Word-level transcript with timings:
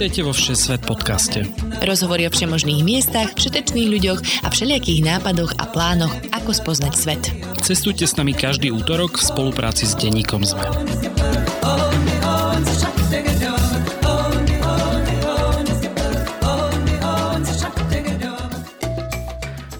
Vítajte 0.00 0.24
vo 0.24 0.32
Všesvet 0.32 0.88
podcaste. 0.88 1.44
Rozhovory 1.84 2.24
o 2.24 2.32
všemožných 2.32 2.80
miestach, 2.80 3.36
všetečných 3.36 3.84
ľuďoch 3.84 4.20
a 4.40 4.48
všelijakých 4.48 5.04
nápadoch 5.04 5.52
a 5.60 5.68
plánoch, 5.68 6.08
ako 6.32 6.56
spoznať 6.56 6.94
svet. 6.96 7.20
Cestujte 7.60 8.08
s 8.08 8.16
nami 8.16 8.32
každý 8.32 8.72
útorok 8.72 9.20
v 9.20 9.28
spolupráci 9.28 9.84
s 9.84 9.92
denníkom 10.00 10.40
ZME. 10.48 10.64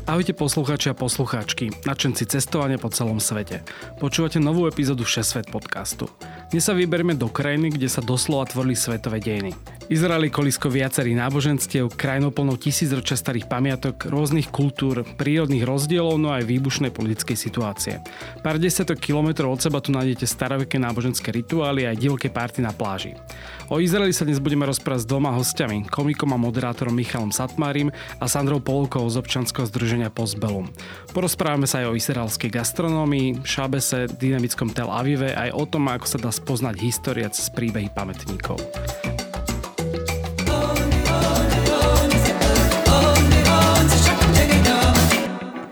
Ahojte 0.05 0.37
poslucháči 0.37 0.93
a 0.93 0.95
poslucháčky, 1.01 1.73
nadšenci 1.89 2.29
cestovania 2.29 2.77
po 2.77 2.93
celom 2.93 3.25
svete. 3.25 3.65
Počúvate 3.97 4.37
novú 4.37 4.69
epizódu 4.69 5.09
Všesvet 5.09 5.49
podcastu. 5.49 6.13
Dnes 6.53 6.69
sa 6.69 6.77
vyberieme 6.77 7.17
do 7.17 7.33
krajiny, 7.33 7.73
kde 7.73 7.89
sa 7.89 8.05
doslova 8.05 8.45
tvorili 8.45 8.77
svetové 8.77 9.17
dejiny. 9.25 9.80
Izrael 9.91 10.31
je 10.31 10.31
kolisko 10.31 10.71
viacerých 10.71 11.19
náboženstiev, 11.19 11.91
krajinou 11.99 12.31
plnou 12.31 12.55
tisícročia 12.55 13.19
starých 13.19 13.51
pamiatok, 13.51 14.07
rôznych 14.07 14.47
kultúr, 14.47 15.03
prírodných 15.19 15.67
rozdielov, 15.67 16.15
no 16.15 16.31
aj 16.31 16.47
výbušnej 16.47 16.95
politickej 16.95 17.35
situácie. 17.35 17.99
Pár 18.39 18.63
desiatok 18.63 19.03
kilometrov 19.03 19.51
od 19.51 19.59
seba 19.59 19.83
tu 19.83 19.91
nájdete 19.91 20.31
staroveké 20.31 20.79
náboženské 20.79 21.35
rituály 21.35 21.91
a 21.91 21.91
aj 21.91 22.07
divoké 22.07 22.31
párty 22.31 22.63
na 22.63 22.71
pláži. 22.71 23.19
O 23.67 23.83
Izraeli 23.83 24.15
sa 24.15 24.23
dnes 24.23 24.39
budeme 24.39 24.63
rozprávať 24.63 25.03
s 25.03 25.11
dvoma 25.11 25.35
hostiami, 25.35 25.91
komikom 25.91 26.31
a 26.31 26.39
moderátorom 26.39 26.95
Michalom 26.95 27.35
Satmárim 27.35 27.91
a 28.23 28.31
Sandrou 28.31 28.63
Polkou 28.63 29.03
z 29.11 29.19
občanského 29.19 29.67
združenia 29.67 30.07
Postbellum. 30.15 30.71
Porozprávame 31.11 31.67
sa 31.67 31.83
aj 31.83 31.91
o 31.91 31.99
izraelskej 31.99 32.55
gastronómii, 32.55 33.43
šábese, 33.43 34.07
dynamickom 34.07 34.71
Tel 34.71 34.87
Avive 34.87 35.35
aj 35.35 35.51
o 35.51 35.67
tom, 35.67 35.91
ako 35.91 36.07
sa 36.07 36.23
dá 36.23 36.31
spoznať 36.31 36.79
história 36.79 37.27
cez 37.27 37.51
príbehy 37.51 37.91
pamätníkov. 37.91 38.63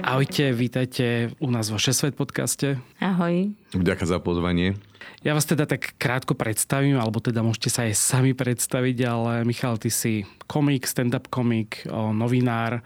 Ahojte, 0.08 0.56
vítajte 0.56 1.36
u 1.36 1.52
nás 1.52 1.68
vo 1.68 1.76
Šesvet 1.76 2.16
podcaste. 2.16 2.80
Ahoj. 2.96 3.52
Ďakujem 3.76 4.08
za 4.08 4.16
pozvanie. 4.16 4.80
Ja 5.20 5.36
vás 5.36 5.44
teda 5.44 5.68
tak 5.68 6.00
krátko 6.00 6.32
predstavím, 6.32 6.96
alebo 6.96 7.20
teda 7.20 7.44
môžete 7.44 7.68
sa 7.68 7.84
aj 7.84 7.92
sami 7.92 8.32
predstaviť, 8.32 9.04
ale 9.04 9.44
Michal, 9.44 9.76
ty 9.76 9.92
si 9.92 10.24
komik, 10.48 10.88
stand-up 10.88 11.28
komik, 11.28 11.84
novinár, 11.92 12.80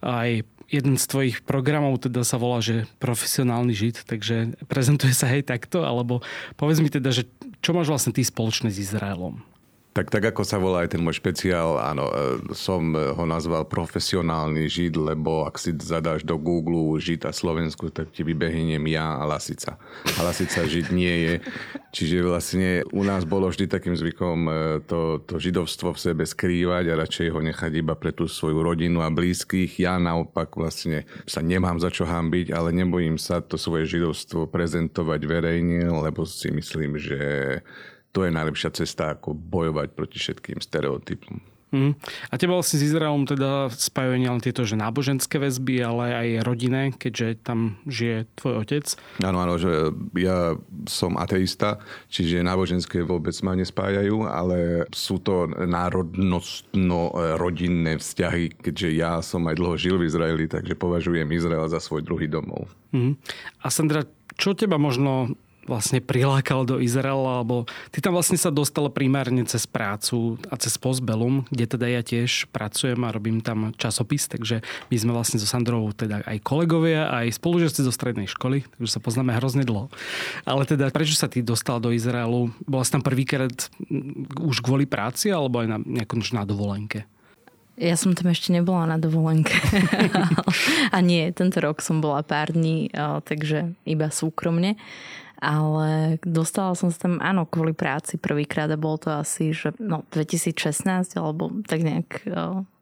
aj 0.00 0.48
jeden 0.72 0.96
z 0.96 1.04
tvojich 1.12 1.44
programov 1.44 2.08
teda 2.08 2.24
sa 2.24 2.40
volá, 2.40 2.64
že 2.64 2.88
profesionálny 3.04 3.76
žid, 3.76 4.08
takže 4.08 4.56
prezentuje 4.64 5.12
sa 5.12 5.28
aj 5.28 5.52
takto, 5.52 5.84
alebo 5.84 6.24
povedz 6.56 6.80
mi 6.80 6.88
teda, 6.88 7.12
že 7.12 7.28
čo 7.60 7.76
máš 7.76 7.92
vlastne 7.92 8.16
ty 8.16 8.24
spoločné 8.24 8.72
s 8.72 8.80
Izraelom? 8.80 9.44
Tak, 9.92 10.08
tak 10.08 10.32
ako 10.32 10.40
sa 10.40 10.56
volá 10.56 10.88
aj 10.88 10.96
ten 10.96 11.04
môj 11.04 11.20
špeciál, 11.20 11.76
áno, 11.76 12.08
e, 12.08 12.16
som 12.56 12.96
ho 12.96 13.24
nazval 13.28 13.68
profesionálny 13.68 14.64
žid, 14.64 14.96
lebo 14.96 15.44
ak 15.44 15.60
si 15.60 15.76
zadáš 15.76 16.24
do 16.24 16.40
Google 16.40 16.96
žid 16.96 17.28
a 17.28 17.32
Slovensku, 17.32 17.92
tak 17.92 18.08
ti 18.08 18.24
vybehnem 18.24 18.80
ja 18.88 19.20
a 19.20 19.28
Lasica. 19.28 19.76
A 20.16 20.24
Lasica 20.24 20.64
žid 20.64 20.88
nie 20.96 21.12
je. 21.12 21.34
Čiže 21.92 22.24
vlastne 22.24 22.88
u 22.88 23.04
nás 23.04 23.28
bolo 23.28 23.52
vždy 23.52 23.68
takým 23.68 23.92
zvykom 23.92 24.38
e, 24.48 24.52
to, 24.88 25.20
to 25.28 25.36
židovstvo 25.36 25.92
v 25.92 26.00
sebe 26.00 26.24
skrývať 26.24 26.88
a 26.88 26.98
radšej 27.04 27.28
ho 27.28 27.44
nechať 27.44 27.72
iba 27.76 27.92
pre 27.92 28.16
tú 28.16 28.24
svoju 28.24 28.64
rodinu 28.64 29.04
a 29.04 29.12
blízkych. 29.12 29.76
Ja 29.76 30.00
naopak 30.00 30.56
vlastne 30.56 31.04
sa 31.28 31.44
nemám 31.44 31.76
za 31.84 31.92
čo 31.92 32.08
hambiť, 32.08 32.48
ale 32.48 32.72
nebojím 32.72 33.20
sa 33.20 33.44
to 33.44 33.60
svoje 33.60 33.84
židovstvo 33.92 34.48
prezentovať 34.48 35.20
verejne, 35.28 35.84
lebo 35.84 36.24
si 36.24 36.48
myslím, 36.48 36.96
že 36.96 37.20
to 38.12 38.28
je 38.28 38.30
najlepšia 38.30 38.76
cesta, 38.76 39.16
ako 39.16 39.32
bojovať 39.32 39.88
proti 39.96 40.20
všetkým 40.20 40.60
stereotypom. 40.60 41.40
Mm. 41.72 41.96
A 42.28 42.36
teba 42.36 42.60
vlastne 42.60 42.76
s 42.76 42.84
Izraelom 42.84 43.24
teda 43.24 43.72
spájajú 43.72 44.20
nielen 44.20 44.44
tieto 44.44 44.68
že 44.68 44.76
náboženské 44.76 45.40
väzby, 45.40 45.80
ale 45.80 46.12
aj 46.12 46.44
rodinné, 46.44 46.92
keďže 46.92 47.48
tam 47.48 47.80
žije 47.88 48.28
tvoj 48.36 48.60
otec. 48.60 48.92
Áno, 49.24 49.40
áno, 49.40 49.56
že 49.56 49.88
ja 50.20 50.60
som 50.84 51.16
ateista, 51.16 51.80
čiže 52.12 52.44
náboženské 52.44 53.00
vôbec 53.00 53.32
ma 53.40 53.56
nespájajú, 53.56 54.28
ale 54.28 54.84
sú 54.92 55.16
to 55.16 55.48
národnostno-rodinné 55.48 57.96
vzťahy, 57.96 58.52
keďže 58.60 58.88
ja 58.92 59.24
som 59.24 59.48
aj 59.48 59.56
dlho 59.56 59.80
žil 59.80 59.96
v 59.96 60.12
Izraeli, 60.12 60.52
takže 60.52 60.76
považujem 60.76 61.32
Izrael 61.32 61.64
za 61.72 61.80
svoj 61.80 62.04
druhý 62.04 62.28
domov. 62.28 62.68
Mm. 62.92 63.16
A 63.64 63.72
Sandra, 63.72 64.04
čo 64.36 64.52
teba 64.52 64.76
možno 64.76 65.40
vlastne 65.66 66.02
prilákal 66.02 66.66
do 66.66 66.76
Izraela, 66.82 67.42
alebo 67.42 67.70
ty 67.94 68.02
tam 68.02 68.18
vlastne 68.18 68.34
sa 68.34 68.50
dostal 68.50 68.90
primárne 68.90 69.46
cez 69.46 69.66
prácu 69.66 70.38
a 70.50 70.58
cez 70.58 70.74
Postbellum, 70.74 71.46
kde 71.48 71.64
teda 71.78 71.86
ja 71.86 72.02
tiež 72.02 72.50
pracujem 72.50 72.98
a 73.06 73.14
robím 73.14 73.38
tam 73.38 73.70
časopis, 73.78 74.26
takže 74.26 74.66
my 74.90 74.96
sme 74.98 75.12
vlastne 75.14 75.38
so 75.38 75.46
Sandrou 75.46 75.86
teda 75.94 76.26
aj 76.26 76.38
kolegovia, 76.42 77.10
aj 77.10 77.38
spolužiaci 77.38 77.86
zo 77.86 77.92
strednej 77.94 78.26
školy, 78.26 78.66
takže 78.66 78.98
sa 78.98 79.00
poznáme 79.02 79.34
hrozne 79.38 79.62
dlho. 79.62 79.86
Ale 80.42 80.66
teda 80.66 80.90
prečo 80.90 81.14
sa 81.14 81.30
ty 81.30 81.44
dostal 81.44 81.78
do 81.78 81.94
Izraelu? 81.94 82.50
Bola 82.66 82.82
si 82.82 82.90
tam 82.90 83.04
prvýkrát 83.04 83.70
už 84.42 84.58
kvôli 84.64 84.88
práci 84.88 85.30
alebo 85.30 85.62
aj 85.62 85.68
na 85.70 85.78
nejakom 85.78 86.24
na 86.32 86.46
dovolenke? 86.46 87.04
Ja 87.80 87.96
som 87.96 88.12
tam 88.12 88.28
ešte 88.28 88.52
nebola 88.52 88.84
na 88.84 89.00
dovolenke. 89.00 89.56
a 90.94 90.98
nie, 91.00 91.32
tento 91.32 91.58
rok 91.58 91.80
som 91.80 92.04
bola 92.04 92.20
pár 92.20 92.52
dní, 92.52 92.92
takže 93.24 93.72
iba 93.88 94.12
súkromne 94.12 94.76
ale 95.42 96.22
dostala 96.22 96.78
som 96.78 96.94
sa 96.94 97.10
tam, 97.10 97.18
áno, 97.18 97.42
kvôli 97.50 97.74
práci 97.74 98.14
prvýkrát 98.14 98.70
a 98.70 98.78
bolo 98.78 99.02
to 99.02 99.10
asi, 99.10 99.50
že 99.50 99.74
no, 99.82 100.06
2016 100.14 101.18
alebo 101.18 101.50
tak 101.66 101.82
nejak, 101.82 102.30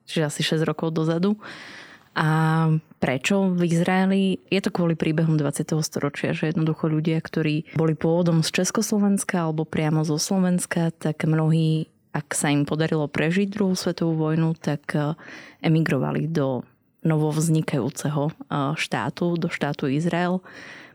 čiže 0.04 0.28
asi 0.28 0.44
6 0.44 0.68
rokov 0.68 0.92
dozadu. 0.92 1.40
A 2.12 2.68
prečo 3.00 3.48
v 3.48 3.64
Izraeli? 3.64 4.44
Je 4.52 4.60
to 4.60 4.68
kvôli 4.68 4.92
príbehom 4.92 5.40
20. 5.40 5.72
storočia, 5.80 6.36
že 6.36 6.52
jednoducho 6.52 6.90
ľudia, 6.92 7.16
ktorí 7.22 7.72
boli 7.80 7.96
pôvodom 7.96 8.44
z 8.44 8.60
Československa 8.60 9.48
alebo 9.48 9.64
priamo 9.64 10.04
zo 10.04 10.20
Slovenska, 10.20 10.92
tak 10.92 11.24
mnohí, 11.24 11.88
ak 12.12 12.36
sa 12.36 12.52
im 12.52 12.68
podarilo 12.68 13.08
prežiť 13.08 13.48
druhú 13.48 13.72
svetovú 13.72 14.20
vojnu, 14.20 14.52
tak 14.60 14.92
emigrovali 15.64 16.28
do 16.28 16.60
novovznikajúceho 17.08 18.36
štátu, 18.76 19.40
do 19.40 19.48
štátu 19.48 19.88
Izrael 19.88 20.44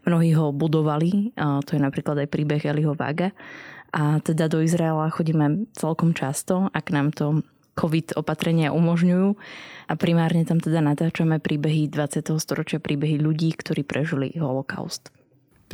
Mnohí 0.05 0.37
ho 0.37 0.53
budovali, 0.53 1.33
to 1.37 1.69
je 1.73 1.81
napríklad 1.81 2.21
aj 2.21 2.29
príbeh 2.29 2.61
Eliho 2.61 2.93
Vaga. 2.93 3.33
A 3.95 4.19
teda 4.19 4.51
do 4.51 4.59
Izraela 4.59 5.07
chodíme 5.07 5.71
celkom 5.71 6.11
často, 6.11 6.67
ak 6.75 6.91
nám 6.91 7.15
to 7.15 7.41
COVID 7.79 8.19
opatrenia 8.19 8.75
umožňujú. 8.75 9.39
A 9.87 9.93
primárne 9.95 10.43
tam 10.43 10.59
teda 10.59 10.83
natáčame 10.83 11.39
príbehy 11.39 11.87
20. 11.87 12.27
storočia, 12.37 12.83
príbehy 12.83 13.17
ľudí, 13.23 13.55
ktorí 13.55 13.87
prežili 13.87 14.35
holokaust. 14.35 15.14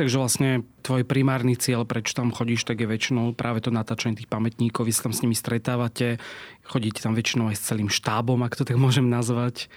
Takže 0.02 0.18
vlastne 0.18 0.66
tvoj 0.82 1.06
primárny 1.06 1.54
cieľ, 1.54 1.86
prečo 1.86 2.18
tam 2.18 2.34
chodíš, 2.34 2.66
tak 2.66 2.82
je 2.82 2.90
väčšinou 2.90 3.38
práve 3.38 3.62
to 3.62 3.70
natáčanie 3.70 4.18
tých 4.18 4.26
pamätníkov. 4.26 4.90
Vy 4.90 4.98
sa 4.98 5.06
tam 5.06 5.14
s 5.14 5.22
nimi 5.22 5.38
stretávate, 5.38 6.18
chodíte 6.66 7.06
tam 7.06 7.14
väčšinou 7.14 7.54
aj 7.54 7.62
s 7.62 7.70
celým 7.70 7.86
štábom, 7.86 8.42
ak 8.42 8.58
to 8.58 8.66
tak 8.66 8.82
môžem 8.82 9.06
nazvať. 9.06 9.70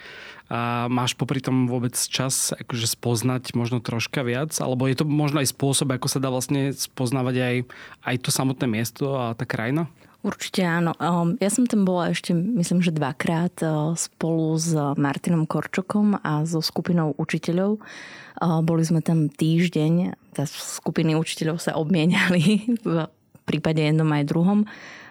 A 0.49 0.89
máš 0.89 1.13
popri 1.13 1.45
tom 1.45 1.69
vôbec 1.69 1.93
čas 1.93 2.57
akože 2.57 2.89
spoznať 2.89 3.53
možno 3.53 3.85
troška 3.85 4.25
viac? 4.25 4.49
Alebo 4.57 4.89
je 4.89 4.97
to 4.97 5.05
možno 5.05 5.45
aj 5.45 5.53
spôsob, 5.53 5.93
ako 5.93 6.09
sa 6.09 6.17
dá 6.17 6.33
vlastne 6.33 6.73
spoznávať 6.73 7.35
aj, 7.45 7.55
aj 8.09 8.15
to 8.25 8.33
samotné 8.33 8.65
miesto 8.65 9.13
a 9.13 9.37
tá 9.37 9.45
krajina? 9.45 9.85
Určite 10.25 10.65
áno. 10.65 10.97
Ehm, 10.97 11.37
ja 11.37 11.53
som 11.53 11.69
tam 11.69 11.85
bola 11.85 12.09
ešte, 12.09 12.33
myslím, 12.33 12.81
že 12.81 12.89
dvakrát 12.89 13.61
eh, 13.61 13.69
spolu 13.93 14.57
s 14.57 14.73
Martinom 14.97 15.45
Korčokom 15.45 16.17
a 16.17 16.41
so 16.49 16.65
skupinou 16.65 17.13
učiteľov. 17.21 17.77
Ehm, 17.77 18.65
boli 18.65 18.81
sme 18.81 19.05
tam 19.05 19.29
týždeň, 19.29 20.17
tá 20.33 20.49
skupiny 20.49 21.13
učiteľov 21.13 21.61
sa 21.61 21.77
obmieniali 21.77 22.65
v 22.81 23.05
prípade 23.45 23.85
jednom 23.85 24.09
aj 24.09 24.23
druhom. 24.25 24.65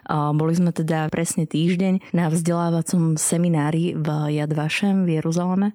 Boli 0.08 0.52
sme 0.52 0.70
teda 0.70 1.08
presne 1.08 1.48
týždeň 1.48 2.12
na 2.12 2.28
vzdelávacom 2.28 3.16
seminári 3.16 3.96
v 3.96 4.08
Yad 4.36 4.52
Vashem 4.52 5.08
v 5.08 5.20
Jeruzaleme. 5.20 5.72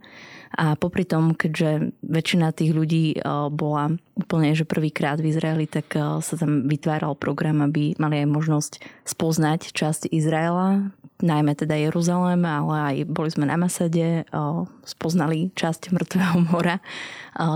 A 0.57 0.73
popri 0.73 1.05
tom, 1.05 1.37
keďže 1.37 1.93
väčšina 2.01 2.49
tých 2.49 2.73
ľudí 2.73 3.05
eh, 3.13 3.21
bola 3.53 3.93
úplne, 4.17 4.57
že 4.57 4.65
prvýkrát 4.65 5.21
v 5.21 5.29
Izraeli, 5.29 5.69
tak 5.69 5.93
eh, 5.93 6.01
sa 6.25 6.35
tam 6.37 6.65
vytváral 6.65 7.13
program, 7.13 7.61
aby 7.61 7.93
mali 8.01 8.25
aj 8.25 8.27
možnosť 8.33 8.73
spoznať 9.05 9.69
časť 9.69 10.09
Izraela, 10.09 10.89
najmä 11.21 11.53
teda 11.53 11.77
Jeruzalém, 11.77 12.41
ale 12.41 12.75
aj 12.81 12.95
boli 13.13 13.29
sme 13.29 13.45
na 13.45 13.61
Masade, 13.61 14.25
eh, 14.25 14.61
spoznali 14.89 15.53
časť 15.53 15.93
Mŕtvého 15.93 16.37
mora, 16.49 16.81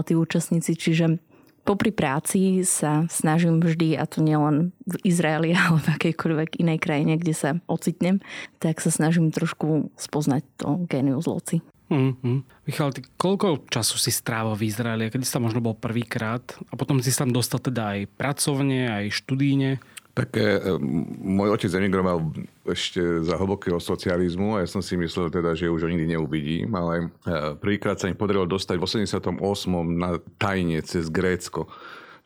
tí 0.06 0.14
účastníci, 0.14 0.78
čiže 0.78 1.18
popri 1.64 1.96
práci 1.96 2.62
sa 2.68 3.08
snažím 3.08 3.64
vždy, 3.64 3.96
a 3.96 4.04
to 4.04 4.20
nielen 4.20 4.76
v 4.84 4.96
Izraeli, 5.08 5.56
ale 5.58 5.80
v 5.80 5.88
akejkoľvek 5.98 6.60
inej 6.60 6.80
krajine, 6.84 7.16
kde 7.18 7.34
sa 7.34 7.50
ocitnem, 7.66 8.20
tak 8.60 8.84
sa 8.84 8.92
snažím 8.92 9.32
trošku 9.32 9.90
spoznať 9.96 10.44
to 10.60 10.84
genius 10.88 11.26
loci. 11.26 11.64
Mm-hmm. 11.94 12.38
Michal, 12.66 12.90
ty 12.96 13.06
koľko 13.20 13.70
času 13.70 14.02
si 14.02 14.10
strávil 14.10 14.58
v 14.58 14.66
Izraeli? 14.66 15.12
Kedy 15.14 15.28
si 15.28 15.34
tam 15.36 15.46
možno 15.46 15.62
bol 15.62 15.78
prvýkrát? 15.78 16.42
A 16.72 16.80
potom 16.80 16.98
si 17.04 17.14
tam 17.14 17.30
dostal 17.30 17.62
teda 17.62 18.00
aj 18.00 18.10
pracovne, 18.18 18.90
aj 18.90 19.14
študíne? 19.14 19.78
Tak 20.14 20.30
e, 20.38 20.78
môj 21.26 21.58
otec 21.58 21.74
emigroval 21.74 22.22
ešte 22.70 23.02
za 23.26 23.34
hlbokého 23.34 23.82
socializmu 23.82 24.58
a 24.58 24.62
ja 24.62 24.70
som 24.70 24.86
si 24.86 24.94
myslel 24.94 25.34
teda, 25.34 25.58
že 25.58 25.74
už 25.74 25.86
ho 25.86 25.90
nikdy 25.90 26.14
neuvidím, 26.14 26.70
ale 26.78 27.10
e, 27.26 27.58
prvýkrát 27.58 27.98
sa 27.98 28.06
mi 28.06 28.14
podarilo 28.14 28.46
dostať 28.46 28.78
v 28.78 28.86
88. 28.86 29.42
na 29.90 30.22
tajne 30.38 30.78
cez 30.86 31.10
Grécko 31.10 31.66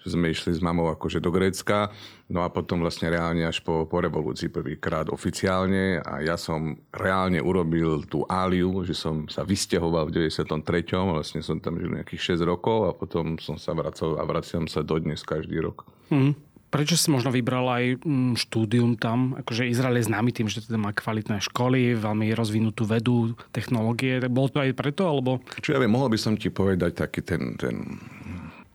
že 0.08 0.16
sme 0.16 0.32
išli 0.32 0.56
s 0.56 0.64
mamou 0.64 0.88
akože 0.88 1.20
do 1.20 1.34
Grécka, 1.36 1.92
no 2.32 2.40
a 2.46 2.48
potom 2.48 2.80
vlastne 2.80 3.12
reálne 3.12 3.44
až 3.44 3.60
po, 3.60 3.84
po 3.84 4.00
revolúcii 4.00 4.48
prvýkrát 4.48 5.12
oficiálne 5.12 6.00
a 6.00 6.24
ja 6.24 6.40
som 6.40 6.80
reálne 6.96 7.44
urobil 7.44 8.08
tú 8.08 8.24
áliu, 8.32 8.88
že 8.88 8.96
som 8.96 9.28
sa 9.28 9.44
vysťahoval 9.44 10.08
v 10.08 10.32
93. 10.32 10.96
Vlastne 10.96 11.44
som 11.44 11.60
tam 11.60 11.76
žil 11.76 11.92
nejakých 11.92 12.40
6 12.40 12.48
rokov 12.48 12.88
a 12.88 12.96
potom 12.96 13.36
som 13.36 13.60
sa 13.60 13.76
vracal 13.76 14.16
a 14.16 14.24
vraciam 14.24 14.64
sa 14.72 14.80
dodnes 14.80 15.20
každý 15.28 15.60
rok. 15.60 15.84
Hmm. 16.08 16.40
Prečo 16.78 16.94
si 16.94 17.10
možno 17.10 17.34
vybral 17.34 17.66
aj 17.66 18.06
mm, 18.06 18.38
štúdium 18.38 18.94
tam? 19.02 19.34
Akože 19.42 19.66
Izrael 19.66 19.98
je 19.98 20.14
známy 20.14 20.30
tým, 20.30 20.46
že 20.46 20.62
teda 20.62 20.78
má 20.78 20.94
kvalitné 20.94 21.42
školy, 21.42 21.98
veľmi 21.98 22.30
rozvinutú 22.38 22.86
vedu, 22.86 23.34
technológie. 23.50 24.22
Bolo 24.30 24.54
to 24.54 24.62
aj 24.62 24.78
preto, 24.78 25.10
alebo? 25.10 25.42
Čo 25.58 25.74
ja 25.74 25.82
viem, 25.82 25.90
mohol 25.90 26.14
by 26.14 26.22
som 26.22 26.38
ti 26.38 26.54
povedať 26.54 27.02
taký 27.02 27.26
ten, 27.26 27.58
ten 27.58 27.98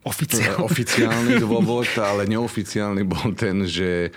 Oficiálny. 0.02 0.66
Oficiálny 0.66 1.32
dôvod, 1.38 1.86
ale 1.94 2.26
neoficiálny 2.26 3.06
bol 3.06 3.38
ten, 3.38 3.62
že 3.70 4.10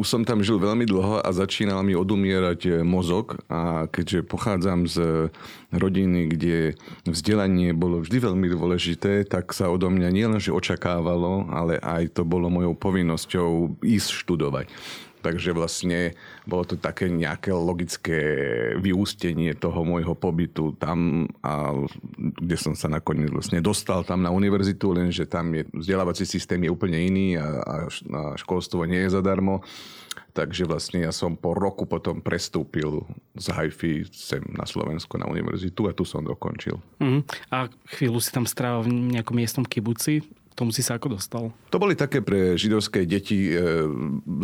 už 0.00 0.08
som 0.08 0.24
tam 0.24 0.40
žil 0.40 0.56
veľmi 0.56 0.88
dlho 0.88 1.20
a 1.20 1.28
začínal 1.36 1.84
mi 1.84 1.92
odumierať 1.92 2.80
mozog 2.80 3.36
a 3.52 3.92
keďže 3.92 4.24
pochádzam 4.24 4.88
z 4.88 5.28
rodiny, 5.68 6.32
kde 6.32 6.56
vzdelanie 7.04 7.76
bolo 7.76 8.00
vždy 8.00 8.24
veľmi 8.24 8.46
dôležité, 8.56 9.28
tak 9.28 9.52
sa 9.52 9.68
odo 9.68 9.92
mňa 9.92 10.08
nielenže 10.08 10.48
očakávalo, 10.48 11.44
ale 11.52 11.76
aj 11.76 12.16
to 12.16 12.24
bolo 12.24 12.48
mojou 12.48 12.72
povinnosťou 12.72 13.84
ísť 13.84 14.08
študovať. 14.16 14.72
Takže 15.22 15.54
vlastne 15.54 16.18
bolo 16.42 16.66
to 16.66 16.74
také 16.74 17.06
nejaké 17.06 17.54
logické 17.54 18.20
vyústenie 18.76 19.54
toho 19.54 19.86
môjho 19.86 20.18
pobytu 20.18 20.74
tam, 20.76 21.30
a 21.46 21.72
kde 22.18 22.56
som 22.58 22.74
sa 22.74 22.90
nakoniec 22.90 23.30
vlastne 23.30 23.62
dostal 23.62 24.02
tam 24.02 24.26
na 24.26 24.34
univerzitu, 24.34 24.90
lenže 24.90 25.30
tam 25.30 25.54
je 25.54 25.62
vzdelávací 25.70 26.26
systém 26.26 26.58
je 26.66 26.74
úplne 26.74 26.98
iný 26.98 27.38
a, 27.38 27.46
a 27.62 27.76
školstvo 28.34 28.82
nie 28.84 29.06
je 29.06 29.14
zadarmo. 29.14 29.62
Takže 30.32 30.64
vlastne 30.64 31.04
ja 31.04 31.12
som 31.12 31.36
po 31.36 31.52
roku 31.52 31.84
potom 31.84 32.24
prestúpil 32.24 33.04
z 33.36 33.46
Haifi 33.52 34.08
sem 34.08 34.40
na 34.56 34.64
Slovensko 34.64 35.20
na 35.20 35.28
univerzitu 35.28 35.88
a 35.88 35.96
tu 35.96 36.08
som 36.08 36.24
dokončil. 36.24 36.80
Mm. 37.04 37.20
A 37.52 37.68
chvíľu 37.92 38.16
si 38.20 38.32
tam 38.32 38.48
strávil 38.48 38.88
v 38.88 39.12
nejakom 39.12 39.36
miestnom 39.36 39.64
kibuci 39.68 40.24
tomu 40.54 40.70
si 40.70 40.84
sa 40.84 40.96
ako 41.00 41.16
dostal? 41.16 41.44
To 41.72 41.80
boli 41.80 41.96
také 41.96 42.20
pre 42.20 42.54
židovské 42.56 43.08
deti 43.08 43.52
e, 43.52 43.56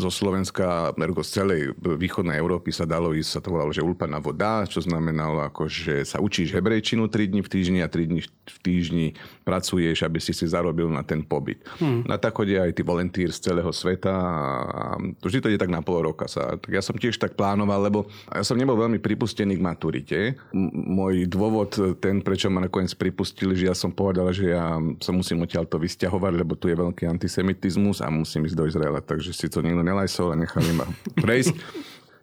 zo 0.01 0.11
Slovenska, 0.11 0.97
ergo 0.97 1.21
z 1.21 1.31
celej 1.43 1.61
východnej 1.79 2.41
Európy 2.41 2.73
sa 2.73 2.89
dalo 2.89 3.13
ísť, 3.13 3.31
sa 3.31 3.41
to 3.45 3.53
volalo, 3.53 3.71
že 3.73 3.85
ulpana 3.85 4.19
voda, 4.19 4.65
čo 4.65 4.81
znamenalo 4.81 5.45
ako, 5.45 5.69
že 5.69 6.05
sa 6.09 6.19
učíš 6.19 6.57
hebrejčinu 6.57 7.07
3 7.07 7.33
dní 7.33 7.41
v 7.45 7.51
týždni 7.51 7.81
a 7.85 7.89
3 7.89 8.11
dní 8.11 8.21
v 8.25 8.59
týždni 8.65 9.07
pracuješ, 9.45 10.05
aby 10.05 10.19
si 10.21 10.33
si 10.33 10.49
zarobil 10.49 10.89
na 10.89 11.05
ten 11.05 11.21
pobyt. 11.25 11.61
Hmm. 11.81 12.05
Na 12.05 12.17
tak 12.17 12.37
chodia 12.37 12.65
aj 12.65 12.77
tí 12.77 12.83
voluntír 12.85 13.33
z 13.33 13.53
celého 13.53 13.73
sveta 13.73 14.13
a 14.13 14.83
vždy 15.25 15.39
to 15.41 15.51
ide 15.53 15.61
tak 15.61 15.73
na 15.73 15.85
pol 15.85 16.01
roka. 16.01 16.29
Sa. 16.29 16.57
Tak 16.57 16.69
ja 16.73 16.85
som 16.85 16.97
tiež 16.97 17.17
tak 17.17 17.37
plánoval, 17.37 17.81
lebo 17.85 17.99
ja 18.29 18.45
som 18.45 18.57
nebol 18.57 18.77
veľmi 18.77 19.01
pripustený 19.01 19.57
k 19.57 19.65
maturite. 19.65 20.19
M- 20.53 20.73
môj 20.73 21.25
dôvod 21.29 21.99
ten, 22.01 22.21
prečo 22.21 22.53
ma 22.53 22.65
nakoniec 22.65 22.93
pripustili, 22.95 23.57
že 23.57 23.69
ja 23.73 23.77
som 23.77 23.93
povedal, 23.93 24.31
že 24.33 24.53
ja 24.53 24.77
sa 25.01 25.11
musím 25.11 25.45
odtiaľ 25.45 25.65
to 25.67 25.81
vysť 25.81 25.98
vysťahovať, 25.99 26.33
lebo 26.39 26.55
tu 26.55 26.71
je 26.71 26.79
veľký 26.79 27.11
antisemitizmus 27.11 27.99
a 27.99 28.07
musím 28.07 28.47
ísť 28.47 28.55
do 28.55 28.71
Izraela. 28.71 29.03
Takže 29.03 29.35
si 29.35 29.51
to 29.51 29.59
nikto 29.67 29.83
nelajsol 29.83 30.31
a 30.31 30.39
nechali 30.39 30.71
ma 30.71 30.87
prejsť. 31.27 31.59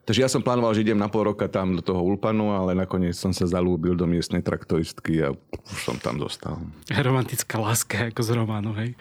Takže 0.05 0.21
ja 0.21 0.29
som 0.31 0.39
plánoval, 0.39 0.71
že 0.71 0.85
idem 0.85 1.01
na 1.01 1.11
pol 1.11 1.27
roka 1.27 1.49
tam 1.51 1.75
do 1.75 1.83
toho 1.83 1.99
Ulpanu, 1.99 2.55
ale 2.55 2.71
nakoniec 2.77 3.17
som 3.17 3.35
sa 3.35 3.43
zalúbil 3.43 3.99
do 3.99 4.07
miestnej 4.07 4.39
traktoristky 4.39 5.19
a 5.19 5.35
už 5.35 5.79
som 5.81 5.97
tam 5.99 6.21
zostal. 6.23 6.61
Romantická 6.87 7.59
láska 7.59 8.13
ako 8.13 8.21
z 8.23 8.29
románu, 8.37 8.71
hej? 8.79 8.95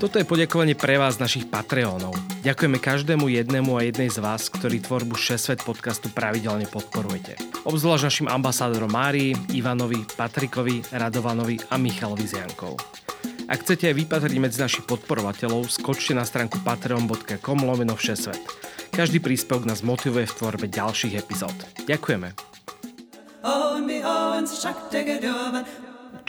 Toto 0.00 0.16
je 0.16 0.24
poďakovanie 0.24 0.72
pre 0.72 0.96
vás, 0.96 1.20
našich 1.20 1.52
Patreónov. 1.52 2.16
Ďakujeme 2.40 2.80
každému 2.80 3.28
jednému 3.36 3.76
a 3.76 3.84
jednej 3.84 4.08
z 4.08 4.24
vás, 4.24 4.48
ktorí 4.48 4.80
tvorbu 4.80 5.12
6 5.12 5.36
Svet 5.36 5.60
podcastu 5.60 6.08
pravidelne 6.08 6.64
podporujete. 6.64 7.36
Obzvlášť 7.68 8.08
našim 8.08 8.28
ambasádorom 8.32 8.88
Márii, 8.88 9.36
Ivanovi, 9.52 10.00
Patrikovi, 10.16 10.80
Radovanovi 10.88 11.60
a 11.68 11.76
Michalovi 11.76 12.24
Ziankov. 12.24 12.80
Ak 13.44 13.60
chcete 13.60 13.92
aj 13.92 14.00
vypatriť 14.00 14.40
medzi 14.40 14.64
našich 14.64 14.88
podporovateľov, 14.88 15.68
skočte 15.68 16.16
na 16.16 16.24
stránku 16.24 16.64
patreon.com 16.64 17.60
lomeno 17.60 17.92
všesvet. 17.92 18.40
Každý 18.96 19.20
príspevok 19.20 19.68
nás 19.68 19.84
motivuje 19.84 20.24
v 20.24 20.32
tvorbe 20.32 20.64
ďalších 20.72 21.12
epizód. 21.20 21.52
Ďakujeme. 21.84 22.32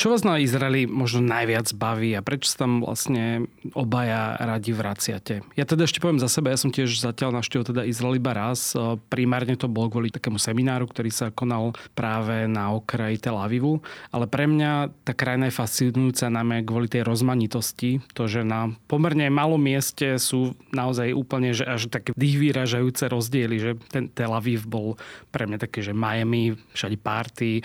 Čo 0.02 0.10
vás 0.10 0.26
na 0.26 0.42
Izraeli 0.42 0.90
možno 0.90 1.22
najviac 1.22 1.78
baví 1.78 2.18
a 2.18 2.26
prečo 2.26 2.50
sa 2.50 2.66
tam 2.66 2.82
vlastne 2.82 3.46
obaja 3.78 4.34
radi 4.34 4.74
vraciate? 4.74 5.46
Ja 5.54 5.62
teda 5.62 5.86
ešte 5.86 6.02
poviem 6.02 6.18
za 6.18 6.26
seba, 6.26 6.50
ja 6.50 6.58
som 6.58 6.74
tiež 6.74 6.98
zatiaľ 6.98 7.38
navštívil 7.38 7.70
teda 7.70 7.86
Izrael 7.86 8.18
iba 8.18 8.34
raz. 8.34 8.74
Primárne 9.14 9.54
to 9.54 9.70
bol 9.70 9.94
kvôli 9.94 10.10
takému 10.10 10.42
semináru, 10.42 10.90
ktorý 10.90 11.14
sa 11.14 11.30
konal 11.30 11.78
práve 11.94 12.50
na 12.50 12.74
okraji 12.74 13.22
Tel 13.22 13.38
Avivu. 13.38 13.86
Ale 14.10 14.26
pre 14.26 14.50
mňa 14.50 14.90
tá 15.06 15.14
krajina 15.14 15.54
je 15.54 15.60
fascinujúca 15.62 16.34
najmä 16.34 16.66
kvôli 16.66 16.90
tej 16.90 17.06
rozmanitosti. 17.06 18.02
To, 18.18 18.26
že 18.26 18.42
na 18.42 18.74
pomerne 18.90 19.30
malom 19.30 19.62
mieste 19.62 20.18
sú 20.18 20.58
naozaj 20.74 21.14
úplne 21.14 21.54
že 21.54 21.70
až 21.70 21.94
také 21.94 22.18
dých 22.18 22.42
vyražajúce 22.42 23.06
rozdiely, 23.06 23.56
že 23.62 23.72
ten 23.94 24.10
Tel 24.10 24.34
Aviv 24.34 24.66
bol 24.66 24.98
pre 25.30 25.46
mňa 25.46 25.62
také, 25.62 25.86
že 25.86 25.94
Miami, 25.94 26.58
všade 26.74 26.98
party. 26.98 27.62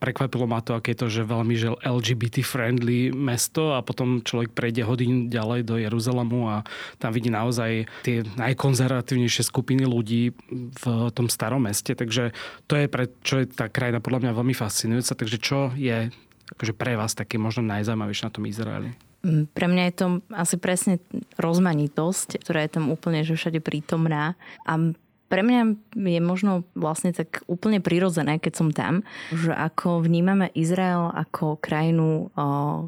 Prekvapilo 0.00 0.48
ma 0.48 0.64
to, 0.64 0.72
aké 0.72 0.96
to, 0.96 1.12
že 1.12 1.20
veľmi 1.20 1.65
že 1.65 1.65
LGBT-friendly 1.74 3.10
mesto 3.10 3.74
a 3.74 3.82
potom 3.82 4.22
človek 4.22 4.54
prejde 4.54 4.86
hodín 4.86 5.26
ďalej 5.26 5.66
do 5.66 5.74
Jeruzalemu 5.82 6.40
a 6.46 6.56
tam 7.02 7.10
vidí 7.10 7.34
naozaj 7.34 7.90
tie 8.06 8.22
najkonzervatívnejšie 8.38 9.42
skupiny 9.42 9.82
ľudí 9.82 10.30
v 10.52 10.84
tom 11.10 11.26
starom 11.26 11.66
meste. 11.66 11.98
Takže 11.98 12.30
to 12.70 12.78
je, 12.78 12.86
pre, 12.86 13.10
čo 13.26 13.42
je 13.42 13.50
tá 13.50 13.66
krajina 13.66 13.98
podľa 13.98 14.30
mňa 14.30 14.32
veľmi 14.38 14.54
fascinujúca. 14.54 15.18
Takže 15.18 15.38
čo 15.42 15.74
je 15.74 16.14
akože 16.54 16.72
pre 16.78 16.94
vás 16.94 17.18
také 17.18 17.42
možno 17.42 17.66
najzaujímavejšie 17.66 18.26
na 18.30 18.34
tom 18.34 18.46
Izraeli? 18.46 18.94
Mm, 19.26 19.50
pre 19.50 19.66
mňa 19.66 19.84
je 19.90 19.94
to 19.98 20.06
asi 20.30 20.56
presne 20.60 21.02
rozmanitosť, 21.34 22.38
ktorá 22.46 22.62
je 22.62 22.70
tam 22.70 22.94
úplne 22.94 23.26
že 23.26 23.34
všade 23.34 23.58
prítomná. 23.58 24.38
A 24.62 24.94
pre 25.26 25.42
mňa 25.42 25.74
je 25.98 26.20
možno 26.22 26.62
vlastne 26.78 27.10
tak 27.10 27.42
úplne 27.50 27.82
prirodzené, 27.82 28.38
keď 28.38 28.52
som 28.54 28.68
tam, 28.70 29.02
že 29.34 29.50
ako 29.50 30.06
vnímame 30.06 30.54
Izrael 30.54 31.10
ako 31.10 31.58
krajinu, 31.58 32.30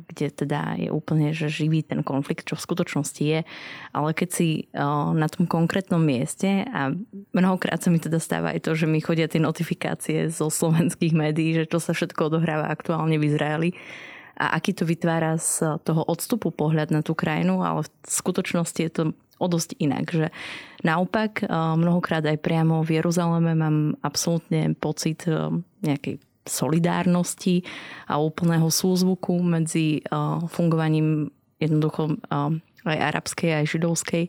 kde 0.06 0.26
teda 0.30 0.78
je 0.78 0.88
úplne 0.94 1.34
že 1.34 1.50
živý 1.50 1.82
ten 1.82 2.06
konflikt, 2.06 2.46
čo 2.46 2.54
v 2.54 2.64
skutočnosti 2.64 3.22
je, 3.26 3.42
ale 3.90 4.10
keď 4.14 4.28
si 4.30 4.70
na 5.18 5.26
tom 5.26 5.50
konkrétnom 5.50 5.98
mieste 5.98 6.62
a 6.70 6.94
mnohokrát 7.34 7.82
sa 7.82 7.90
mi 7.90 7.98
teda 7.98 8.22
stáva 8.22 8.54
aj 8.54 8.70
to, 8.70 8.78
že 8.78 8.86
mi 8.86 9.02
chodia 9.02 9.26
tie 9.26 9.42
notifikácie 9.42 10.30
zo 10.30 10.46
slovenských 10.46 11.18
médií, 11.18 11.58
že 11.58 11.66
čo 11.66 11.82
sa 11.82 11.90
všetko 11.90 12.30
odohráva 12.30 12.70
aktuálne 12.70 13.18
v 13.18 13.26
Izraeli, 13.26 13.70
a 14.38 14.54
aký 14.54 14.70
to 14.70 14.86
vytvára 14.86 15.34
z 15.34 15.82
toho 15.82 16.06
odstupu 16.06 16.54
pohľad 16.54 16.94
na 16.94 17.02
tú 17.02 17.10
krajinu, 17.18 17.66
ale 17.66 17.82
v 17.82 17.90
skutočnosti 18.06 18.80
je 18.86 18.92
to 18.94 19.02
o 19.38 19.46
dosť 19.46 19.78
inak. 19.78 20.04
Že 20.10 20.26
naopak, 20.84 21.42
eh, 21.42 21.48
mnohokrát 21.50 22.26
aj 22.26 22.38
priamo 22.42 22.82
v 22.82 23.00
Jeruzaleme 23.00 23.54
mám 23.54 23.94
absolútne 24.02 24.74
pocit 24.76 25.24
eh, 25.30 25.50
nejakej 25.82 26.20
solidárnosti 26.48 27.60
a 28.08 28.16
úplného 28.18 28.68
súzvuku 28.68 29.38
medzi 29.40 30.02
eh, 30.02 30.10
fungovaním 30.50 31.30
jednoducho 31.58 32.22
aj 32.86 32.98
arabskej, 33.10 33.50
aj 33.50 33.66
židovskej 33.66 34.24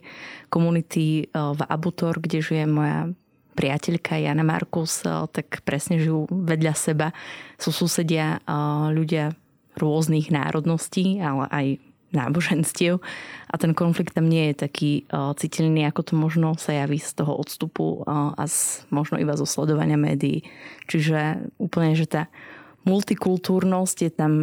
komunity 0.49 1.29
v 1.29 1.61
Abutor, 1.69 2.17
kde 2.17 2.41
žije 2.41 2.65
moja 2.65 3.13
priateľka 3.53 4.17
Jana 4.17 4.41
Markus, 4.41 5.05
tak 5.05 5.61
presne 5.61 6.01
žijú 6.01 6.25
vedľa 6.25 6.73
seba. 6.73 7.13
Sú 7.61 7.69
susedia 7.69 8.41
ľudia 8.89 9.37
rôznych 9.77 10.33
národností, 10.33 11.21
ale 11.21 11.45
aj 11.53 11.65
náboženstiev 12.11 13.01
a 13.49 13.55
ten 13.57 13.73
konflikt 13.77 14.17
tam 14.17 14.29
nie 14.29 14.51
je 14.51 14.55
taký 14.65 14.91
uh, 15.09 15.33
citeľný, 15.37 15.85
ako 15.89 16.01
to 16.01 16.13
možno 16.17 16.57
sa 16.57 16.73
javí 16.73 16.97
z 16.97 17.13
toho 17.17 17.37
odstupu 17.37 18.01
uh, 18.05 18.33
a 18.33 18.43
z, 18.49 18.85
možno 18.89 19.21
iba 19.21 19.37
zo 19.37 19.45
sledovania 19.45 19.97
médií. 19.97 20.45
Čiže 20.89 21.49
úplne, 21.61 21.93
že 21.93 22.09
tá 22.09 22.21
multikultúrnosť 22.85 23.97
je 24.05 24.11
tam 24.11 24.33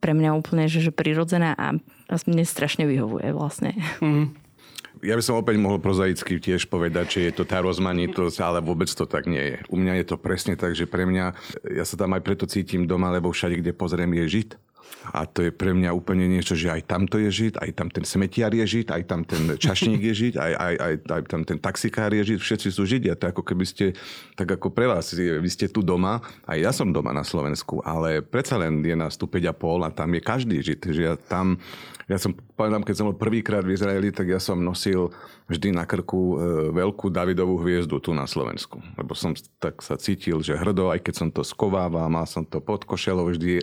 pre 0.00 0.16
mňa 0.16 0.30
úplne, 0.32 0.64
že, 0.64 0.80
že 0.80 0.92
prirodzená 0.94 1.52
a, 1.52 1.76
a 2.08 2.14
mne 2.24 2.44
strašne 2.48 2.88
vyhovuje 2.88 3.28
vlastne. 3.36 3.76
Mm. 4.00 4.32
Ja 5.04 5.20
by 5.20 5.22
som 5.26 5.36
opäť 5.36 5.60
mohol 5.60 5.84
prozaicky 5.84 6.40
tiež 6.40 6.72
povedať, 6.72 7.20
že 7.20 7.20
je 7.28 7.32
to 7.36 7.44
tá 7.44 7.60
rozmanitosť, 7.60 8.40
ale 8.40 8.64
vôbec 8.64 8.88
to 8.88 9.04
tak 9.04 9.28
nie 9.28 9.52
je. 9.52 9.56
U 9.68 9.76
mňa 9.76 10.00
je 10.00 10.06
to 10.08 10.16
presne 10.16 10.56
tak, 10.56 10.72
že 10.72 10.88
pre 10.88 11.04
mňa, 11.04 11.36
ja 11.76 11.84
sa 11.84 12.00
tam 12.00 12.16
aj 12.16 12.24
preto 12.24 12.48
cítim 12.48 12.88
doma, 12.88 13.12
lebo 13.12 13.28
všade, 13.28 13.60
kde 13.60 13.76
pozriem, 13.76 14.08
je 14.16 14.40
žid 14.40 14.50
A 15.12 15.28
to 15.28 15.44
je 15.44 15.52
pre 15.52 15.76
mňa 15.76 15.92
úplne 15.92 16.24
niečo, 16.24 16.56
že 16.56 16.72
aj 16.72 16.88
tam 16.88 17.04
to 17.04 17.20
je 17.20 17.28
žid, 17.28 17.54
aj 17.60 17.70
tam 17.76 17.92
ten 17.92 18.08
smetiar 18.08 18.56
je 18.56 18.64
žid, 18.64 18.88
aj 18.88 19.02
tam 19.04 19.20
ten 19.26 19.52
čašník 19.60 20.00
je 20.00 20.14
žid, 20.16 20.34
aj, 20.40 20.52
aj, 20.56 20.74
aj, 20.80 20.94
aj 21.04 21.22
tam 21.28 21.42
ten 21.44 21.58
taxikár 21.60 22.08
je 22.16 22.34
žid, 22.34 22.40
všetci 22.40 22.68
sú 22.72 22.88
židia. 22.88 23.12
To 23.20 23.28
ako 23.28 23.44
keby 23.44 23.64
ste, 23.68 23.92
tak 24.32 24.48
ako 24.56 24.72
pre 24.72 24.88
vás, 24.88 25.12
vy 25.12 25.50
ste 25.52 25.68
tu 25.68 25.84
doma, 25.84 26.24
aj 26.48 26.58
ja 26.58 26.72
som 26.72 26.88
doma 26.88 27.12
na 27.12 27.26
Slovensku, 27.26 27.84
ale 27.84 28.24
predsa 28.24 28.56
len 28.56 28.80
je 28.80 28.96
nás 28.96 29.20
tu 29.20 29.28
5,5 29.28 29.84
a 29.84 29.90
tam 29.92 30.08
je 30.16 30.22
každý 30.24 30.56
žid. 30.64 30.80
Že 30.80 31.02
ja 31.04 31.14
tam, 31.20 31.60
ja 32.08 32.16
som, 32.16 32.32
povedám, 32.32 32.84
keď 32.84 32.94
som 32.96 33.06
bol 33.12 33.16
prvýkrát 33.20 33.60
v 33.60 33.76
Izraeli, 33.76 34.08
tak 34.08 34.32
ja 34.32 34.40
som 34.40 34.56
nosil 34.60 35.12
vždy 35.48 35.76
na 35.76 35.84
krku 35.84 36.20
e, 36.20 36.36
veľkú 36.72 37.12
Davidovú 37.12 37.60
hviezdu 37.60 38.00
tu 38.00 38.16
na 38.16 38.24
Slovensku. 38.24 38.80
Lebo 38.96 39.12
som 39.12 39.36
tak 39.60 39.84
sa 39.84 40.00
cítil, 40.00 40.40
že 40.40 40.56
hrdo, 40.56 40.88
aj 40.88 41.04
keď 41.04 41.14
som 41.14 41.28
to 41.28 41.44
skovával, 41.44 42.08
mal 42.08 42.24
som 42.24 42.44
to 42.44 42.64
pod 42.64 42.88
košelou 42.88 43.28
vždy 43.28 43.60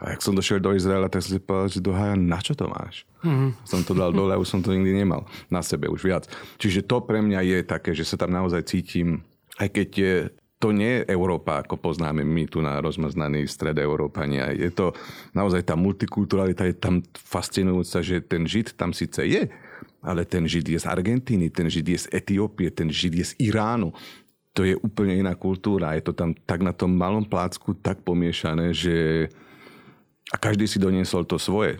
a 0.00 0.16
jak 0.16 0.24
som 0.24 0.32
došiel 0.32 0.58
do 0.62 0.72
Izraela, 0.72 1.12
tak 1.12 1.20
som 1.20 1.36
si 1.36 1.42
povedal, 1.42 1.68
že 1.68 1.84
dohaja, 1.84 2.14
na 2.16 2.40
čo 2.40 2.56
to 2.56 2.64
máš? 2.64 3.04
Mm-hmm. 3.20 3.50
Som 3.68 3.84
to 3.84 3.92
dal 3.92 4.10
dole 4.10 4.32
už 4.40 4.48
som 4.48 4.64
to 4.64 4.72
nikdy 4.72 4.96
nemal 4.96 5.28
na 5.52 5.60
sebe 5.60 5.86
už 5.86 6.00
viac. 6.00 6.24
Čiže 6.56 6.88
to 6.88 7.04
pre 7.04 7.20
mňa 7.20 7.40
je 7.44 7.58
také, 7.62 7.92
že 7.92 8.08
sa 8.08 8.16
tam 8.16 8.32
naozaj 8.32 8.64
cítim, 8.64 9.20
aj 9.60 9.68
keď 9.68 9.88
je, 9.92 10.14
to 10.56 10.72
nie 10.72 11.02
je 11.02 11.12
Európa, 11.12 11.60
ako 11.60 11.76
poznáme 11.76 12.24
my 12.24 12.48
tu 12.48 12.64
na 12.64 12.80
rozmaznaný 12.80 13.44
stred 13.44 13.76
Európania. 13.76 14.54
Je 14.54 14.72
to 14.72 14.96
naozaj 15.36 15.60
tá 15.66 15.76
multikulturalita 15.76 16.64
je 16.64 16.76
tam 16.78 17.04
fascinujúca, 17.12 18.00
že 18.00 18.24
ten 18.24 18.48
Žid 18.48 18.78
tam 18.80 18.96
síce 18.96 19.20
je, 19.22 19.44
ale 20.00 20.24
ten 20.24 20.48
Žid 20.48 20.66
je 20.72 20.78
z 20.82 20.86
Argentíny, 20.88 21.52
ten 21.52 21.68
Žid 21.68 21.86
je 21.86 21.98
z 21.98 22.06
Etiópie, 22.10 22.72
ten 22.72 22.88
Žid 22.88 23.12
je 23.12 23.24
z 23.28 23.32
Iránu. 23.38 23.92
To 24.52 24.66
je 24.66 24.76
úplne 24.82 25.16
iná 25.16 25.32
kultúra. 25.32 25.96
Je 25.96 26.04
to 26.04 26.12
tam 26.12 26.34
tak 26.34 26.60
na 26.60 26.76
tom 26.76 26.92
malom 26.92 27.24
plácku 27.24 27.72
tak 27.78 28.04
pomiešané, 28.04 28.76
že 28.76 29.28
a 30.32 30.40
každý 30.40 30.64
si 30.64 30.80
doniesol 30.80 31.28
to 31.28 31.36
svoje. 31.36 31.76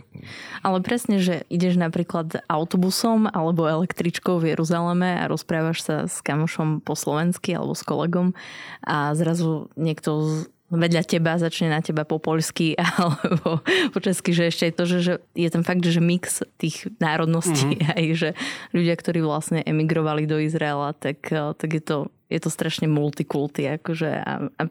Ale 0.61 0.85
presne, 0.85 1.17
že 1.17 1.49
ideš 1.49 1.81
napríklad 1.81 2.45
autobusom 2.53 3.25
alebo 3.33 3.65
električkou 3.65 4.37
v 4.37 4.53
Jeruzaleme 4.53 5.25
a 5.25 5.25
rozprávaš 5.25 5.81
sa 5.81 5.97
s 6.05 6.21
kamošom 6.21 6.85
po 6.85 6.93
slovensky 6.93 7.57
alebo 7.57 7.73
s 7.73 7.81
kolegom 7.81 8.37
a 8.85 9.17
zrazu 9.17 9.73
niekto 9.81 10.45
vedľa 10.73 11.05
teba 11.05 11.37
začne 11.37 11.69
na 11.69 11.81
teba 11.85 12.05
po 12.05 12.21
poľsky 12.21 12.77
alebo 12.81 13.65
po 13.65 13.99
česky, 14.05 14.37
že 14.37 14.53
ešte 14.53 14.65
je 14.69 14.75
to, 14.77 14.85
že, 14.85 14.99
že 15.01 15.15
je 15.33 15.49
ten 15.49 15.65
fakt, 15.65 15.85
že 15.85 16.05
mix 16.05 16.45
tých 16.61 16.93
národností 17.01 17.81
mm-hmm. 17.81 17.93
aj, 17.97 18.05
že 18.13 18.29
ľudia, 18.77 18.95
ktorí 19.01 19.25
vlastne 19.25 19.65
emigrovali 19.65 20.29
do 20.29 20.37
Izraela, 20.37 20.93
tak, 20.93 21.25
tak 21.33 21.71
je 21.73 21.81
to 21.81 21.99
je 22.33 22.41
to 22.41 22.49
strašne 22.49 22.89
multikulty, 22.89 23.69
akože 23.77 24.09
a, 24.09 24.49
a 24.57 24.63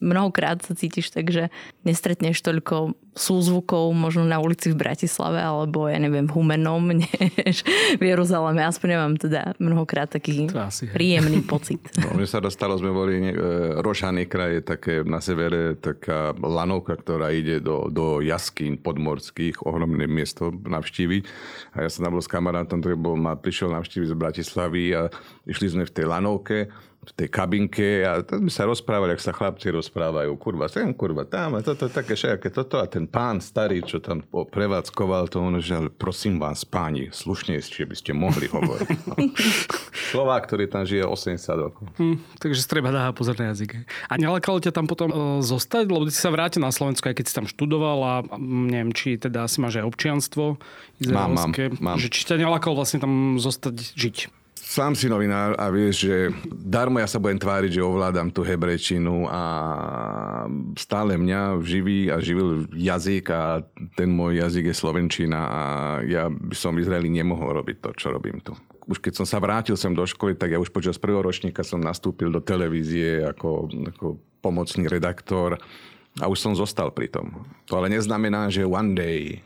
mnohokrát 0.00 0.62
sa 0.62 0.72
cítiš 0.74 1.10
tak, 1.10 1.30
že 1.30 1.50
nestretneš 1.82 2.38
toľko 2.42 2.94
súzvukov 3.18 3.90
možno 3.90 4.22
na 4.22 4.38
ulici 4.38 4.70
v 4.70 4.78
Bratislave 4.78 5.42
alebo 5.42 5.90
ja 5.90 5.98
neviem 5.98 6.30
v 6.30 6.38
Humenom 6.38 6.82
než 7.02 7.66
v 7.98 8.02
Jeruzaleme. 8.02 8.62
Aspoň 8.62 8.88
ja 8.94 8.98
mám 9.02 9.14
teda 9.18 9.40
mnohokrát 9.58 10.06
taký 10.06 10.46
asi, 10.54 10.86
príjemný 10.88 11.42
pocit. 11.42 11.82
No, 11.98 12.14
mne 12.14 12.30
sa 12.30 12.38
dostalo, 12.38 12.78
sme 12.78 12.94
boli 12.94 13.20
e, 13.20 13.34
Rošany 13.82 14.30
kraj, 14.30 14.62
také 14.64 15.02
na 15.02 15.18
severe 15.18 15.76
taká 15.76 16.32
lanovka, 16.38 16.94
ktorá 16.94 17.34
ide 17.34 17.58
do, 17.58 17.90
do 17.90 18.22
jaskín 18.22 18.78
podmorských, 18.78 19.66
ohromné 19.66 20.06
miesto 20.06 20.54
navštíviť. 20.54 21.22
A 21.74 21.84
ja 21.84 21.88
som 21.90 22.06
tam 22.06 22.16
bol 22.16 22.24
s 22.24 22.30
kamarátom, 22.30 22.80
ktorý 22.80 22.96
bol, 22.96 23.18
ma 23.18 23.34
prišiel 23.34 23.74
navštíviť 23.74 24.08
z 24.14 24.16
Bratislavy 24.16 24.84
a 24.94 25.02
išli 25.44 25.74
sme 25.74 25.84
v 25.84 25.92
tej 25.92 26.06
lanovke 26.06 26.70
v 27.08 27.12
tej 27.24 27.28
kabinke 27.32 28.04
a 28.04 28.20
tam 28.20 28.52
sa 28.52 28.68
rozprávali, 28.68 29.16
ak 29.16 29.22
sa 29.24 29.32
chlapci 29.32 29.72
rozprávajú, 29.72 30.36
kurva 30.36 30.68
sem, 30.68 30.92
kurva 30.92 31.24
tam 31.24 31.56
a 31.56 31.64
toto 31.64 31.88
také 31.88 32.12
všaké 32.12 32.52
toto 32.52 32.76
a 32.76 32.84
ten 32.84 33.08
pán 33.08 33.40
starý, 33.40 33.80
čo 33.80 33.98
tam 33.98 34.20
prevádzkoval, 34.28 35.32
to 35.32 35.40
on, 35.40 35.56
že 35.64 35.88
prosím 35.96 36.36
vás, 36.36 36.68
páni, 36.68 37.08
slušne 37.08 37.56
ste 37.64 37.88
by 37.88 37.96
ste 37.96 38.12
mohli 38.12 38.46
hovoriť. 38.46 38.88
Slovák, 40.12 40.44
ktorý 40.44 40.68
tam 40.68 40.84
žije 40.84 41.04
80 41.08 41.64
rokov. 41.64 41.84
Hm, 41.96 42.20
takže 42.36 42.68
treba 42.68 42.92
dá 42.92 43.08
pozor 43.16 43.36
na 43.40 43.56
jazyk. 43.56 43.88
A 44.08 44.14
nelakalo 44.20 44.60
ťa 44.60 44.72
tam 44.76 44.84
potom 44.84 45.08
uh, 45.08 45.16
zostať, 45.40 45.88
lebo 45.88 46.04
ty 46.04 46.12
si 46.12 46.20
sa 46.20 46.28
vrátil 46.28 46.60
na 46.60 46.72
Slovensku, 46.72 47.08
aj 47.08 47.16
keď 47.16 47.24
si 47.24 47.34
tam 47.34 47.46
študoval 47.48 47.98
a 48.04 48.14
neviem, 48.40 48.92
či 48.92 49.16
teda 49.16 49.48
asi 49.48 49.60
máš 49.64 49.80
aj 49.80 49.88
občianstvo 49.88 50.60
izraelské. 51.00 51.72
Mám, 51.72 51.80
mám, 51.80 51.96
mám. 51.96 51.98
Že 51.98 52.08
či 52.12 52.20
ťa 52.28 52.36
nelakalo 52.40 52.76
vlastne 52.76 53.00
tam 53.00 53.36
zostať 53.40 53.96
žiť? 53.96 54.16
Sám 54.68 54.92
si 54.92 55.08
novinár 55.08 55.56
a 55.56 55.72
vieš, 55.72 56.04
že 56.04 56.28
darmo 56.52 57.00
ja 57.00 57.08
sa 57.08 57.16
budem 57.16 57.40
tváriť, 57.40 57.80
že 57.80 57.80
ovládam 57.80 58.28
tú 58.28 58.44
hebrejčinu 58.44 59.24
a 59.24 59.42
stále 60.76 61.16
mňa 61.16 61.64
živí 61.64 62.12
a 62.12 62.20
živil 62.20 62.68
jazyk 62.76 63.32
a 63.32 63.64
ten 63.96 64.12
môj 64.12 64.44
jazyk 64.44 64.68
je 64.68 64.76
slovenčina 64.76 65.40
a 65.40 65.62
ja 66.04 66.28
by 66.28 66.52
som 66.52 66.76
v 66.76 66.84
Izraeli 66.84 67.08
nemohol 67.08 67.56
robiť 67.64 67.76
to, 67.80 67.90
čo 67.96 68.12
robím 68.12 68.44
tu. 68.44 68.52
Už 68.84 69.00
keď 69.00 69.24
som 69.24 69.26
sa 69.28 69.40
vrátil 69.40 69.80
sem 69.80 69.96
do 69.96 70.04
školy, 70.04 70.36
tak 70.36 70.52
ja 70.52 70.60
už 70.60 70.68
počas 70.68 71.00
prvého 71.00 71.24
ročníka 71.24 71.64
som 71.64 71.80
nastúpil 71.80 72.28
do 72.28 72.44
televízie 72.44 73.24
ako, 73.24 73.72
ako 73.88 74.20
pomocný 74.44 74.84
redaktor 74.84 75.56
a 76.20 76.28
už 76.28 76.36
som 76.36 76.52
zostal 76.52 76.92
pri 76.92 77.08
tom. 77.08 77.48
To 77.72 77.80
ale 77.80 77.88
neznamená, 77.88 78.52
že 78.52 78.68
one 78.68 78.92
day 78.92 79.40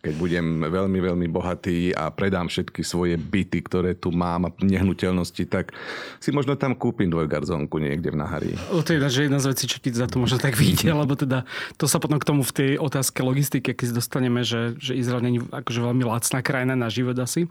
keď 0.00 0.14
budem 0.16 0.46
veľmi, 0.66 0.98
veľmi 1.02 1.26
bohatý 1.30 1.90
a 1.96 2.10
predám 2.14 2.46
všetky 2.46 2.86
svoje 2.86 3.18
byty, 3.18 3.58
ktoré 3.66 3.98
tu 3.98 4.14
mám 4.14 4.46
a 4.46 4.50
nehnuteľnosti, 4.62 5.42
tak 5.50 5.74
si 6.22 6.30
možno 6.30 6.54
tam 6.54 6.78
kúpim 6.78 7.10
dvojgarzónku 7.10 7.82
niekde 7.82 8.14
v 8.14 8.16
Naharí. 8.22 8.52
O, 8.70 8.86
to 8.86 8.94
je 8.94 9.02
jedna 9.02 9.42
z 9.42 9.50
vecí, 9.50 9.64
čo 9.66 9.82
ti 9.82 9.90
za 9.90 10.06
to 10.06 10.22
možno 10.22 10.38
tak 10.38 10.54
vyjde, 10.54 10.94
lebo 10.94 11.18
teda 11.18 11.42
to 11.74 11.90
sa 11.90 11.98
potom 11.98 12.22
k 12.22 12.28
tomu 12.28 12.46
v 12.46 12.52
tej 12.54 12.70
otázke 12.78 13.20
logistiky, 13.22 13.74
keď 13.74 13.98
dostaneme, 13.98 14.46
že, 14.46 14.78
že 14.78 14.94
Izrael 14.94 15.24
není 15.24 15.42
akože 15.42 15.80
veľmi 15.82 16.04
lacná 16.06 16.38
krajina 16.40 16.78
na 16.78 16.86
život 16.86 17.18
asi. 17.18 17.50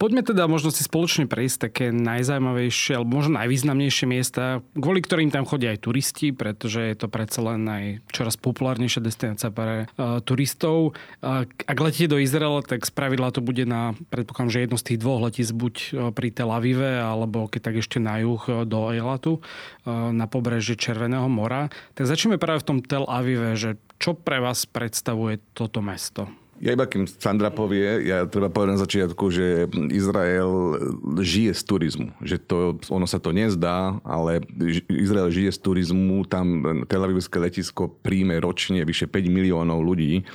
Poďme 0.00 0.24
teda 0.24 0.48
možno 0.48 0.72
si 0.72 0.80
spoločne 0.80 1.28
prejsť 1.28 1.56
také 1.60 1.86
najzaujímavejšie 1.92 2.96
alebo 2.96 3.20
možno 3.20 3.36
najvýznamnejšie 3.36 4.06
miesta, 4.08 4.64
kvôli 4.72 5.04
ktorým 5.04 5.28
tam 5.28 5.44
chodia 5.44 5.76
aj 5.76 5.84
turisti, 5.84 6.32
pretože 6.32 6.80
je 6.80 6.96
to 6.96 7.12
predsa 7.12 7.44
len 7.44 7.68
aj 7.68 7.84
čoraz 8.08 8.40
populárnejšia 8.40 9.04
destinácia 9.04 9.52
pre 9.52 9.92
uh, 10.00 10.24
turistov. 10.24 10.96
Uh, 11.20 11.44
ak 11.44 11.76
letíte 11.76 12.16
do 12.16 12.18
Izraela, 12.18 12.64
tak 12.64 12.88
spravidla 12.88 13.28
to 13.28 13.44
bude 13.44 13.68
na, 13.68 13.92
predpokladám, 14.08 14.48
že 14.56 14.64
jedno 14.64 14.80
z 14.80 14.86
tých 14.88 15.00
dvoch 15.04 15.20
letíc 15.20 15.52
buď 15.52 15.74
pri 16.16 16.28
Tel 16.32 16.48
Avive, 16.48 16.96
alebo 16.96 17.44
keď 17.44 17.60
tak 17.60 17.76
ešte 17.84 18.00
na 18.00 18.24
juh 18.24 18.40
do 18.64 18.88
Eilatu, 18.96 19.44
uh, 19.44 20.08
na 20.16 20.24
pobreží 20.24 20.80
Červeného 20.80 21.28
mora. 21.28 21.68
Tak 21.92 22.08
začneme 22.08 22.40
práve 22.40 22.64
v 22.64 22.68
tom 22.72 22.78
Tel 22.80 23.04
Avive, 23.04 23.52
že 23.52 23.76
čo 24.00 24.16
pre 24.16 24.40
vás 24.40 24.64
predstavuje 24.64 25.44
toto 25.52 25.84
mesto? 25.84 26.32
Ja 26.60 26.76
iba 26.76 26.84
kým 26.84 27.08
Sandra 27.08 27.48
povie, 27.48 28.04
ja 28.04 28.28
treba 28.28 28.52
povedať 28.52 28.72
na 28.76 28.82
začiatku, 28.84 29.24
že 29.32 29.64
Izrael 29.88 30.76
žije 31.16 31.56
z 31.56 31.62
turizmu. 31.64 32.08
Že 32.20 32.36
to, 32.44 32.58
ono 32.92 33.08
sa 33.08 33.16
to 33.16 33.32
nezdá, 33.32 33.96
ale 34.04 34.44
Izrael 34.92 35.32
žije 35.32 35.56
z 35.56 35.58
turizmu. 35.64 36.28
Tam 36.28 36.60
Tel 36.84 37.00
Avivské 37.00 37.40
letisko 37.40 37.88
príjme 38.04 38.36
ročne 38.44 38.84
vyše 38.84 39.08
5 39.08 39.32
miliónov 39.32 39.80
ľudí, 39.80 40.28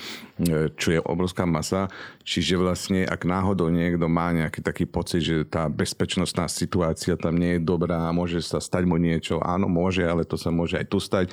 čo 0.76 0.88
je 0.92 1.00
obrovská 1.00 1.48
masa. 1.48 1.88
Čiže 2.28 2.60
vlastne, 2.60 3.08
ak 3.08 3.24
náhodou 3.24 3.72
niekto 3.72 4.12
má 4.12 4.36
nejaký 4.36 4.60
taký 4.60 4.84
pocit, 4.84 5.24
že 5.24 5.48
tá 5.48 5.72
bezpečnostná 5.72 6.52
situácia 6.52 7.16
tam 7.16 7.40
nie 7.40 7.56
je 7.56 7.62
dobrá, 7.64 8.12
môže 8.12 8.44
sa 8.44 8.60
stať 8.60 8.84
mu 8.84 9.00
niečo, 9.00 9.40
áno, 9.40 9.72
môže, 9.72 10.04
ale 10.04 10.28
to 10.28 10.36
sa 10.36 10.52
môže 10.52 10.76
aj 10.76 10.88
tu 10.92 11.00
stať. 11.00 11.32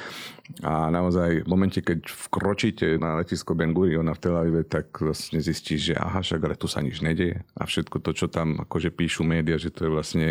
A 0.62 0.92
naozaj 0.92 1.42
v 1.42 1.50
momente, 1.50 1.82
keď 1.82 2.06
vkročíte 2.06 3.00
na 3.00 3.18
letisko 3.18 3.58
Ben 3.58 3.74
Guriona 3.74 4.14
v 4.14 4.22
Tel 4.22 4.36
Avive, 4.38 4.62
tak 4.68 4.94
vlastne 5.02 5.42
zistíš, 5.42 5.92
že 5.92 5.94
aha, 5.98 6.22
však 6.22 6.40
ale 6.44 6.54
tu 6.54 6.70
sa 6.70 6.78
nič 6.78 7.02
nedeje. 7.02 7.42
A 7.58 7.66
všetko 7.66 7.98
to, 8.04 8.10
čo 8.14 8.26
tam 8.30 8.62
akože 8.62 8.94
píšu 8.94 9.26
médiá, 9.26 9.58
že 9.58 9.74
to 9.74 9.88
je 9.88 9.90
vlastne 9.90 10.26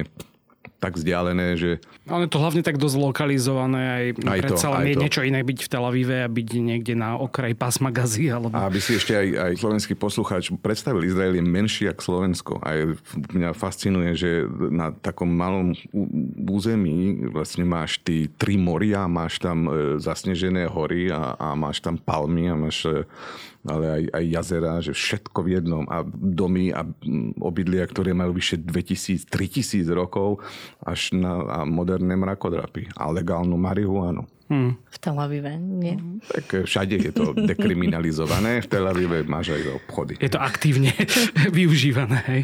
tak 0.81 0.97
vzdialené, 0.97 1.61
že... 1.61 1.77
Ale 2.09 2.25
to 2.25 2.41
hlavne 2.41 2.65
tak 2.65 2.81
dosť 2.81 2.97
lokalizované, 2.97 3.81
aj, 3.85 4.05
aj 4.25 4.39
predsa 4.41 4.67
len 4.73 4.89
je 4.89 4.95
to. 4.97 5.01
niečo 5.05 5.21
iné 5.21 5.45
byť 5.45 5.59
v 5.61 5.69
Tel 5.69 5.85
Avive 5.85 6.17
a 6.25 6.27
byť 6.27 6.47
niekde 6.57 6.97
na 6.97 7.21
okraji 7.21 7.53
pásma 7.53 7.93
Gazy. 7.93 8.33
Alebo... 8.33 8.57
A 8.57 8.65
aby 8.65 8.81
si 8.81 8.97
ešte 8.97 9.13
aj, 9.13 9.27
aj 9.37 9.53
slovenský 9.61 9.93
poslucháč 9.93 10.49
predstavil, 10.57 11.05
Izrael 11.05 11.37
je 11.37 11.45
menší 11.45 11.85
ako 11.93 12.01
Slovensko. 12.01 12.53
A 12.65 12.97
mňa 13.13 13.53
fascinuje, 13.53 14.17
že 14.17 14.49
na 14.73 14.89
takom 14.89 15.29
malom 15.29 15.77
území 16.49 17.29
vlastne 17.29 17.61
máš 17.61 18.01
ty 18.01 18.25
tri 18.41 18.57
moria, 18.57 19.05
máš 19.05 19.37
tam 19.37 19.69
e, 19.69 20.01
zasnežené 20.01 20.65
hory 20.65 21.13
a, 21.13 21.37
a 21.37 21.53
máš 21.53 21.77
tam 21.85 22.01
palmy 22.01 22.49
a 22.49 22.57
máš 22.57 22.89
e, 22.89 23.05
ale 23.65 23.85
aj, 23.85 24.03
aj 24.09 24.25
jazera, 24.25 24.73
že 24.81 24.93
všetko 24.93 25.39
v 25.45 25.49
jednom 25.61 25.83
a 25.85 26.01
domy 26.05 26.73
a 26.73 26.81
obydlia, 27.37 27.85
ktoré 27.85 28.17
majú 28.17 28.33
vyše 28.33 28.57
2000, 28.57 29.29
3000 29.29 29.85
rokov 29.93 30.41
až 30.81 31.13
na 31.13 31.33
a 31.45 31.59
moderné 31.65 32.17
mrakodrapy 32.17 32.89
a 32.97 33.09
legálnu 33.13 33.57
marihuanu. 33.57 34.25
Hmm. 34.51 34.75
V 34.91 34.97
Tel 34.99 35.15
Avive, 35.15 35.55
nie? 35.55 35.95
Tak 36.27 36.45
eh, 36.59 36.63
všade 36.67 36.99
je 36.99 37.11
to 37.15 37.31
dekriminalizované, 37.31 38.59
v 38.59 38.67
Tel 38.67 38.83
Avive 38.83 39.23
máš 39.23 39.55
aj 39.55 39.79
obchody. 39.79 40.19
Je 40.19 40.27
to 40.27 40.43
aktívne 40.43 40.91
využívané, 41.57 42.19
hej? 42.27 42.43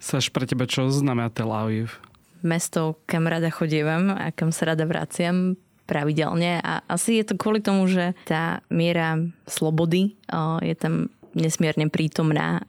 Saš, 0.00 0.32
pre 0.32 0.48
teba 0.48 0.64
čo 0.64 0.88
znamená 0.88 1.28
Tel 1.28 1.52
Aviv? 1.52 2.00
Mesto, 2.42 2.98
kam 3.06 3.30
rada 3.30 3.52
chodievam 3.54 4.10
a 4.16 4.34
kam 4.34 4.50
sa 4.50 4.74
rada 4.74 4.82
vraciam 4.82 5.54
pravidelne. 5.86 6.62
A 6.62 6.82
asi 6.86 7.20
je 7.20 7.32
to 7.32 7.34
kvôli 7.34 7.60
tomu, 7.60 7.90
že 7.90 8.14
tá 8.24 8.62
miera 8.70 9.18
slobody 9.46 10.14
je 10.62 10.74
tam 10.78 11.12
nesmierne 11.32 11.88
prítomná, 11.88 12.60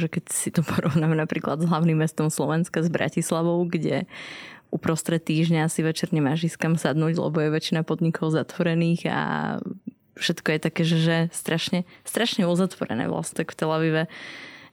že 0.00 0.08
keď 0.08 0.24
si 0.32 0.48
to 0.52 0.64
porovnáme 0.70 1.16
napríklad 1.16 1.62
s 1.62 1.68
hlavným 1.68 2.00
mestom 2.00 2.32
Slovenska, 2.32 2.84
s 2.84 2.88
Bratislavou, 2.92 3.64
kde 3.68 4.08
uprostred 4.74 5.22
týždňa 5.22 5.70
si 5.70 5.80
večer 5.86 6.10
nemáš 6.10 6.52
ísť 6.52 6.58
kam 6.58 6.74
sadnúť, 6.74 7.16
lebo 7.22 7.38
je 7.38 7.54
väčšina 7.54 7.86
podnikov 7.86 8.34
zatvorených 8.34 9.08
a 9.08 9.20
všetko 10.18 10.48
je 10.52 10.58
také, 10.58 10.82
že, 10.82 10.98
že 10.98 11.16
strašne, 11.30 11.86
strašne 12.02 12.48
uzatvorené 12.48 13.06
vlastne. 13.06 13.44
Tak 13.44 13.54
v 13.54 13.56
Tel 13.56 13.70
Avive 13.70 14.04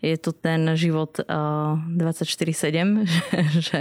je 0.03 0.17
to 0.19 0.33
ten 0.33 0.65
život 0.75 1.19
uh, 1.23 1.77
24-7, 2.01 3.05
že, 3.05 3.27
že 3.61 3.79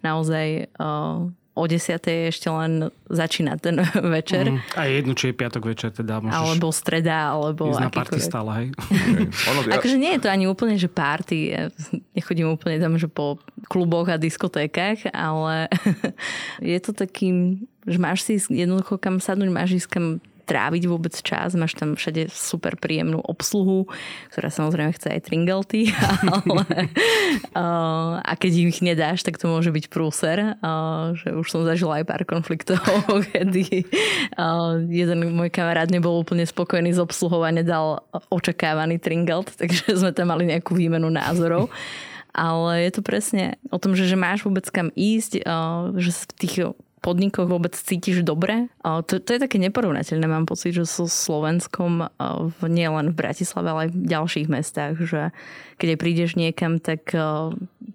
naozaj 0.00 0.72
uh, 0.80 1.30
o 1.52 1.68
10. 1.68 2.00
ešte 2.32 2.48
len 2.48 2.88
začína 3.12 3.60
ten 3.60 3.76
večer. 4.16 4.48
Mm, 4.48 4.60
a 4.72 4.80
je 4.88 4.92
jedno, 4.96 5.12
či 5.12 5.24
je 5.30 5.34
piatok 5.36 5.62
večer, 5.68 5.92
teda 5.92 6.24
môžeš... 6.24 6.36
Alebo 6.40 6.66
streda, 6.72 7.36
alebo... 7.36 7.68
Ísť 7.68 7.84
na 7.84 7.92
party 7.92 8.18
stále, 8.24 8.50
hej. 8.56 8.68
ono, 9.52 9.60
ja... 9.68 9.76
Akože 9.76 9.96
nie 10.00 10.16
je 10.16 10.20
to 10.24 10.28
ani 10.32 10.48
úplne, 10.48 10.80
že 10.80 10.88
party. 10.88 11.38
Ja 11.52 11.68
nechodím 12.16 12.48
úplne 12.48 12.80
tam, 12.80 12.96
že 12.96 13.04
po 13.04 13.36
kluboch 13.68 14.08
a 14.08 14.16
diskotékach, 14.16 15.12
ale 15.12 15.68
je 16.72 16.78
to 16.80 16.96
takým, 16.96 17.68
že 17.84 18.00
máš 18.00 18.24
si 18.24 18.40
jednoducho 18.48 18.96
kam 18.96 19.20
sadnúť, 19.20 19.50
máš 19.52 19.76
ísť 19.76 19.88
kam 19.92 20.06
tráviť 20.52 20.84
vôbec 20.84 21.16
čas. 21.16 21.56
Máš 21.56 21.80
tam 21.80 21.96
všade 21.96 22.28
super 22.28 22.76
príjemnú 22.76 23.24
obsluhu, 23.24 23.88
ktorá 24.28 24.52
samozrejme 24.52 24.92
chce 24.92 25.08
aj 25.16 25.20
tringelty, 25.32 25.88
ale 26.28 26.92
uh, 27.56 28.20
a 28.30 28.32
keď 28.36 28.52
ich 28.68 28.84
nedáš, 28.84 29.24
tak 29.24 29.40
to 29.40 29.48
môže 29.48 29.72
byť 29.72 29.88
prúser. 29.88 30.60
Uh, 30.60 31.16
že 31.16 31.32
už 31.32 31.48
som 31.48 31.64
zažila 31.64 32.04
aj 32.04 32.04
pár 32.04 32.22
konfliktov, 32.28 32.84
kedy 33.32 33.88
uh, 34.36 34.76
jeden 34.92 35.32
môj 35.32 35.48
kamarát 35.48 35.88
nebol 35.88 36.20
úplne 36.20 36.44
spokojný 36.44 36.92
s 36.92 37.00
obsluhou 37.00 37.40
a 37.48 37.50
nedal 37.50 38.04
očakávaný 38.28 39.00
tringelt, 39.00 39.48
takže 39.56 39.96
sme 39.96 40.12
tam 40.12 40.28
mali 40.28 40.52
nejakú 40.52 40.76
výmenu 40.76 41.08
názorov 41.08 41.72
ale 42.32 42.88
je 42.88 42.92
to 42.96 43.02
presne 43.04 43.60
o 43.68 43.76
tom, 43.76 43.92
že, 43.92 44.08
že 44.08 44.16
máš 44.16 44.48
vôbec 44.48 44.64
kam 44.72 44.88
ísť, 44.96 45.44
že 46.00 46.10
v 46.16 46.32
tých 46.40 46.56
podnikoch 47.02 47.50
vôbec 47.50 47.74
cítiš 47.74 48.22
dobre. 48.22 48.70
To, 48.86 49.02
to 49.02 49.30
je 49.34 49.42
také 49.42 49.58
neporovnateľné, 49.58 50.24
mám 50.30 50.46
pocit, 50.46 50.72
že 50.78 50.86
so 50.86 51.10
Slovenskom 51.10 52.06
nie 52.70 52.86
len 52.86 53.10
v 53.10 53.18
Bratislave, 53.18 53.66
ale 53.68 53.80
aj 53.86 53.90
v 53.90 53.98
ďalších 54.06 54.46
mestách, 54.46 54.94
že 55.02 55.34
keď 55.82 55.98
prídeš 55.98 56.38
niekam, 56.38 56.78
tak 56.78 57.10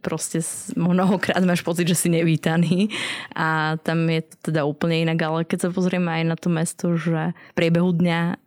proste 0.03 0.43
mnohokrát 0.75 1.39
máš 1.47 1.63
pocit, 1.63 1.87
že 1.87 1.95
si 1.95 2.07
nevítaný 2.11 2.91
a 3.31 3.79
tam 3.79 4.11
je 4.11 4.27
to 4.27 4.51
teda 4.51 4.67
úplne 4.67 5.07
inak, 5.07 5.19
ale 5.23 5.39
keď 5.47 5.67
sa 5.67 5.69
pozrieme 5.71 6.11
aj 6.11 6.23
na 6.27 6.35
to 6.35 6.51
mesto, 6.51 6.85
že 6.99 7.31
v 7.31 7.53
priebehu 7.55 7.95
dňa, 7.95 8.43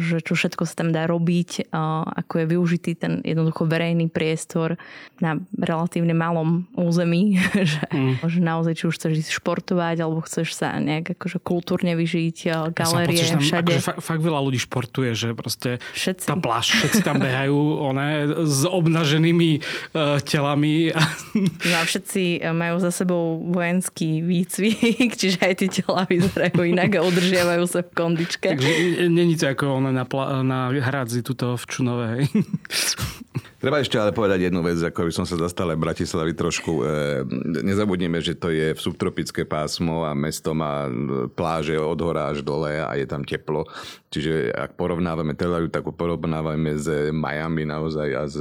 že 0.00 0.24
čo 0.24 0.32
všetko 0.32 0.64
sa 0.64 0.74
tam 0.84 0.90
dá 0.90 1.04
robiť, 1.04 1.68
ako 2.16 2.32
je 2.40 2.46
využitý 2.48 2.92
ten 2.96 3.20
jednoducho 3.22 3.68
verejný 3.68 4.08
priestor 4.08 4.80
na 5.20 5.36
relatívne 5.52 6.16
malom 6.16 6.64
území, 6.72 7.36
že, 7.70 7.84
mm. 7.92 8.24
že 8.24 8.40
naozaj 8.40 8.72
či 8.72 8.84
už 8.88 8.96
chceš 8.96 9.28
ísť 9.28 9.32
športovať, 9.44 9.97
alebo 10.00 10.20
chceš 10.24 10.54
sa 10.54 10.76
nejak 10.78 11.18
akože 11.18 11.38
kultúrne 11.42 11.94
vyžiť, 11.98 12.36
galérie, 12.72 13.20
ja 13.20 13.38
všade. 13.38 13.78
Akože 13.78 13.82
fakt, 13.82 14.00
fakt 14.02 14.22
veľa 14.22 14.40
ľudí 14.42 14.60
športuje, 14.62 15.10
že 15.14 15.34
proste 15.34 15.82
všetci. 15.94 16.26
tá 16.26 16.34
pláž, 16.38 16.74
všetci 16.78 17.00
tam 17.02 17.18
behajú 17.18 17.56
one, 17.82 18.08
s 18.46 18.62
obnaženými 18.64 19.60
uh, 19.60 20.22
telami. 20.22 20.94
No 21.38 21.74
a 21.78 21.82
všetci 21.84 22.42
e, 22.42 22.50
majú 22.50 22.80
za 22.82 22.90
sebou 22.90 23.42
vojenský 23.50 24.22
výcvik, 24.22 25.14
čiže 25.20 25.38
aj 25.42 25.54
tie 25.58 25.68
tela 25.68 26.02
vyzerajú 26.06 26.62
inak 26.64 26.98
a 26.98 27.00
udržiavajú 27.04 27.64
sa 27.68 27.80
v 27.84 27.90
kondičke. 27.94 28.54
Takže 28.54 29.06
není 29.10 29.34
to 29.36 29.50
ako 29.50 29.82
one 29.82 29.90
na, 29.92 30.04
pla- 30.04 30.42
na 30.42 30.70
hradzi 30.72 31.22
tuto 31.22 31.58
v 31.58 31.64
Čunove. 31.66 32.08
Treba 33.58 33.82
ešte 33.82 33.98
ale 33.98 34.14
povedať 34.14 34.46
jednu 34.46 34.62
vec, 34.62 34.78
ako 34.78 35.10
by 35.10 35.12
som 35.14 35.26
sa 35.26 35.34
zastal 35.34 35.74
aj 35.74 35.82
Bratislavy 35.82 36.30
trošku. 36.30 36.78
E, 36.78 36.82
nezabudnime, 37.66 38.22
že 38.22 38.38
to 38.38 38.54
je 38.54 38.70
v 38.70 38.80
subtropické 38.80 39.42
pásmo 39.42 40.06
a 40.06 40.14
mesto 40.14 40.54
má 40.54 40.86
pláže 41.34 41.74
od 41.74 41.98
hora 41.98 42.30
až 42.30 42.46
dole 42.46 42.78
a 42.78 42.94
je 42.94 43.06
tam 43.10 43.26
teplo. 43.26 43.66
Čiže 44.14 44.54
ak 44.54 44.78
porovnávame 44.78 45.34
Tel 45.34 45.50
Aviv, 45.50 45.74
tak 45.74 45.84
porovnávame 45.90 46.78
s 46.78 47.10
Miami 47.10 47.66
naozaj 47.66 48.08
a 48.14 48.22
s 48.30 48.38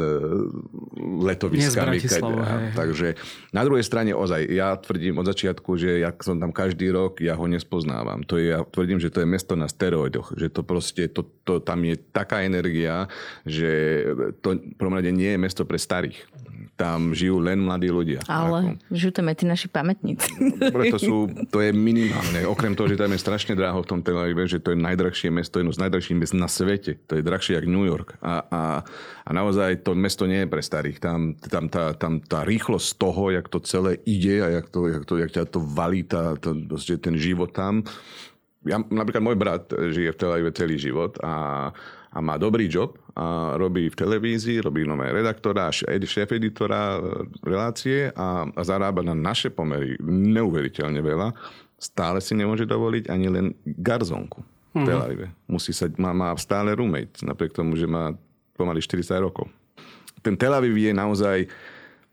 letoviskami. 1.02 1.98
Takže 2.78 3.18
na 3.52 3.66
druhej 3.66 3.84
strane 3.84 4.14
ozaj, 4.14 4.48
ja 4.54 4.78
tvrdím 4.78 5.18
od 5.18 5.28
začiatku, 5.28 5.82
že 5.82 5.98
ja 5.98 6.14
som 6.22 6.38
tam 6.38 6.54
každý 6.54 6.94
rok, 6.94 7.26
ja 7.26 7.34
ho 7.34 7.50
nespoznávam. 7.50 8.22
To 8.30 8.38
je, 8.38 8.54
ja 8.54 8.62
tvrdím, 8.64 9.02
že 9.02 9.10
to 9.10 9.26
je 9.26 9.28
mesto 9.28 9.58
na 9.58 9.66
steroidoch. 9.66 10.38
Že 10.38 10.48
to 10.54 10.62
proste, 10.62 11.04
to, 11.10 11.26
to, 11.42 11.58
tam 11.58 11.84
je 11.84 11.98
taká 12.00 12.46
energia, 12.46 13.10
že 13.44 13.68
to 14.46 14.62
prvom 14.78 15.07
rade 15.08 15.16
nie 15.16 15.32
je 15.32 15.40
mesto 15.40 15.64
pre 15.64 15.80
starých. 15.80 16.20
Tam 16.78 17.10
žijú 17.10 17.42
len 17.42 17.66
mladí 17.66 17.90
ľudia. 17.90 18.22
Ale 18.30 18.78
ako. 18.78 18.94
žijú 18.94 19.12
tam 19.18 19.26
aj 19.34 19.36
tí 19.42 19.46
naši 19.50 19.66
pamätníci. 19.66 20.30
Preto 20.78 21.02
sú, 21.02 21.26
to 21.50 21.58
je 21.58 21.74
minimálne. 21.74 22.46
Okrem 22.46 22.78
toho, 22.78 22.86
že 22.86 23.02
tam 23.02 23.10
je 23.10 23.18
strašne 23.18 23.58
dráho 23.58 23.82
v 23.82 23.90
tom 23.90 24.00
Tel 24.06 24.14
Avive, 24.14 24.46
že 24.46 24.62
to 24.62 24.76
je 24.76 24.78
najdrahšie 24.78 25.34
mesto, 25.34 25.58
jedno 25.58 25.74
z 25.74 25.82
najdrahších 25.82 26.14
mest 26.14 26.38
na 26.38 26.46
svete. 26.46 27.02
To 27.10 27.18
je 27.18 27.26
drahšie 27.26 27.58
ako 27.58 27.66
New 27.66 27.88
York. 27.90 28.22
A, 28.22 28.46
a, 28.46 28.62
a 29.26 29.30
naozaj 29.34 29.82
to 29.82 29.98
mesto 29.98 30.30
nie 30.30 30.46
je 30.46 30.52
pre 30.54 30.62
starých. 30.62 31.02
Tam, 31.02 31.34
tam, 31.42 31.66
tá, 31.66 31.98
tam 31.98 32.22
tá 32.22 32.46
rýchlosť 32.46 32.88
toho, 33.02 33.34
jak 33.34 33.50
to 33.50 33.58
celé 33.66 33.98
ide 34.06 34.46
a 34.46 34.62
jak, 34.62 34.70
to, 34.70 34.86
jak, 34.86 35.04
to, 35.10 35.14
jak 35.18 35.32
ťa 35.34 35.44
to 35.50 35.58
valí, 35.58 36.06
tá, 36.06 36.38
to, 36.38 36.54
ten 37.02 37.18
život 37.18 37.58
tam. 37.58 37.82
Ja, 38.68 38.78
napríklad 38.86 39.24
môj 39.26 39.38
brat 39.40 39.72
žije 39.74 40.14
v 40.14 40.20
Tel 40.20 40.30
Avive 40.30 40.54
celý 40.54 40.78
život 40.78 41.18
a 41.26 41.74
a 42.18 42.20
má 42.22 42.34
dobrý 42.42 42.66
job 42.66 42.98
a 43.14 43.54
robí 43.62 43.94
v 43.94 43.96
televízii, 43.96 44.66
robí 44.66 44.82
nové 44.90 45.14
redaktora, 45.14 45.70
šéf 45.70 46.34
editora 46.34 46.98
e, 46.98 47.00
relácie 47.46 48.10
a, 48.18 48.50
a 48.50 48.62
zarába 48.66 49.06
na 49.06 49.14
naše 49.14 49.54
pomery 49.54 50.02
neuveriteľne 50.02 50.98
veľa. 50.98 51.38
Stále 51.78 52.18
si 52.26 52.34
nemôže 52.34 52.66
dovoliť 52.66 53.14
ani 53.14 53.28
len 53.30 53.46
garzonku 53.62 54.42
v 54.74 54.82
Tel 54.82 54.98
Avive. 54.98 55.30
Musí 55.46 55.78
sa, 55.78 55.86
má, 56.02 56.10
má 56.10 56.34
stále 56.42 56.74
roommate, 56.74 57.22
napriek 57.22 57.54
tomu, 57.54 57.78
že 57.78 57.86
má 57.86 58.18
pomaly 58.58 58.82
40 58.82 59.14
rokov. 59.22 59.46
Ten 60.26 60.34
Tel 60.34 60.58
Aviv 60.58 60.74
je 60.74 60.90
naozaj 60.90 61.46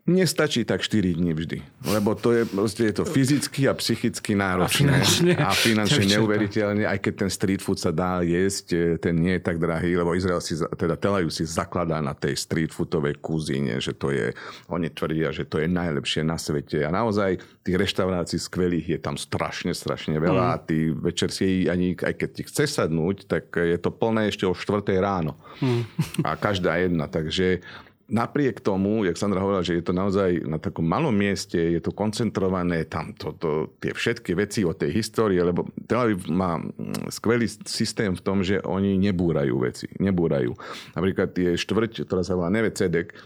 Nestačí 0.05 0.69
tak 0.69 0.85
4 0.85 1.17
dní 1.17 1.33
vždy, 1.33 1.65
lebo 1.89 2.13
to 2.13 2.37
je, 2.37 2.45
proste 2.45 2.93
je 2.93 2.95
to 3.01 3.09
fyzicky 3.09 3.65
a 3.65 3.73
psychicky 3.73 4.37
náročné. 4.37 4.93
A 4.93 5.01
finančne, 5.01 5.33
a 5.41 5.51
finančne 5.57 6.05
neuveriteľne, 6.05 6.85
aj 6.85 7.01
keď 7.01 7.25
ten 7.25 7.31
street 7.33 7.65
food 7.65 7.81
sa 7.81 7.89
dá 7.89 8.21
jesť, 8.21 8.67
e, 8.77 9.01
ten 9.01 9.17
nie 9.17 9.41
je 9.41 9.43
tak 9.49 9.57
drahý, 9.57 9.97
lebo 9.97 10.13
Izrael 10.13 10.45
si, 10.45 10.61
teda 10.61 11.01
Tel 11.01 11.17
Aviv 11.17 11.33
si 11.33 11.49
zakladá 11.49 12.05
na 12.05 12.13
tej 12.13 12.37
street 12.37 12.77
foodovej 12.77 13.17
kuzíne, 13.25 13.81
že 13.81 13.97
to 13.97 14.13
je, 14.13 14.37
oni 14.69 14.93
tvrdia, 14.93 15.33
že 15.33 15.49
to 15.49 15.57
je 15.57 15.73
najlepšie 15.73 16.21
na 16.21 16.37
svete 16.37 16.85
a 16.85 16.93
naozaj 16.93 17.41
tých 17.65 17.81
reštaurácií 17.81 18.37
skvelých 18.37 18.87
je 18.93 18.99
tam 19.01 19.17
strašne, 19.17 19.73
strašne 19.73 20.21
veľa 20.21 20.45
mm. 20.45 20.53
a 20.53 20.57
ty 20.61 20.93
večer 20.93 21.33
si 21.33 21.65
ani, 21.65 21.97
aj 21.97 22.13
keď 22.21 22.29
ti 22.29 22.43
chce 22.45 22.69
sadnúť, 22.69 23.25
tak 23.25 23.57
je 23.57 23.81
to 23.81 23.89
plné 23.89 24.29
ešte 24.29 24.45
o 24.45 24.53
4 24.53 24.85
ráno. 25.01 25.41
Mm. 25.65 25.89
A 26.29 26.37
každá 26.37 26.77
jedna, 26.77 27.09
takže 27.09 27.65
napriek 28.09 28.61
tomu, 28.61 29.05
jak 29.05 29.17
Sandra 29.17 29.41
hovorila, 29.41 29.65
že 29.65 29.81
je 29.81 29.85
to 29.85 29.97
naozaj 29.97 30.45
na 30.45 30.61
takom 30.61 30.85
malom 30.85 31.15
mieste, 31.15 31.57
je 31.57 31.81
to 31.81 31.93
koncentrované 31.93 32.85
tam 32.85 33.17
to, 33.17 33.33
to, 33.37 33.51
tie 33.81 33.97
všetky 33.97 34.37
veci 34.37 34.61
o 34.65 34.77
tej 34.77 34.93
histórii, 34.93 35.41
lebo 35.41 35.65
Tel 35.89 36.05
Aviv 36.05 36.29
má 36.29 36.61
mm, 36.61 37.09
skvelý 37.09 37.49
systém 37.65 38.13
v 38.13 38.25
tom, 38.25 38.45
že 38.45 38.61
oni 38.61 39.01
nebúrajú 39.01 39.57
veci. 39.57 39.89
Nebúrajú. 39.97 40.53
Napríklad 40.93 41.33
tie 41.33 41.57
štvrť, 41.57 42.05
ktorá 42.05 42.21
sa 42.21 42.37
volá 42.37 42.53
Neve 42.53 42.77
Cedek, 42.77 43.17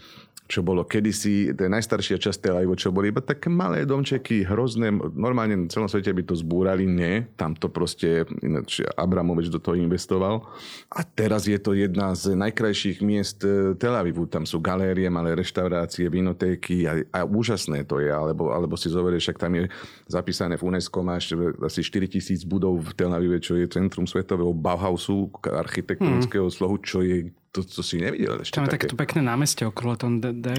čo 0.49 0.65
bolo 0.65 0.81
kedysi, 0.81 1.53
to 1.53 1.69
je 1.69 1.71
najstaršia 1.71 2.17
časť 2.17 2.41
Tel 2.41 2.57
Avivu, 2.57 2.73
čo 2.73 2.89
boli 2.89 3.13
iba 3.13 3.21
také 3.21 3.53
malé 3.53 3.85
domčeky, 3.85 4.41
hrozné, 4.49 4.89
normálne 5.13 5.53
na 5.53 5.67
celom 5.69 5.85
svete 5.85 6.09
by 6.09 6.25
to 6.25 6.33
zbúrali, 6.33 6.89
nie, 6.89 7.29
tam 7.37 7.53
to 7.53 7.69
proste, 7.69 8.25
ináč 8.41 8.81
Abramovič 8.97 9.53
do 9.53 9.61
toho 9.61 9.77
investoval. 9.77 10.49
A 10.89 11.05
teraz 11.05 11.45
je 11.45 11.53
to 11.61 11.77
jedna 11.77 12.17
z 12.17 12.33
najkrajších 12.33 12.97
miest 13.05 13.45
e, 13.45 13.77
Tel 13.77 13.93
Avivu, 13.93 14.25
tam 14.25 14.49
sú 14.49 14.57
galérie, 14.57 15.05
malé 15.13 15.37
reštaurácie, 15.37 16.09
vinotéky 16.09 16.89
a, 16.89 16.97
a 17.13 17.21
úžasné 17.29 17.85
to 17.85 18.01
je, 18.01 18.09
alebo, 18.09 18.49
alebo 18.49 18.73
si 18.73 18.89
zoberieš, 18.89 19.29
však 19.29 19.37
tam 19.37 19.53
je 19.53 19.69
zapísané 20.09 20.57
v 20.57 20.65
UNESCO, 20.65 21.05
máš 21.05 21.29
asi 21.61 21.85
4000 21.85 22.41
budov 22.49 22.81
v 22.89 22.97
Tel 22.97 23.13
Avive, 23.13 23.37
čo 23.37 23.53
je 23.53 23.69
centrum 23.69 24.09
svetového 24.09 24.49
Bauhausu, 24.49 25.29
architektonického 25.45 26.49
mm. 26.49 26.53
slohu, 26.57 26.81
čo 26.81 27.05
je 27.05 27.29
to, 27.49 27.65
to 27.65 27.81
si 27.81 27.97
nevidel 27.97 28.37
ešte. 28.45 28.61
Tam 28.61 28.69
je 28.69 28.77
takéto 28.77 28.93
pekné 28.93 29.25
námestie 29.25 29.65
okolo 29.65 29.97
tom 29.97 30.21
de, 30.21 30.29
de, 30.29 30.53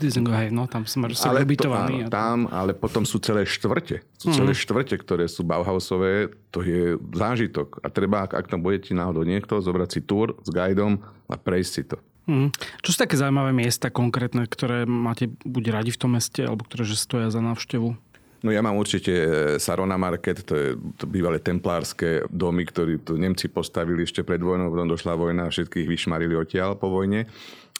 Dizenko, 0.00 0.32
hej, 0.32 0.48
no, 0.48 0.64
tam 0.64 0.88
som 0.88 1.04
ale 1.04 1.44
ubytovaný. 1.44 2.08
To, 2.08 2.08
áno, 2.08 2.12
tam, 2.12 2.38
ale 2.48 2.72
potom 2.72 3.04
sú 3.04 3.20
celé 3.20 3.44
štvrte. 3.44 4.00
Sú 4.16 4.32
celé 4.32 4.56
mm. 4.56 4.60
štvrte, 4.64 4.94
ktoré 4.96 5.28
sú 5.28 5.44
Bauhausové, 5.44 6.32
to 6.48 6.64
je 6.64 6.96
zážitok. 7.12 7.84
A 7.84 7.92
treba, 7.92 8.24
ak, 8.24 8.40
ak 8.40 8.46
tam 8.48 8.64
budete 8.64 8.96
náhodou 8.96 9.28
niekto, 9.28 9.60
zobrať 9.60 9.88
si 9.92 10.00
túr 10.00 10.32
s 10.40 10.48
guidom 10.48 11.04
a 11.28 11.36
prejsť 11.36 11.72
si 11.72 11.82
to. 11.84 11.96
Mm. 12.28 12.52
Čo 12.84 12.88
sú 12.92 12.96
také 13.00 13.16
zaujímavé 13.16 13.56
miesta 13.56 13.88
konkrétne, 13.88 14.44
ktoré 14.44 14.84
máte 14.84 15.32
buď 15.44 15.80
radi 15.80 15.90
v 15.92 16.00
tom 16.00 16.12
meste, 16.16 16.44
alebo 16.44 16.64
ktoré 16.64 16.84
že 16.84 17.00
stoja 17.00 17.28
za 17.32 17.40
návštevu? 17.40 17.96
No 18.38 18.54
ja 18.54 18.62
mám 18.62 18.78
určite 18.78 19.10
e, 19.10 19.28
Sarona 19.58 19.98
Market, 19.98 20.46
to 20.46 20.54
je 20.54 20.68
to 20.94 21.10
bývalé 21.10 21.42
templárske 21.42 22.22
domy, 22.30 22.62
ktoré 22.62 23.02
tu 23.02 23.18
Nemci 23.18 23.50
postavili 23.50 24.06
ešte 24.06 24.22
pred 24.22 24.38
vojnou, 24.38 24.70
potom 24.70 24.86
došla 24.86 25.18
vojna 25.18 25.50
a 25.50 25.52
všetkých 25.52 25.90
vyšmarili 25.90 26.38
odtiaľ 26.38 26.78
po 26.78 26.86
vojne 26.86 27.26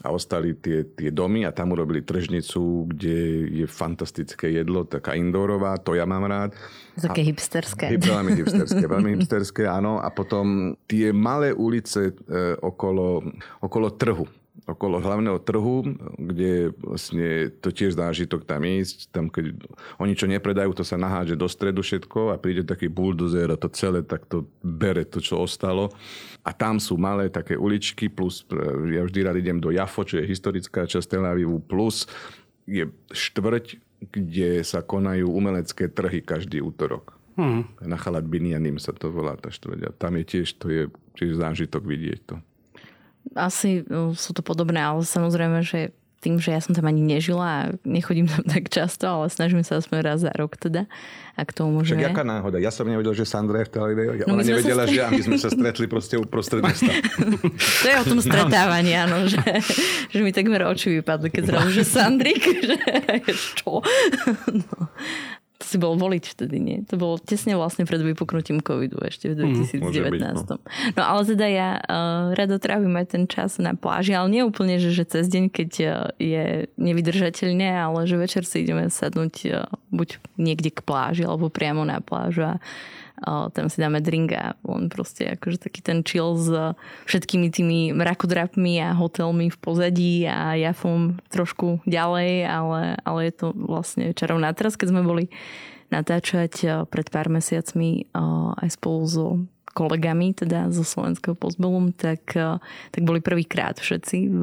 a 0.02 0.14
ostali 0.14 0.54
tie, 0.54 0.86
tie 0.94 1.10
domy 1.10 1.42
a 1.42 1.50
tam 1.50 1.74
urobili 1.74 2.06
tržnicu, 2.06 2.86
kde 2.86 3.16
je 3.50 3.66
fantastické 3.66 4.54
jedlo, 4.54 4.86
taká 4.86 5.18
indoorová, 5.18 5.74
to 5.78 5.98
ja 5.98 6.06
mám 6.06 6.26
rád. 6.26 6.54
Také 6.94 7.26
hipsterské. 7.26 7.98
Veľmi 7.98 8.38
hipsterské, 8.38 8.84
veľmi 8.86 9.08
hipsterské, 9.18 9.66
áno. 9.66 9.98
A 9.98 10.10
potom 10.14 10.74
tie 10.86 11.10
malé 11.10 11.50
ulice 11.50 12.14
e, 12.14 12.34
okolo, 12.62 13.26
okolo 13.58 13.90
trhu 13.94 14.26
okolo 14.66 14.98
hlavného 14.98 15.38
trhu, 15.44 15.86
kde 16.18 16.74
vlastne 16.82 17.52
to 17.62 17.70
tiež 17.70 17.94
zážitok 17.94 18.42
tam 18.48 18.66
ísť. 18.66 19.12
Tam, 19.14 19.30
keď 19.30 19.54
oni 20.02 20.12
čo 20.18 20.26
nepredajú, 20.26 20.74
to 20.74 20.82
sa 20.82 20.98
naháže 20.98 21.38
do 21.38 21.46
stredu 21.46 21.84
všetko 21.84 22.34
a 22.34 22.40
príde 22.40 22.66
taký 22.66 22.90
buldozer 22.90 23.52
a 23.52 23.60
to 23.60 23.70
celé 23.70 24.02
tak 24.02 24.26
to 24.26 24.48
bere 24.64 25.06
to, 25.06 25.22
čo 25.22 25.44
ostalo. 25.44 25.92
A 26.42 26.50
tam 26.50 26.82
sú 26.82 26.98
malé 26.98 27.30
také 27.30 27.54
uličky, 27.54 28.10
plus 28.10 28.42
ja 28.90 29.04
vždy 29.04 29.18
rád 29.22 29.36
idem 29.38 29.58
do 29.62 29.70
Jafo, 29.70 30.02
čo 30.02 30.18
je 30.18 30.26
historická 30.26 30.88
časť 30.88 31.06
Tel 31.06 31.24
Avivu, 31.28 31.60
plus 31.62 32.08
je 32.64 32.88
štvrť, 33.12 33.80
kde 33.98 34.62
sa 34.62 34.80
konajú 34.84 35.26
umelecké 35.28 35.90
trhy 35.90 36.22
každý 36.22 36.62
útorok. 36.62 37.18
Hmm. 37.38 37.70
Na 37.78 37.94
Chalat 37.94 38.26
Binianim 38.26 38.82
sa 38.82 38.90
to 38.90 39.14
volá 39.14 39.38
tá 39.38 39.46
štvrť. 39.46 39.80
A 39.86 39.90
tam 39.94 40.18
je 40.18 40.24
tiež, 40.26 40.48
to 40.58 40.66
je 40.66 40.82
tiež 41.14 41.38
zážitok 41.38 41.86
vidieť 41.86 42.20
to. 42.26 42.36
Asi 43.36 43.84
no, 43.88 44.16
sú 44.16 44.32
to 44.32 44.40
podobné, 44.40 44.80
ale 44.80 45.04
samozrejme, 45.04 45.60
že 45.64 45.92
tým, 46.18 46.42
že 46.42 46.50
ja 46.50 46.58
som 46.58 46.74
tam 46.74 46.90
ani 46.90 46.98
nežila 46.98 47.46
a 47.46 47.62
nechodím 47.86 48.26
tam 48.26 48.42
tak 48.42 48.66
často, 48.66 49.06
ale 49.06 49.30
snažím 49.30 49.62
sa 49.62 49.78
aspoň 49.78 49.98
raz 50.02 50.18
za 50.26 50.34
rok 50.34 50.58
teda, 50.58 50.90
ak 51.38 51.54
to 51.54 51.62
umožňuje. 51.70 52.02
Však 52.02 52.10
jaká 52.10 52.24
náhoda? 52.26 52.58
Ja 52.58 52.74
som 52.74 52.90
nevedel, 52.90 53.14
že 53.14 53.22
Sandra 53.22 53.62
je 53.62 53.70
v 53.70 53.70
Tel 53.70 53.86
no, 54.26 54.34
Ona 54.34 54.42
nevedela, 54.42 54.82
že 54.90 54.98
my 54.98 55.22
sme 55.22 55.38
sa 55.38 55.46
stretli 55.46 55.86
proste 55.86 56.18
uprostred 56.18 56.58
mesta. 56.66 56.90
to 57.82 57.86
je 57.86 57.96
o 58.02 58.06
tom 58.06 58.18
stretávaní, 58.18 58.98
áno, 58.98 59.30
že, 59.30 59.38
že 60.10 60.18
mi 60.18 60.34
takmer 60.34 60.66
oči 60.66 60.98
vypadli, 60.98 61.30
keď 61.30 61.42
zrazu, 61.54 61.70
že 61.70 61.84
Sandrik, 61.86 62.42
že 62.66 62.76
čo? 63.54 63.78
No. 64.48 64.90
To 65.58 65.64
si 65.66 65.74
bol 65.74 65.98
voliť 65.98 66.24
vtedy, 66.38 66.56
nie? 66.62 66.78
To 66.86 66.94
bolo 66.94 67.18
tesne 67.18 67.58
vlastne 67.58 67.82
pred 67.82 67.98
vypuknutím 67.98 68.62
covidu 68.62 69.02
ešte 69.02 69.34
v 69.34 69.42
2019. 69.58 69.82
Mm, 69.82 70.06
byť, 70.06 70.46
no. 70.46 70.56
no 70.94 71.02
ale 71.02 71.20
teda 71.26 71.46
ja 71.50 71.70
uh, 71.82 72.30
rado 72.38 72.62
trávim 72.62 72.94
aj 72.94 73.18
ten 73.18 73.24
čas 73.26 73.58
na 73.58 73.74
pláži, 73.74 74.14
ale 74.14 74.30
nie 74.30 74.46
úplne, 74.46 74.78
že, 74.78 74.94
že 74.94 75.02
cez 75.02 75.26
deň, 75.26 75.50
keď 75.50 75.70
uh, 75.82 75.90
je 76.14 76.70
nevydržateľne, 76.78 77.74
ale 77.74 78.06
že 78.06 78.14
večer 78.14 78.46
si 78.46 78.62
ideme 78.62 78.86
sadnúť 78.86 79.34
uh, 79.50 79.66
buď 79.90 80.22
niekde 80.38 80.70
k 80.70 80.78
pláži, 80.86 81.26
alebo 81.26 81.50
priamo 81.50 81.82
na 81.82 81.98
plážu 81.98 82.46
a 82.46 82.62
tam 83.24 83.66
si 83.66 83.82
dáme 83.82 83.98
drink 83.98 84.32
a 84.36 84.54
on 84.62 84.86
proste 84.86 85.34
akože 85.34 85.66
taký 85.66 85.80
ten 85.82 86.06
chill 86.06 86.38
s 86.38 86.76
všetkými 87.10 87.48
tými 87.50 87.78
mrakodrapmi 87.92 88.78
a 88.78 88.94
hotelmi 88.94 89.50
v 89.50 89.58
pozadí 89.58 90.26
a 90.26 90.54
jafom 90.54 91.18
trošku 91.28 91.82
ďalej, 91.84 92.46
ale, 92.46 92.96
ale 93.02 93.20
je 93.28 93.34
to 93.34 93.46
vlastne 93.54 94.14
čarovná. 94.14 94.54
Teraz, 94.54 94.78
keď 94.78 94.94
sme 94.94 95.02
boli 95.02 95.30
natáčať 95.88 96.86
pred 96.92 97.06
pár 97.08 97.32
mesiacmi 97.32 98.12
aj 98.60 98.68
spolu 98.76 99.02
so 99.08 99.26
kolegami, 99.72 100.34
teda 100.34 100.74
zo 100.74 100.82
slovenského 100.82 101.38
pozbelum, 101.38 101.94
tak, 101.94 102.34
tak 102.90 103.02
boli 103.06 103.22
prvýkrát 103.22 103.78
všetci 103.78 104.18
v 104.26 104.42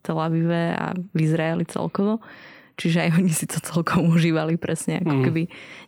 Tel 0.00 0.18
Avive 0.18 0.72
a 0.72 0.96
v 0.96 1.18
Izraeli 1.20 1.68
celkovo. 1.68 2.24
Čiže 2.80 2.98
aj 3.04 3.10
oni 3.20 3.32
si 3.36 3.44
to 3.44 3.60
celkom 3.60 4.08
užívali 4.14 4.56
presne, 4.56 5.04
ako 5.04 5.20
mm. 5.20 5.24
keby 5.28 5.42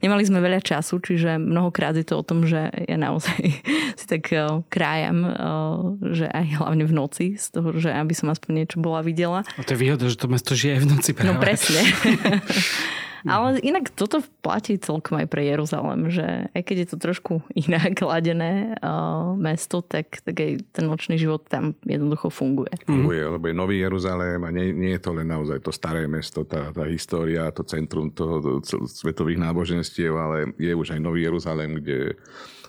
nemali 0.05 0.23
sme 0.29 0.45
veľa 0.45 0.61
času, 0.61 1.01
čiže 1.01 1.41
mnohokrát 1.41 1.97
je 1.97 2.05
to 2.05 2.21
o 2.21 2.25
tom, 2.27 2.45
že 2.45 2.69
ja 2.69 3.01
naozaj 3.01 3.41
si 4.01 4.05
tak 4.05 4.29
uh, 4.37 4.61
krájam, 4.69 5.25
uh, 5.25 5.33
že 6.13 6.29
aj 6.29 6.61
hlavne 6.61 6.85
v 6.85 6.93
noci, 6.93 7.27
z 7.41 7.47
toho, 7.49 7.73
že 7.81 7.89
aby 7.89 8.13
som 8.13 8.29
aspoň 8.29 8.51
niečo 8.65 8.77
bola 8.85 9.01
videla. 9.01 9.41
A 9.57 9.65
to 9.65 9.73
je 9.73 9.81
výhoda, 9.81 10.13
že 10.13 10.21
to 10.21 10.29
mesto 10.29 10.53
žije 10.53 10.77
aj 10.77 10.81
v 10.85 10.89
noci 10.93 11.11
práve. 11.17 11.33
No 11.33 11.41
presne. 11.41 11.81
Ale 13.27 13.63
inak 13.63 13.91
toto 13.95 14.19
platí 14.43 14.79
celkom 14.79 15.23
aj 15.23 15.29
pre 15.31 15.47
Jeruzalem, 15.47 16.11
že 16.11 16.51
aj 16.53 16.63
keď 16.63 16.77
je 16.83 16.89
to 16.91 16.97
trošku 16.99 17.33
inak 17.67 17.99
ladené 18.03 18.75
uh, 18.83 19.35
mesto, 19.39 19.83
tak, 19.83 20.23
tak 20.27 20.35
aj 20.39 20.53
ten 20.75 20.85
nočný 20.87 21.17
život 21.19 21.47
tam 21.47 21.75
jednoducho 21.87 22.31
funguje. 22.31 22.73
Funguje, 22.87 23.23
lebo 23.23 23.45
je 23.47 23.55
Nový 23.55 23.77
Jeruzalém 23.83 24.41
a 24.43 24.51
nie, 24.51 24.75
nie 24.75 24.93
je 24.99 25.03
to 25.03 25.11
len 25.15 25.29
naozaj 25.31 25.63
to 25.63 25.71
staré 25.71 26.11
mesto, 26.11 26.43
tá, 26.43 26.75
tá 26.75 26.85
história, 26.91 27.51
to 27.55 27.63
centrum 27.63 28.11
toho 28.11 28.63
svetových 28.91 29.39
náboženstiev, 29.39 30.13
ale 30.15 30.37
je 30.59 30.73
už 30.75 30.99
aj 30.99 31.01
Nový 31.01 31.27
Jeruzalém, 31.27 31.79
kde 31.79 32.19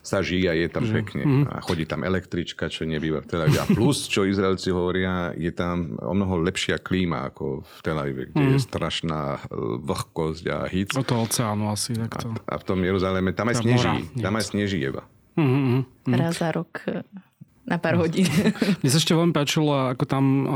sa 0.03 0.19
žije 0.19 0.47
a 0.51 0.53
je 0.53 0.67
tam 0.67 0.83
pekne. 0.83 1.23
Mm-hmm. 1.23 1.43
A 1.47 1.63
chodí 1.63 1.87
tam 1.87 2.03
električka, 2.03 2.67
čo 2.67 2.83
nebýva 2.83 3.23
v 3.23 3.27
Tel 3.31 3.41
Avive. 3.47 3.63
A 3.63 3.67
plus, 3.71 4.05
čo 4.11 4.27
Izraelci 4.27 4.75
hovoria, 4.75 5.31
je 5.39 5.49
tam 5.55 5.95
o 5.95 6.11
mnoho 6.11 6.43
lepšia 6.43 6.83
klíma 6.83 7.31
ako 7.31 7.63
v 7.63 7.79
Tel 7.79 7.95
Avive, 7.95 8.29
kde 8.29 8.35
mm-hmm. 8.35 8.53
je 8.53 8.59
mhm. 8.59 8.67
strašná 8.67 9.21
e, 9.39 9.39
vlhkosť 9.79 10.45
a 10.51 10.57
hic. 10.67 10.91
O 10.99 11.07
to 11.07 11.23
oceánu 11.23 11.71
asi. 11.71 11.95
Takto. 11.95 12.35
A, 12.43 12.53
a 12.53 12.55
v 12.59 12.63
tom 12.67 12.83
Jeruzaleme, 12.83 13.31
tam 13.31 13.47
aj 13.47 13.63
sneží. 13.63 13.95
Tam 14.19 14.35
aj 14.35 14.45
sneží 14.51 14.83
Eva. 14.83 15.07
Mm-hmm. 15.39 16.13
Raz 16.13 16.37
za 16.43 16.51
rok 16.51 16.83
e, 16.85 17.01
na 17.63 17.79
pár 17.79 17.95
hodín. 17.95 18.27
Mne 18.83 18.89
sa 18.91 18.99
ešte 18.99 19.15
veľmi 19.15 19.31
páčilo, 19.31 19.71
ako 19.71 20.03
tam 20.03 20.25
uh, 20.43 20.47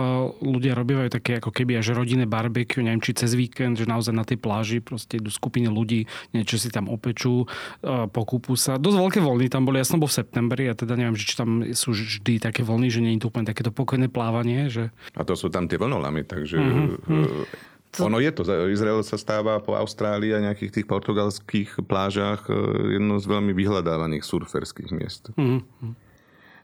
ľudia 0.44 0.76
robívajú 0.76 1.10
také 1.16 1.40
ako 1.40 1.56
keby 1.56 1.80
až 1.80 1.96
rodinné 1.96 2.28
barbecue, 2.28 2.84
neviem, 2.84 3.00
či 3.00 3.16
cez 3.16 3.32
víkend, 3.32 3.80
že 3.80 3.88
naozaj 3.88 4.12
na 4.12 4.28
tej 4.28 4.36
pláži 4.36 4.84
proste 4.84 5.24
idú 5.24 5.32
skupiny 5.32 5.72
ľudí, 5.72 6.04
niečo 6.36 6.60
si 6.60 6.68
tam 6.68 6.92
opečú, 6.92 7.48
uh, 7.48 8.12
pokúpu 8.12 8.60
sa. 8.60 8.76
Dosť 8.76 8.98
veľké 9.00 9.20
voľny 9.24 9.48
tam 9.48 9.64
boli, 9.64 9.80
ja 9.80 9.88
som 9.88 10.04
bol 10.04 10.12
v 10.12 10.20
septembri 10.20 10.68
a 10.68 10.76
teda 10.76 11.00
neviem, 11.00 11.16
či 11.16 11.40
tam 11.40 11.64
sú 11.72 11.96
vždy 11.96 12.44
také 12.44 12.68
voľny, 12.68 12.92
že 12.92 13.00
nie 13.00 13.16
je 13.16 13.24
to 13.24 13.32
úplne 13.32 13.48
takéto 13.48 13.72
pokojné 13.72 14.12
plávanie. 14.12 14.68
Že... 14.68 14.92
A 15.16 15.24
to 15.24 15.40
sú 15.40 15.48
tam 15.48 15.72
tie 15.72 15.80
vlnolamy, 15.80 16.28
takže... 16.28 16.60
Uh-huh. 16.60 17.48
To... 17.96 18.12
Ono 18.12 18.20
je 18.20 18.30
to. 18.36 18.44
Izrael 18.68 19.00
sa 19.00 19.16
stáva 19.16 19.64
po 19.64 19.74
Austrálii 19.74 20.36
a 20.36 20.44
nejakých 20.44 20.76
tých 20.76 20.88
portugalských 20.92 21.88
plážach 21.88 22.46
jedno 22.92 23.16
z 23.16 23.26
veľmi 23.26 23.56
vyhľadávaných 23.56 24.28
surferských 24.28 24.92
miest. 24.92 25.32
Mm-hmm. 25.40 26.07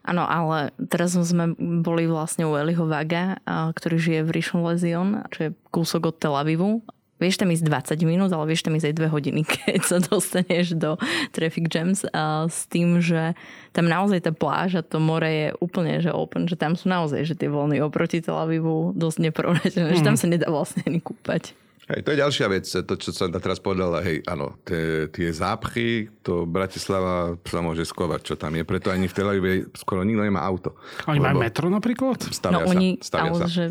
Áno, 0.04 0.28
ale 0.28 0.76
teraz 0.92 1.16
sme 1.16 1.56
boli 1.56 2.04
vlastne 2.04 2.44
u 2.44 2.52
Eliho 2.52 2.84
Vaga, 2.84 3.40
ktorý 3.48 3.96
žije 3.96 4.20
v 4.28 4.32
Rishon 4.36 4.60
Lezion, 4.60 5.24
čo 5.32 5.48
je 5.48 5.50
kúsok 5.72 6.12
od 6.12 6.16
Tel 6.20 6.36
Avivu. 6.36 6.84
Vieš 7.16 7.40
tam 7.40 7.48
ísť 7.48 7.64
20 7.96 8.04
minút, 8.04 8.28
ale 8.36 8.52
vieš 8.52 8.68
tam 8.68 8.76
ísť 8.76 8.92
aj 8.92 8.96
2 9.00 9.14
hodiny, 9.16 9.40
keď 9.64 9.80
sa 9.80 9.98
dostaneš 10.04 10.76
do 10.76 11.00
traffic 11.32 11.72
jams 11.72 12.04
a 12.12 12.44
s 12.52 12.68
tým, 12.68 13.00
že 13.00 13.32
tam 13.72 13.88
naozaj 13.88 14.28
tá 14.28 14.32
pláž 14.36 14.76
a 14.76 14.82
to 14.84 15.00
more 15.00 15.24
je 15.24 15.56
úplne 15.64 15.96
že 16.04 16.12
open, 16.12 16.52
že 16.52 16.60
tam 16.60 16.76
sú 16.76 16.92
naozaj 16.92 17.24
že 17.24 17.40
tie 17.40 17.48
voľny 17.48 17.80
oproti 17.80 18.20
Tel 18.20 18.36
Avivu 18.36 18.92
dosť 18.92 19.32
neporovnateľné, 19.32 19.96
mm. 19.96 19.98
že 19.98 20.04
tam 20.04 20.20
sa 20.20 20.28
nedá 20.28 20.52
vlastne 20.52 20.84
ani 20.84 21.00
kúpať. 21.00 21.56
Hej, 21.84 22.00
to 22.00 22.16
je 22.16 22.22
ďalšia 22.24 22.46
vec, 22.48 22.64
to, 22.64 22.94
čo 22.96 23.12
som 23.12 23.28
teraz 23.28 23.60
povedala, 23.60 24.00
hej, 24.00 24.24
áno, 24.24 24.56
tie, 24.64 25.04
tie 25.12 25.28
zápchy, 25.28 26.08
to 26.24 26.48
Bratislava 26.48 27.36
sa 27.44 27.60
môže 27.60 27.84
skovať, 27.84 28.20
čo 28.24 28.34
tam 28.40 28.56
je, 28.56 28.64
preto 28.64 28.88
ani 28.88 29.04
v 29.04 29.12
Tel 29.12 29.28
Avive 29.28 29.68
skoro 29.76 30.00
nikto 30.00 30.24
nemá 30.24 30.40
auto. 30.40 30.80
Oni 31.04 31.20
majú 31.20 31.44
metro 31.44 31.68
napríklad? 31.68 32.24
Stavia 32.32 32.64
no, 32.64 32.64
sa, 32.64 32.72
oni, 32.72 32.88
stavia 33.04 33.30
ale 33.36 33.40
sa. 33.44 33.46
Že 33.52 33.64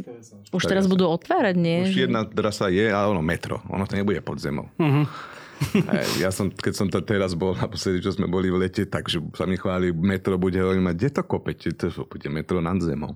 už 0.53 0.61
stavia 0.61 0.69
teraz 0.69 0.85
sa. 0.85 0.91
budú 0.93 1.05
otvárať, 1.09 1.55
nie? 1.57 1.89
Už 1.89 1.97
jedna 2.05 2.21
trasa 2.29 2.69
je, 2.69 2.85
ale 2.85 3.09
ono 3.09 3.25
metro, 3.25 3.65
ono 3.65 3.89
to 3.89 3.97
nebude 3.97 4.21
pod 4.21 4.37
zemou. 4.37 4.69
Uh-huh. 4.77 5.09
Ja 6.21 6.29
som, 6.29 6.51
keď 6.51 6.73
som 6.73 6.87
to 6.89 6.99
teraz 7.01 7.33
bol 7.33 7.55
naposledy, 7.57 8.03
čo 8.03 8.13
sme 8.13 8.29
boli 8.29 8.51
v 8.51 8.67
lete, 8.67 8.83
takže 8.85 9.21
sa 9.33 9.43
mi 9.47 9.57
chváli, 9.57 9.91
metro 9.91 10.37
bude 10.37 10.59
hovoriť, 10.59 10.81
kde 10.83 11.09
to 11.09 11.23
kopete? 11.25 11.69
To 11.77 12.05
bude 12.05 12.27
metro 12.29 12.59
nad 12.59 12.77
zemou. 12.79 13.15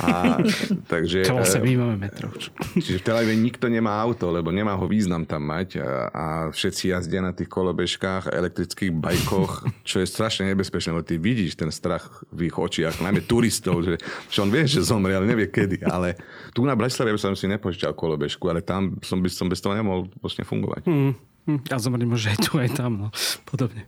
A, 0.00 0.40
takže, 0.92 1.26
to 1.26 1.36
vlastne 1.36 1.62
my 1.64 1.72
máme 1.76 1.96
metro. 2.08 2.30
Čiže 2.76 3.00
v 3.00 3.04
Tel 3.04 3.18
nikto 3.36 3.66
nemá 3.66 3.98
auto, 4.00 4.30
lebo 4.30 4.52
nemá 4.54 4.76
ho 4.76 4.86
význam 4.86 5.24
tam 5.24 5.48
mať 5.48 5.80
a, 5.80 5.88
a 6.10 6.24
všetci 6.52 6.94
jazdia 6.94 7.20
na 7.22 7.32
tých 7.32 7.50
kolobežkách, 7.50 8.30
elektrických 8.30 8.92
bajkoch, 8.94 9.52
čo 9.88 10.00
je 10.02 10.06
strašne 10.06 10.48
nebezpečné, 10.52 10.94
lebo 10.94 11.04
ty 11.04 11.18
vidíš 11.18 11.58
ten 11.58 11.70
strach 11.72 12.24
v 12.30 12.48
ich 12.48 12.56
očiach, 12.56 13.02
najmä 13.02 13.24
turistov, 13.24 13.82
že, 13.82 13.98
že 14.28 14.38
on 14.40 14.50
vie, 14.52 14.64
že 14.68 14.84
zomrie, 14.84 15.16
ale 15.16 15.28
nevie 15.28 15.48
kedy. 15.50 15.82
Ale 15.86 16.16
tu 16.52 16.62
na 16.64 16.76
Bratislave 16.76 17.14
som 17.16 17.36
si 17.36 17.48
nepožičal 17.50 17.96
kolobežku, 17.96 18.46
ale 18.48 18.60
tam 18.62 18.96
som 19.02 19.18
by 19.20 19.28
som 19.28 19.46
bez 19.50 19.60
toho 19.60 19.74
nemohol 19.74 20.08
vlastne 20.20 20.46
fungovať. 20.46 20.82
Hmm. 20.86 21.14
Hm, 21.46 21.62
ja 21.70 21.78
zomriem 21.78 22.10
že 22.18 22.34
aj 22.34 22.38
tu, 22.42 22.58
aj 22.58 22.70
tam, 22.74 22.92
no. 22.98 23.08
Podobne. 23.46 23.86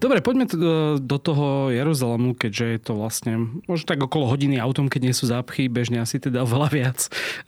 Dobre, 0.00 0.24
poďme 0.24 0.48
do 0.96 1.18
toho 1.20 1.68
Jeruzalemu, 1.68 2.32
keďže 2.32 2.66
je 2.72 2.80
to 2.80 2.92
vlastne 2.96 3.60
možno 3.68 3.84
tak 3.84 4.00
okolo 4.00 4.32
hodiny 4.32 4.56
autom, 4.56 4.88
keď 4.88 5.00
nie 5.06 5.14
sú 5.14 5.28
zápchy, 5.28 5.68
bežne 5.68 6.00
asi 6.00 6.16
teda 6.16 6.40
oveľa 6.48 6.68
viac. 6.72 6.98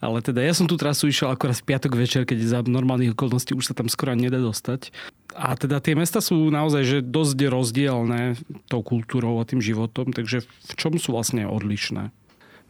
Ale 0.04 0.20
teda 0.20 0.44
ja 0.44 0.52
som 0.52 0.68
tú 0.68 0.76
trasu 0.76 1.08
išiel 1.08 1.32
akorát 1.32 1.56
v 1.56 1.64
piatok 1.64 1.96
večer, 1.96 2.22
keď 2.28 2.38
za 2.44 2.60
normálnych 2.60 3.16
okolností 3.16 3.56
už 3.56 3.72
sa 3.72 3.74
tam 3.74 3.88
skoro 3.88 4.12
nedá 4.12 4.36
dostať. 4.36 4.92
A 5.32 5.56
teda 5.56 5.80
tie 5.80 5.96
mesta 5.96 6.20
sú 6.20 6.52
naozaj 6.52 6.82
že 6.84 6.98
dosť 7.00 7.40
rozdielne 7.48 8.36
tou 8.68 8.84
kultúrou 8.84 9.40
a 9.40 9.48
tým 9.48 9.64
životom, 9.64 10.12
takže 10.12 10.44
v 10.44 10.72
čom 10.76 11.00
sú 11.00 11.16
vlastne 11.16 11.48
odlišné? 11.48 12.12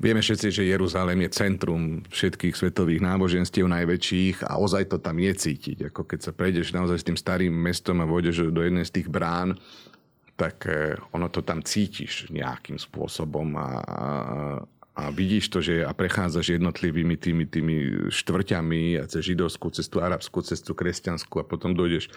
Vieme 0.03 0.19
všetci, 0.19 0.49
že 0.51 0.67
Jeruzalém 0.67 1.23
je 1.23 1.31
centrum 1.31 2.03
všetkých 2.11 2.59
svetových 2.59 3.07
náboženstiev 3.07 3.71
najväčších 3.71 4.51
a 4.51 4.59
ozaj 4.59 4.91
to 4.91 4.99
tam 4.99 5.23
je 5.23 5.31
cítiť. 5.31 5.95
Ako 5.95 6.03
keď 6.11 6.19
sa 6.27 6.33
prejdeš 6.35 6.75
naozaj 6.75 6.99
s 6.99 7.07
tým 7.07 7.15
starým 7.15 7.55
mestom 7.55 8.03
a 8.03 8.11
vôjdeš 8.11 8.51
do 8.51 8.67
jednej 8.67 8.83
z 8.83 8.99
tých 8.99 9.07
brán, 9.07 9.55
tak 10.35 10.67
eh, 10.67 10.99
ono 11.15 11.31
to 11.31 11.47
tam 11.47 11.63
cítiš 11.63 12.35
nejakým 12.35 12.83
spôsobom 12.83 13.55
a, 13.55 13.69
a, 14.93 15.09
vidíš 15.09 15.49
to, 15.49 15.65
že 15.65 15.89
a 15.89 15.93
prechádzaš 15.97 16.61
jednotlivými 16.61 17.17
tými, 17.17 17.49
tými 17.49 17.77
štvrťami 18.13 19.01
a 19.01 19.09
cez 19.09 19.25
židovskú 19.25 19.73
cestu, 19.73 20.05
arabskú 20.05 20.45
cestu, 20.45 20.77
kresťanskú 20.77 21.41
a 21.41 21.49
potom 21.49 21.73
dojdeš 21.73 22.13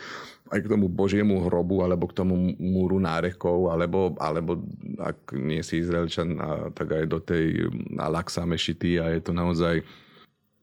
aj 0.52 0.60
k 0.60 0.68
tomu 0.68 0.92
božiemu 0.92 1.40
hrobu 1.48 1.88
alebo 1.88 2.12
k 2.12 2.20
tomu 2.20 2.36
múru 2.60 3.00
nárekov 3.00 3.72
alebo, 3.72 4.20
alebo 4.20 4.60
ak 5.00 5.32
nie 5.40 5.64
si 5.64 5.80
Izraelčan, 5.80 6.36
a, 6.36 6.68
tak 6.76 6.92
aj 6.92 7.06
do 7.08 7.20
tej 7.24 7.72
Alaksa 7.96 8.44
Mešity 8.44 9.00
a 9.00 9.16
je 9.16 9.24
to 9.24 9.32
naozaj 9.32 9.80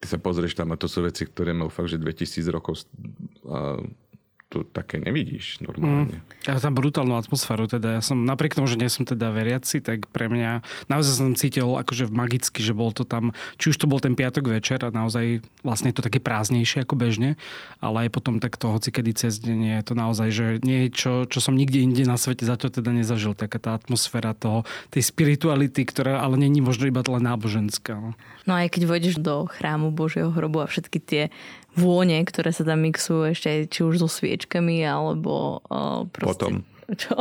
ty 0.03 0.07
sa 0.11 0.21
pozrieš 0.21 0.53
tam 0.53 0.75
a 0.75 0.77
to 0.77 0.91
sú 0.91 1.07
veci, 1.09 1.25
ktoré 1.25 1.57
majú 1.57 1.73
fakt, 1.73 1.95
že 1.95 1.97
2000 1.97 2.45
rokov 2.53 2.85
a, 3.49 3.81
to 4.53 4.69
také 4.69 5.01
nevidíš 5.01 5.65
normálne. 5.65 6.21
Mm. 6.21 6.45
Ja 6.45 6.61
tam 6.61 6.77
brutálnu 6.77 7.17
atmosféru, 7.17 7.65
teda 7.65 7.97
ja 7.97 8.01
som, 8.05 8.29
napriek 8.29 8.53
tomu, 8.53 8.69
že 8.69 8.77
nie 8.77 8.93
som 8.93 9.09
teda 9.09 9.33
veriaci, 9.33 9.81
tak 9.81 10.13
pre 10.13 10.29
mňa 10.29 10.61
naozaj 10.93 11.13
som 11.17 11.33
cítil 11.33 11.65
akože 11.65 12.13
magicky, 12.13 12.61
že 12.61 12.77
bol 12.77 12.93
to 12.93 13.09
tam, 13.09 13.33
či 13.57 13.73
už 13.73 13.81
to 13.81 13.89
bol 13.89 13.97
ten 13.97 14.13
piatok 14.13 14.53
večer 14.53 14.85
a 14.85 14.93
naozaj 14.93 15.41
vlastne 15.65 15.89
je 15.89 15.97
to 15.97 16.05
také 16.05 16.21
prázdnejšie 16.21 16.85
ako 16.85 17.01
bežne, 17.01 17.41
ale 17.81 18.07
aj 18.07 18.09
potom 18.13 18.37
takto 18.37 18.69
hoci 18.69 18.93
kedy 18.93 19.17
cez 19.17 19.41
deň 19.41 19.81
je 19.81 19.83
to 19.89 19.95
naozaj, 19.97 20.29
že 20.29 20.47
niečo, 20.61 21.25
čo 21.25 21.39
som 21.41 21.57
nikde 21.57 21.81
inde 21.81 22.05
na 22.05 22.21
svete 22.21 22.45
za 22.45 22.61
to 22.61 22.69
teda 22.69 22.93
nezažil, 22.93 23.33
taká 23.33 23.57
tá 23.57 23.73
atmosféra 23.73 24.37
toho, 24.37 24.69
tej 24.93 25.09
spirituality, 25.09 25.89
ktorá 25.89 26.21
ale 26.21 26.37
není 26.37 26.61
možno 26.61 26.85
iba 26.85 27.01
len 27.01 27.25
náboženská. 27.25 27.97
No. 27.97 28.13
No 28.47 28.53
aj 28.57 28.75
keď 28.75 28.83
vojdeš 28.89 29.17
do 29.23 29.47
chrámu 29.47 29.95
Božieho 29.95 30.31
hrobu 30.31 30.65
a 30.65 30.71
všetky 30.71 30.99
tie 30.99 31.23
vône, 31.79 32.21
ktoré 32.25 32.53
sa 32.53 32.67
tam 32.67 32.85
mixujú 32.85 33.33
ešte 33.33 33.49
aj 33.49 33.61
či 33.73 33.81
už 33.87 34.05
so 34.05 34.09
sviečkami 34.09 34.85
alebo 34.85 35.65
uh, 35.71 36.05
proste... 36.11 36.51
Potom. 36.51 36.55
Čo? 36.93 37.17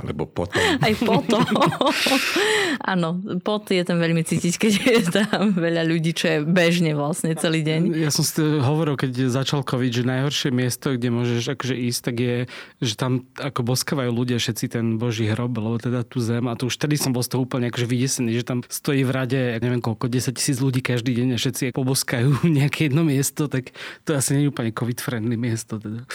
Alebo 0.00 0.24
potom. 0.24 0.60
Aj 0.80 0.94
potom. 0.96 1.44
Áno, 2.80 3.20
pot 3.44 3.68
je 3.68 3.84
tam 3.84 4.00
veľmi 4.00 4.24
cítiť, 4.24 4.54
keď 4.56 4.72
je 4.80 5.00
tam 5.12 5.52
veľa 5.52 5.84
ľudí, 5.84 6.16
čo 6.16 6.26
je 6.28 6.38
bežne 6.46 6.96
vlastne 6.96 7.36
celý 7.36 7.60
deň. 7.60 8.00
Ja 8.00 8.08
som 8.08 8.24
si 8.24 8.40
hovoril, 8.40 8.96
keď 8.96 9.28
začal 9.28 9.60
COVID, 9.60 9.92
že 9.92 10.08
najhoršie 10.08 10.50
miesto, 10.54 10.96
kde 10.96 11.08
môžeš 11.12 11.52
akože 11.52 11.74
ísť, 11.76 12.00
tak 12.00 12.16
je, 12.16 12.36
že 12.80 12.94
tam 12.96 13.28
ako 13.36 13.60
boskávajú 13.76 14.10
ľudia 14.10 14.40
všetci 14.40 14.72
ten 14.72 14.96
boží 14.96 15.28
hrob, 15.28 15.52
lebo 15.52 15.76
teda 15.76 16.00
tú 16.06 16.24
zem. 16.24 16.48
A 16.48 16.56
to 16.56 16.72
už 16.72 16.80
vtedy 16.80 16.96
som 16.96 17.12
bol 17.12 17.20
z 17.20 17.36
toho 17.36 17.44
úplne 17.44 17.68
akože 17.68 17.86
vydesený, 17.86 18.40
že 18.40 18.44
tam 18.48 18.64
stojí 18.64 19.04
v 19.04 19.12
rade, 19.12 19.40
neviem 19.60 19.84
koľko, 19.84 20.08
10 20.08 20.32
tisíc 20.32 20.56
ľudí 20.58 20.80
každý 20.80 21.12
deň 21.12 21.36
a 21.36 21.38
všetci 21.38 21.64
poboskajú 21.76 22.44
nejaké 22.58 22.88
jedno 22.88 23.04
miesto, 23.04 23.52
tak 23.52 23.76
to 24.08 24.16
asi 24.16 24.36
nie 24.36 24.48
je 24.48 24.52
úplne 24.52 24.72
COVID-friendly 24.72 25.36
miesto. 25.36 25.76
Teda. 25.76 26.08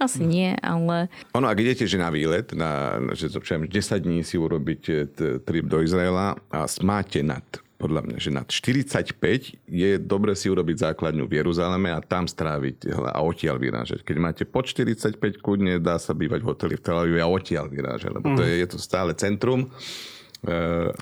Asi 0.00 0.24
nie, 0.24 0.56
ale... 0.60 1.08
Ono, 1.32 1.48
ak 1.48 1.58
idete 1.60 1.84
že 1.88 1.96
na 1.96 2.12
výlet, 2.12 2.45
na, 2.54 3.00
že 3.16 3.32
to, 3.32 3.40
10 3.40 3.70
dní 3.98 4.22
si 4.22 4.36
urobíte 4.38 5.08
trip 5.42 5.66
do 5.66 5.82
Izraela 5.82 6.38
a 6.52 6.68
máte 6.84 7.24
nad 7.24 7.42
podľa 7.76 8.08
mňa, 8.08 8.16
že 8.16 8.30
nad 8.32 8.48
45 8.48 9.68
je 9.68 9.90
dobre 10.00 10.32
si 10.32 10.48
urobiť 10.48 10.76
základňu 10.80 11.28
v 11.28 11.44
Jeruzaleme 11.44 11.92
a 11.92 12.00
tam 12.00 12.24
stráviť 12.24 12.88
a 13.12 13.20
odtiaľ 13.20 13.60
vyrážať. 13.60 14.00
Keď 14.00 14.16
máte 14.16 14.42
po 14.48 14.64
45 14.64 15.20
kudne, 15.44 15.76
dá 15.76 16.00
sa 16.00 16.16
bývať 16.16 16.40
v 16.40 16.48
hoteli 16.48 16.74
v 16.80 16.82
Tel 16.82 16.96
Avive 16.96 17.20
a 17.20 17.28
odtiaľ 17.28 17.68
vyrážať, 17.68 18.16
lebo 18.16 18.32
to 18.32 18.42
je, 18.48 18.64
je 18.64 18.68
to 18.72 18.78
stále 18.80 19.12
centrum. 19.12 19.68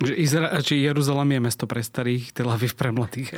Že 0.01 0.13
Izra- 0.17 0.53
či 0.65 0.81
Jeruzalem 0.81 1.37
je 1.37 1.39
mesto 1.39 1.65
pre 1.69 1.85
starých, 1.85 2.33
Tel 2.33 2.49
Aviv 2.49 2.73
pre 2.73 2.89
mladých. 2.89 3.29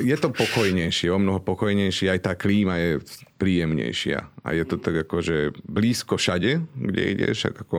Je 0.00 0.16
to 0.16 0.32
pokojnejšie, 0.32 1.12
o 1.12 1.20
mnoho 1.20 1.44
pokojnejšie, 1.44 2.08
aj 2.08 2.20
tá 2.24 2.32
klíma 2.32 2.80
je 2.80 2.90
príjemnejšia. 3.36 4.18
A 4.42 4.48
je 4.56 4.64
to 4.64 4.80
tak 4.80 5.06
ako, 5.06 5.20
že 5.20 5.36
blízko 5.68 6.16
všade, 6.16 6.64
kde 6.74 7.02
ideš, 7.12 7.52
ako 7.52 7.76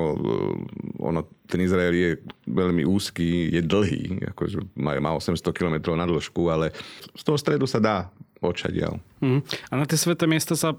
ono, 1.02 1.26
ten 1.50 1.60
Izrael 1.66 1.94
je 1.98 2.12
veľmi 2.46 2.86
úzky, 2.86 3.50
je 3.50 3.62
dlhý, 3.66 4.30
akože 4.36 4.78
má, 4.78 4.96
má 5.02 5.12
800 5.18 5.42
km 5.52 5.98
na 5.98 6.06
dĺžku, 6.06 6.42
ale 6.48 6.72
z 7.18 7.24
toho 7.26 7.38
stredu 7.42 7.66
sa 7.66 7.82
dá 7.82 7.98
odšadiaľ. 8.40 9.04
Mm. 9.20 9.44
A 9.44 9.74
na 9.76 9.84
tie 9.84 10.00
sveté 10.00 10.24
miesta 10.24 10.56
sa 10.56 10.72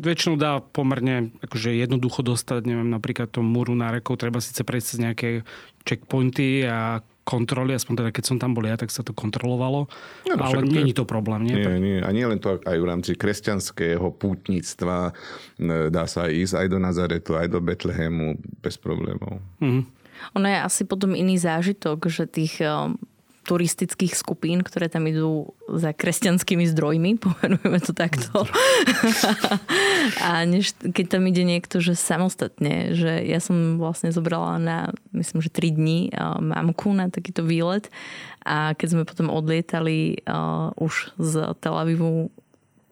väčšinou 0.00 0.40
dá 0.40 0.64
pomerne 0.64 1.28
akože 1.44 1.76
jednoducho 1.76 2.24
dostať, 2.24 2.64
neviem, 2.64 2.88
napríklad 2.88 3.28
tomu 3.28 3.52
múru 3.60 3.76
nárekov, 3.76 4.16
treba 4.16 4.40
síce 4.40 4.64
prejsť 4.64 4.86
cez 4.88 4.98
nejaké 5.00 5.28
checkpointy 5.82 6.66
a 6.66 7.02
kontroly, 7.22 7.78
aspoň 7.78 7.94
teda 8.02 8.10
keď 8.10 8.24
som 8.26 8.36
tam 8.42 8.50
bol 8.50 8.66
ja, 8.66 8.74
tak 8.74 8.90
sa 8.90 9.06
to 9.06 9.14
kontrolovalo. 9.14 9.86
No, 10.26 10.34
no 10.34 10.42
ale 10.42 10.66
nie 10.66 10.90
je 10.90 10.98
to 10.98 11.06
problém, 11.06 11.46
nie? 11.46 11.54
Nie, 11.54 11.78
nie. 11.78 11.98
A 12.02 12.10
nie 12.10 12.26
len 12.26 12.42
to 12.42 12.58
aj 12.58 12.78
v 12.78 12.86
rámci 12.86 13.14
kresťanského 13.14 14.10
pútnictva 14.18 15.14
dá 15.90 16.04
sa 16.10 16.26
ísť 16.26 16.66
aj 16.66 16.66
do 16.66 16.78
Nazaretu, 16.82 17.38
aj 17.38 17.46
do 17.54 17.62
Betlehemu 17.62 18.42
bez 18.58 18.74
problémov. 18.74 19.38
Mm. 19.62 19.86
Ono 20.38 20.46
je 20.46 20.58
asi 20.58 20.82
potom 20.82 21.14
iný 21.14 21.38
zážitok, 21.38 22.10
že 22.10 22.26
tých 22.26 22.62
turistických 23.42 24.14
skupín, 24.14 24.62
ktoré 24.62 24.86
tam 24.86 25.10
idú 25.10 25.50
za 25.66 25.90
kresťanskými 25.90 26.66
zdrojmi, 26.70 27.18
pomenujeme 27.26 27.78
to 27.82 27.92
takto. 27.92 28.46
a 30.26 30.46
než, 30.46 30.78
keď 30.78 31.18
tam 31.18 31.22
ide 31.26 31.42
niekto, 31.42 31.82
že 31.82 31.98
samostatne, 31.98 32.94
že 32.94 33.22
ja 33.26 33.42
som 33.42 33.82
vlastne 33.82 34.14
zobrala 34.14 34.62
na, 34.62 34.78
myslím, 35.10 35.42
že 35.42 35.50
3 35.50 35.74
dní 35.74 36.00
mamku 36.38 36.94
na 36.94 37.10
takýto 37.10 37.42
výlet 37.42 37.90
a 38.42 38.74
keď 38.74 38.88
sme 38.90 39.02
potom 39.06 39.30
odlietali 39.30 40.22
uh, 40.26 40.74
už 40.78 41.14
z 41.18 41.54
Tel 41.62 41.74
Avivu 41.78 42.30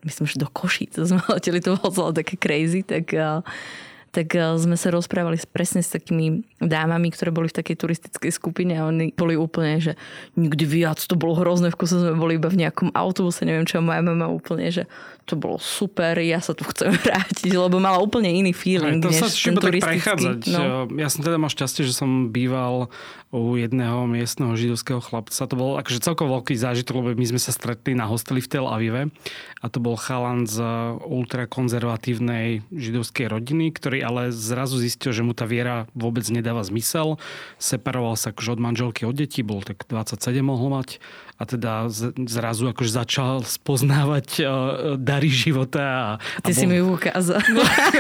myslím, 0.05 0.27
že 0.27 0.41
do 0.41 0.49
Košíc 0.49 0.97
sme 0.97 1.21
leteli, 1.35 1.61
to 1.61 1.77
bolo 1.77 2.11
také 2.15 2.39
crazy, 2.39 2.83
tak 2.83 3.13
uh, 3.15 3.45
tak 4.11 4.35
eh, 4.35 4.59
sme 4.59 4.75
sa 4.75 4.91
rozprávali 4.91 5.39
presne 5.51 5.83
s 5.83 5.95
takými 5.95 6.43
dámami, 6.59 7.15
ktoré 7.15 7.31
boli 7.31 7.49
v 7.49 7.57
takej 7.63 7.77
turistickej 7.79 8.33
skupine 8.35 8.75
a 8.77 8.87
oni 8.91 9.15
boli 9.15 9.39
úplne, 9.39 9.79
že 9.79 9.93
nikdy 10.35 10.65
viac, 10.67 10.99
to 11.01 11.15
bolo 11.15 11.39
hrozné, 11.39 11.71
v 11.71 11.79
kuse 11.79 11.97
sme 11.97 12.19
boli 12.19 12.37
iba 12.37 12.51
v 12.51 12.67
nejakom 12.67 12.93
autobuse, 12.93 13.47
neviem 13.47 13.65
čo, 13.65 13.81
moja 13.81 14.03
mama 14.03 14.29
úplne, 14.29 14.69
že 14.69 14.85
to 15.31 15.39
bolo 15.39 15.63
super, 15.63 16.19
ja 16.19 16.43
sa 16.43 16.59
tu 16.59 16.67
chcem 16.67 16.91
vrátiť, 17.07 17.55
lebo 17.55 17.79
mala 17.79 18.03
úplne 18.03 18.27
iný 18.27 18.51
feeling, 18.51 18.99
Aj, 18.99 19.05
to 19.07 19.11
než 19.15 19.23
sa 19.23 19.29
ten 19.31 19.55
turistický. 19.55 20.27
No. 20.51 20.91
Ja 20.99 21.07
som 21.07 21.23
teda 21.23 21.39
mal 21.39 21.49
šťastie, 21.49 21.87
že 21.87 21.95
som 21.95 22.35
býval 22.35 22.91
u 23.31 23.55
jedného 23.55 24.11
miestneho 24.11 24.59
židovského 24.59 24.99
chlapca. 24.99 25.47
To 25.47 25.55
bol 25.55 25.79
akože 25.79 26.03
celkom 26.03 26.27
veľký 26.35 26.59
zážitok, 26.59 26.99
lebo 26.99 27.09
my 27.15 27.27
sme 27.31 27.39
sa 27.39 27.55
stretli 27.55 27.95
na 27.95 28.11
hosteli 28.11 28.43
v 28.43 28.51
Tel 28.51 28.67
Avive 28.67 29.15
a 29.63 29.67
to 29.71 29.79
bol 29.79 29.95
chalan 29.95 30.51
z 30.51 30.59
ultrakonzervatívnej 30.99 32.67
židovskej 32.75 33.31
rodiny, 33.31 33.71
ktorý 33.71 34.00
ale 34.03 34.35
zrazu 34.35 34.81
zistil, 34.81 35.15
že 35.15 35.23
mu 35.23 35.33
tá 35.33 35.47
viera 35.47 35.87
vôbec 35.95 36.27
nedáva 36.29 36.65
zmysel. 36.67 37.21
Separoval 37.57 38.19
sa 38.19 38.35
akože 38.35 38.59
od 38.59 38.61
manželky, 38.61 39.03
od 39.07 39.17
detí, 39.17 39.47
bol 39.47 39.63
tak 39.63 39.87
27 39.87 40.43
mohol 40.43 40.75
mať 40.81 41.01
a 41.41 41.49
teda 41.49 41.89
zrazu 42.29 42.69
akože 42.69 42.93
začal 43.01 43.41
spoznávať 43.49 44.29
uh, 44.45 44.49
dary 45.01 45.33
života. 45.33 45.81
A, 45.81 46.45
Ty 46.45 46.53
a 46.53 46.57
si 46.57 46.69
mi 46.69 46.85
ukázal. 46.85 47.41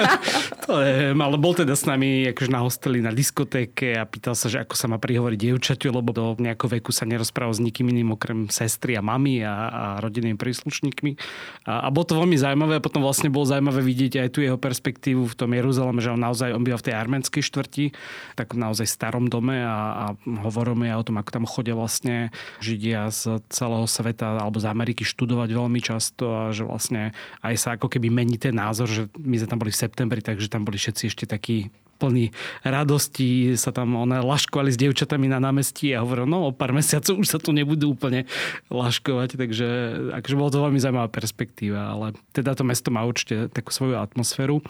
to 0.69 0.85
je, 0.85 1.17
ale 1.17 1.37
bol 1.41 1.57
teda 1.57 1.73
s 1.73 1.89
nami 1.89 2.29
akože 2.37 2.51
na 2.53 2.61
hosteli 2.61 3.01
na 3.01 3.17
diskotéke 3.17 3.97
a 3.97 4.05
pýtal 4.05 4.37
sa, 4.37 4.53
že 4.53 4.61
ako 4.61 4.77
sa 4.77 4.93
má 4.93 5.01
prihovoriť 5.01 5.39
dievčaťu, 5.41 5.89
lebo 5.89 6.13
do 6.13 6.37
nejakého 6.37 6.69
veku 6.69 6.93
sa 6.93 7.09
nerozprával 7.09 7.57
s 7.57 7.65
nikým 7.65 7.89
iným 7.89 8.13
okrem 8.13 8.53
sestry 8.53 9.01
a 9.01 9.01
mami 9.01 9.41
a, 9.41 9.73
a 9.73 9.85
rodinnými 10.05 10.37
príslušníkmi. 10.37 11.17
A, 11.65 11.89
a 11.89 11.89
bolo 11.89 12.05
to 12.05 12.21
veľmi 12.21 12.37
zaujímavé 12.37 12.77
a 12.77 12.85
potom 12.85 13.01
vlastne 13.01 13.33
bolo 13.33 13.49
zaujímavé 13.49 13.81
vidieť 13.81 14.21
aj 14.21 14.29
tu 14.37 14.45
jeho 14.45 14.61
perspektívu 14.61 15.25
v 15.25 15.39
tom 15.41 15.57
Jeruzaleme, 15.57 16.05
že 16.05 16.13
on 16.13 16.21
naozaj 16.21 16.53
on 16.53 16.61
býva 16.61 16.77
v 16.77 16.93
tej 16.93 16.95
arménskej 17.01 17.41
štvrti, 17.41 17.97
tak 18.37 18.53
naozaj 18.53 18.85
starom 18.85 19.33
dome 19.33 19.65
a, 19.65 20.13
a 20.13 20.21
hovoríme 20.45 20.93
aj 20.93 20.99
o 21.01 21.07
tom, 21.09 21.17
ako 21.17 21.31
tam 21.33 21.45
chodia 21.49 21.73
vlastne 21.73 22.29
Židia 22.61 23.09
z 23.09 23.30
celého 23.47 23.87
sveta 23.87 24.35
alebo 24.43 24.59
z 24.59 24.67
Ameriky 24.67 25.07
študovať 25.07 25.55
veľmi 25.55 25.79
často 25.79 26.25
a 26.27 26.43
že 26.51 26.67
vlastne 26.67 27.15
aj 27.47 27.55
sa 27.55 27.69
ako 27.79 27.87
keby 27.87 28.11
mení 28.11 28.35
ten 28.41 28.59
názor, 28.59 28.91
že 28.91 29.07
my 29.15 29.39
sme 29.39 29.49
tam 29.49 29.61
boli 29.63 29.71
v 29.71 29.83
septembri, 29.87 30.21
takže 30.25 30.51
tam 30.51 30.67
boli 30.67 30.81
všetci 30.81 31.03
ešte 31.07 31.25
takí 31.31 31.71
plný 32.01 32.33
radosti, 32.65 33.61
sa 33.61 33.77
tam 33.77 33.93
one 33.93 34.25
laškovali 34.25 34.73
s 34.73 34.81
dievčatami 34.81 35.29
na 35.29 35.37
námestí 35.37 35.93
a 35.93 36.01
hovoril, 36.01 36.25
no 36.25 36.49
o 36.49 36.57
pár 36.57 36.73
mesiacov 36.73 37.21
už 37.21 37.29
sa 37.29 37.37
tu 37.37 37.53
nebudú 37.53 37.93
úplne 37.93 38.25
laškovať, 38.73 39.37
takže 39.37 39.69
akože 40.17 40.35
bolo 40.41 40.49
to 40.49 40.65
veľmi 40.65 40.81
zaujímavá 40.81 41.13
perspektíva, 41.13 41.93
ale 41.93 42.17
teda 42.33 42.57
to 42.57 42.65
mesto 42.65 42.89
má 42.89 43.05
určite 43.05 43.53
takú 43.53 43.69
svoju 43.69 44.01
atmosféru. 44.01 44.65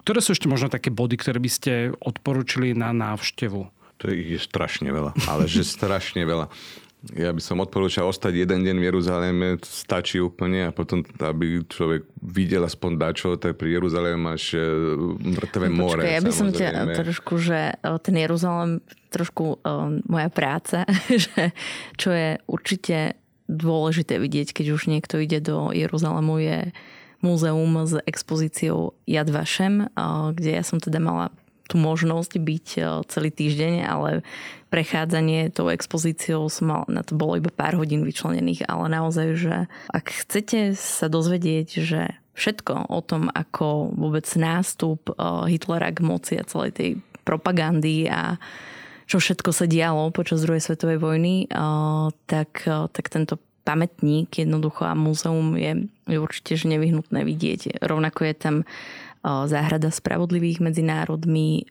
Ktoré 0.00 0.24
sú 0.24 0.32
ešte 0.32 0.48
možno 0.48 0.72
také 0.72 0.88
body, 0.88 1.20
ktoré 1.20 1.36
by 1.36 1.50
ste 1.52 1.92
odporúčili 2.00 2.72
na 2.72 2.96
návštevu? 2.96 3.68
To 4.00 4.04
je 4.08 4.40
strašne 4.40 4.88
veľa, 4.88 5.12
ale 5.28 5.44
že 5.48 5.60
strašne 5.60 6.24
veľa. 6.24 6.48
Ja 7.14 7.30
by 7.30 7.38
som 7.38 7.62
odporúčal 7.62 8.10
ostať 8.10 8.42
jeden 8.42 8.66
deň 8.66 8.76
v 8.82 8.86
Jeruzaléme, 8.90 9.46
stačí 9.62 10.18
úplne 10.18 10.66
a 10.66 10.70
potom, 10.74 11.06
aby 11.22 11.62
človek 11.62 12.02
videl 12.18 12.66
aspoň 12.66 12.90
dačo, 12.98 13.28
tak 13.38 13.54
pri 13.60 13.78
Jeruzaléme 13.78 14.18
máš 14.18 14.58
e, 14.58 14.66
mŕtve 15.38 15.70
No 15.70 15.86
more. 15.86 16.02
Počkaj, 16.02 16.16
ja 16.18 16.22
by 16.24 16.32
som 16.34 16.48
ťa 16.50 16.68
trošku, 16.98 17.32
že 17.38 17.78
e, 17.78 17.90
ten 18.02 18.16
Jeruzalém, 18.18 18.82
trošku 19.14 19.62
um, 19.62 20.02
moja 20.10 20.28
práca, 20.28 20.82
že 21.24 21.54
čo 21.94 22.10
je 22.10 22.42
určite 22.50 23.14
dôležité 23.46 24.18
vidieť, 24.18 24.50
keď 24.50 24.66
už 24.74 24.90
niekto 24.90 25.22
ide 25.22 25.38
do 25.38 25.70
Jeruzalému, 25.70 26.42
je 26.42 26.58
múzeum 27.22 27.86
s 27.86 28.02
expozíciou 28.02 28.98
Yad 29.06 29.30
Vashem, 29.30 29.86
uh, 29.94 30.34
kde 30.34 30.58
ja 30.58 30.64
som 30.66 30.82
teda 30.82 30.98
mala 30.98 31.30
tú 31.66 31.76
možnosť 31.78 32.32
byť 32.38 32.66
uh, 32.78 32.86
celý 33.06 33.30
týždeň, 33.30 33.74
ale 33.86 34.26
prechádzanie 34.70 35.54
tou 35.54 35.70
expozíciou 35.70 36.50
som 36.50 36.64
mal, 36.70 36.82
na 36.90 37.06
to 37.06 37.14
bolo 37.14 37.38
iba 37.38 37.50
pár 37.50 37.78
hodín 37.78 38.02
vyčlenených, 38.02 38.66
ale 38.66 38.90
naozaj, 38.90 39.28
že 39.38 39.56
ak 39.90 40.06
chcete 40.26 40.74
sa 40.74 41.06
dozvedieť, 41.06 41.68
že 41.82 42.18
všetko 42.36 42.92
o 42.92 43.00
tom, 43.00 43.32
ako 43.32 43.94
vôbec 43.94 44.26
nástup 44.38 45.10
uh, 45.14 45.46
Hitlera 45.46 45.90
k 45.94 46.04
moci 46.04 46.34
a 46.38 46.48
celej 46.48 46.72
tej 46.74 46.90
propagandy 47.26 48.06
a 48.06 48.38
čo 49.06 49.22
všetko 49.22 49.54
sa 49.54 49.70
dialo 49.70 50.10
počas 50.10 50.42
druhej 50.42 50.62
svetovej 50.62 50.98
vojny, 50.98 51.46
uh, 51.50 52.10
tak, 52.26 52.66
tak 52.66 53.06
tento 53.06 53.38
pamätník 53.66 54.30
jednoducho 54.30 54.86
a 54.86 54.94
múzeum 54.94 55.58
je, 55.58 55.90
je 56.06 56.18
určite 56.22 56.54
že 56.54 56.70
nevyhnutné 56.70 57.26
vidieť. 57.26 57.82
Rovnako 57.82 58.30
je 58.30 58.34
tam 58.38 58.56
záhrada 59.24 59.90
spravodlivých 59.90 60.62
medzi 60.62 60.82
národmi, 60.86 61.66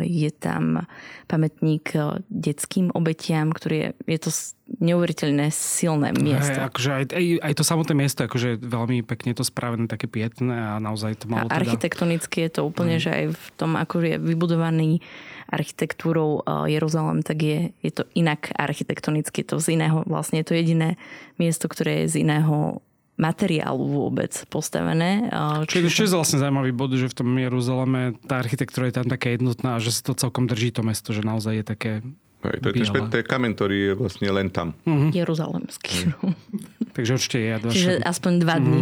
je 0.00 0.30
tam 0.34 0.84
pamätník 1.28 1.96
detským 2.28 2.92
obetiam, 2.92 3.52
ktorý 3.52 3.76
je, 3.76 3.88
je 4.16 4.18
to 4.20 4.30
neuveriteľné 4.70 5.50
silné 5.50 6.14
miesto. 6.14 6.60
Hej, 6.60 6.68
akože 6.70 6.90
aj, 6.90 7.04
aj, 7.10 7.26
aj 7.42 7.52
to 7.58 7.64
samotné 7.66 7.94
miesto, 7.96 8.20
akože 8.22 8.62
veľmi 8.62 9.02
pekne 9.02 9.34
to 9.34 9.42
spravené, 9.42 9.90
také 9.90 10.06
pietné 10.06 10.54
a 10.54 10.72
naozaj 10.78 11.24
to 11.24 11.26
A 11.26 11.30
malo 11.30 11.48
teda... 11.50 11.58
architektonicky 11.58 12.46
je 12.46 12.50
to 12.54 12.62
úplne, 12.62 13.02
že 13.02 13.10
aj 13.10 13.24
v 13.34 13.46
tom, 13.58 13.74
ako 13.74 13.94
je 14.04 14.16
vybudovaný 14.20 15.02
architektúrou 15.50 16.46
Jeruzalem, 16.70 17.26
tak 17.26 17.42
je, 17.42 17.74
je 17.82 17.90
to 17.90 18.06
inak 18.14 18.54
architektonicky. 18.54 19.42
To 19.50 19.58
z 19.58 19.74
iného, 19.74 20.06
vlastne 20.06 20.38
je 20.44 20.46
to 20.46 20.54
jediné 20.54 20.94
miesto, 21.42 21.66
ktoré 21.66 22.06
je 22.06 22.14
z 22.14 22.14
iného 22.22 22.78
materiálu 23.20 23.84
vôbec 23.84 24.32
postavené. 24.48 25.28
Čiže 25.68 25.86
ešte 25.92 26.02
je 26.08 26.16
vlastne 26.16 26.40
zaujímavý 26.40 26.72
bod, 26.72 26.96
že 26.96 27.12
v 27.12 27.16
tom 27.20 27.28
Jeruzaleme 27.36 28.16
tá 28.24 28.40
architektúra 28.40 28.88
je 28.88 28.96
tam 28.96 29.06
taká 29.06 29.36
jednotná 29.36 29.76
a 29.76 29.82
že 29.82 29.92
si 29.92 30.00
to 30.00 30.16
celkom 30.16 30.48
drží 30.48 30.72
to 30.72 30.80
mesto, 30.80 31.12
že 31.12 31.20
naozaj 31.20 31.60
je 31.60 31.64
také 31.68 31.92
Hej, 32.40 32.56
to, 32.64 32.68
je 32.72 32.88
ten 32.88 33.04
to 33.12 33.16
je 33.20 33.24
kameň, 33.28 33.52
ktorý 33.52 33.76
je 33.76 33.92
vlastne 34.00 34.28
len 34.32 34.48
tam. 34.48 34.72
Jeruzalemský. 35.12 36.08
Takže 36.96 37.10
určite 37.20 37.36
je 37.36 37.46
Yad 37.52 37.62
Čiže 37.68 37.92
aspoň 38.00 38.32
dva 38.40 38.56
dní. 38.56 38.80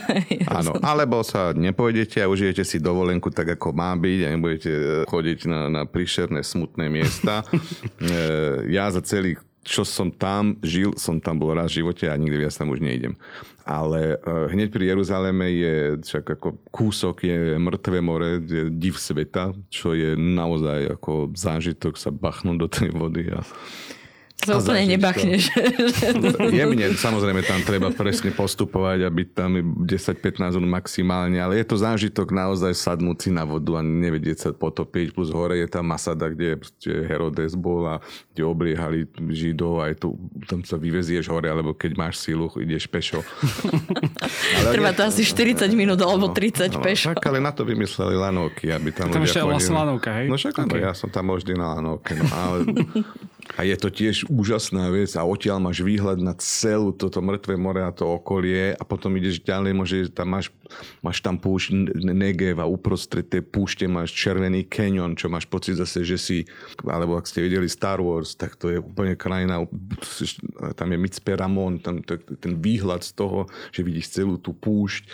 Áno, 0.58 0.80
alebo 0.80 1.20
sa 1.20 1.52
nepôjdete 1.52 2.24
a 2.24 2.32
užijete 2.32 2.64
si 2.64 2.80
dovolenku 2.80 3.28
tak, 3.28 3.60
ako 3.60 3.76
má 3.76 3.92
byť 3.92 4.20
a 4.24 4.28
nebudete 4.32 4.72
e, 4.72 4.84
chodiť 5.04 5.38
na, 5.44 5.60
na 5.68 5.82
príšerné, 5.84 6.40
smutné 6.40 6.88
miesta. 6.88 7.44
E, 8.04 8.68
ja 8.74 8.88
za 8.90 9.00
celých 9.00 9.40
čo 9.64 9.82
som 9.82 10.12
tam 10.12 10.60
žil, 10.60 10.92
som 11.00 11.16
tam 11.16 11.40
bol 11.40 11.56
raz 11.56 11.72
v 11.72 11.80
živote 11.80 12.04
a 12.12 12.14
nikdy 12.20 12.36
viac 12.36 12.52
tam 12.52 12.68
už 12.68 12.84
nejdem. 12.84 13.16
Ale 13.64 14.20
e, 14.20 14.52
hneď 14.52 14.68
pri 14.68 14.92
Jeruzaleme 14.92 15.48
je 15.48 15.76
však 16.04 16.36
ako 16.36 16.48
kúsok 16.68 17.24
je 17.24 17.56
mŕtve 17.56 18.04
more, 18.04 18.44
je 18.44 18.68
div 18.68 19.00
sveta, 19.00 19.56
čo 19.72 19.96
je 19.96 20.12
naozaj 20.14 21.00
ako 21.00 21.32
zážitok 21.32 21.96
sa 21.96 22.12
bachnúť 22.12 22.56
do 22.60 22.68
tej 22.68 22.90
vody 22.92 23.32
a 23.32 23.40
sa 24.44 24.54
úplne 24.54 24.84
nebachneš. 24.90 25.42
Jemne, 26.54 26.86
samozrejme 26.92 27.40
tam 27.42 27.60
treba 27.60 27.88
presne 27.90 28.30
postupovať 28.30 28.98
a 29.02 29.08
byť 29.08 29.28
tam 29.30 29.50
10-15 29.82 30.20
minút 30.54 30.72
maximálne, 30.74 31.36
ale 31.36 31.58
je 31.58 31.66
to 31.66 31.76
zážitok 31.76 32.28
naozaj 32.28 32.72
sadnúť 32.72 33.18
si 33.18 33.30
na 33.30 33.42
vodu 33.42 33.76
a 33.76 33.82
nevedieť 33.82 34.36
sa 34.38 34.48
potopiť, 34.50 35.10
plus 35.10 35.28
hore 35.28 35.56
je 35.56 35.66
tam 35.66 35.86
Masada, 35.86 36.28
kde 36.28 36.60
Herodes 36.84 37.54
bol 37.54 37.86
a 37.86 37.94
kde 38.30 38.42
obliehali 38.42 38.98
Židov 39.30 39.80
a 39.80 39.88
je 39.88 39.96
tu, 39.96 40.08
tam 40.44 40.60
sa 40.60 40.76
vyvezieš 40.76 41.26
hore, 41.26 41.46
alebo 41.46 41.72
keď 41.72 41.92
máš 41.94 42.20
sílu, 42.20 42.52
ideš 42.56 42.84
pešo. 42.84 43.24
Ale 44.56 44.72
Trvá 44.72 44.90
to 44.92 45.02
asi 45.04 45.22
40 45.22 45.64
minút 45.72 45.98
alebo 45.98 46.28
30 46.28 46.70
No, 46.70 46.80
pešo. 46.80 47.12
Však, 47.12 47.22
ale 47.22 47.38
na 47.38 47.50
to 47.50 47.62
vymysleli 47.62 48.14
lanovky, 48.14 48.68
aby 48.68 48.90
tam 48.90 49.06
Tam 49.08 49.20
ľudia 49.20 49.30
ešte 49.30 49.40
vlastne 49.42 49.54
chodili. 49.68 49.78
lanovka, 49.78 50.10
hej? 50.12 50.26
No 50.26 50.34
však 50.34 50.54
áno, 50.56 50.66
Ok. 50.66 50.80
ja 50.80 50.92
som 50.92 51.08
tam 51.08 51.24
vždy 51.30 51.52
na 51.54 51.66
lanovke. 51.72 52.12
No, 52.14 52.24
ale... 52.26 52.56
A 53.52 53.62
je 53.62 53.76
to 53.76 53.92
tiež 53.92 54.24
úžasná 54.32 54.88
vec 54.88 55.12
a 55.14 55.22
odtiaľ 55.22 55.60
máš 55.60 55.84
výhľad 55.84 56.16
na 56.16 56.32
celú 56.40 56.96
toto 56.96 57.20
mŕtve 57.20 57.60
more 57.60 57.84
a 57.84 57.92
to 57.92 58.08
okolie 58.08 58.72
a 58.72 58.82
potom 58.82 59.12
ideš 59.20 59.44
ďalej, 59.44 59.72
môže, 59.76 59.98
tam 60.10 60.32
máš, 60.32 60.48
máš 61.04 61.20
tam 61.20 61.36
púšť 61.36 61.92
Negev 62.08 62.56
a 62.58 62.66
uprostred 62.66 63.28
tej 63.28 63.44
púšte 63.44 63.84
máš 63.84 64.16
červený 64.16 64.64
canyon, 64.64 65.12
čo 65.12 65.28
máš 65.28 65.44
pocit 65.44 65.76
zase, 65.76 66.08
že 66.08 66.16
si, 66.16 66.38
alebo 66.88 67.20
ak 67.20 67.28
ste 67.28 67.44
videli 67.44 67.68
Star 67.68 68.00
Wars, 68.00 68.32
tak 68.32 68.56
to 68.56 68.72
je 68.72 68.80
úplne 68.80 69.12
krajina, 69.12 69.60
tam 70.74 70.88
je 70.88 70.98
Mitzpe 70.98 71.36
Ramon, 71.36 71.84
tam 71.84 72.00
to, 72.00 72.16
ten 72.40 72.56
výhľad 72.56 73.04
z 73.04 73.12
toho, 73.12 73.44
že 73.70 73.84
vidíš 73.84 74.18
celú 74.18 74.40
tú 74.40 74.56
púšť. 74.56 75.04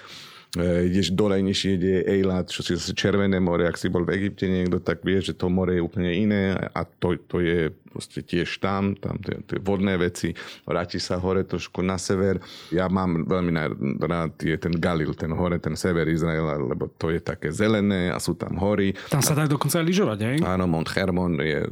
E, 0.59 0.91
ideš 0.91 1.15
dole, 1.15 1.39
než 1.39 1.63
ide 1.63 2.03
Eilat, 2.03 2.51
čo 2.51 2.67
si 2.67 2.75
zase 2.75 2.91
Červené 2.91 3.39
more, 3.39 3.71
ak 3.71 3.79
si 3.79 3.87
bol 3.87 4.03
v 4.03 4.19
Egypte 4.19 4.51
niekto, 4.51 4.83
tak 4.83 5.07
vieš, 5.07 5.31
že 5.31 5.39
to 5.39 5.47
more 5.47 5.71
je 5.71 5.79
úplne 5.79 6.11
iné 6.11 6.59
a 6.75 6.83
to, 6.83 7.15
to 7.31 7.39
je 7.39 7.71
proste 7.91 8.23
tiež 8.23 8.63
tam, 8.63 8.95
tam 8.95 9.19
tie, 9.19 9.43
tie 9.43 9.59
vodné 9.59 9.99
veci, 9.99 10.31
vráti 10.63 11.03
sa 11.03 11.19
hore 11.19 11.43
trošku 11.43 11.83
na 11.83 11.99
sever. 11.99 12.39
Ja 12.71 12.87
mám 12.87 13.27
veľmi 13.27 13.51
rád 13.99 14.39
je 14.39 14.55
ten 14.55 14.79
Galil, 14.79 15.13
ten 15.19 15.35
hore, 15.35 15.59
ten 15.59 15.75
sever 15.75 16.07
Izraela, 16.07 16.57
lebo 16.57 16.87
to 16.87 17.11
je 17.11 17.19
také 17.19 17.51
zelené 17.51 18.15
a 18.15 18.23
sú 18.23 18.39
tam 18.39 18.55
hory. 18.57 18.95
Tam 19.11 19.21
sa 19.21 19.35
dá 19.35 19.51
dokonca 19.51 19.83
aj 19.83 19.87
lyžovať, 19.87 20.19
hej? 20.23 20.37
Áno, 20.47 20.71
Mount 20.71 20.89
Hermon 20.95 21.43
je, 21.43 21.67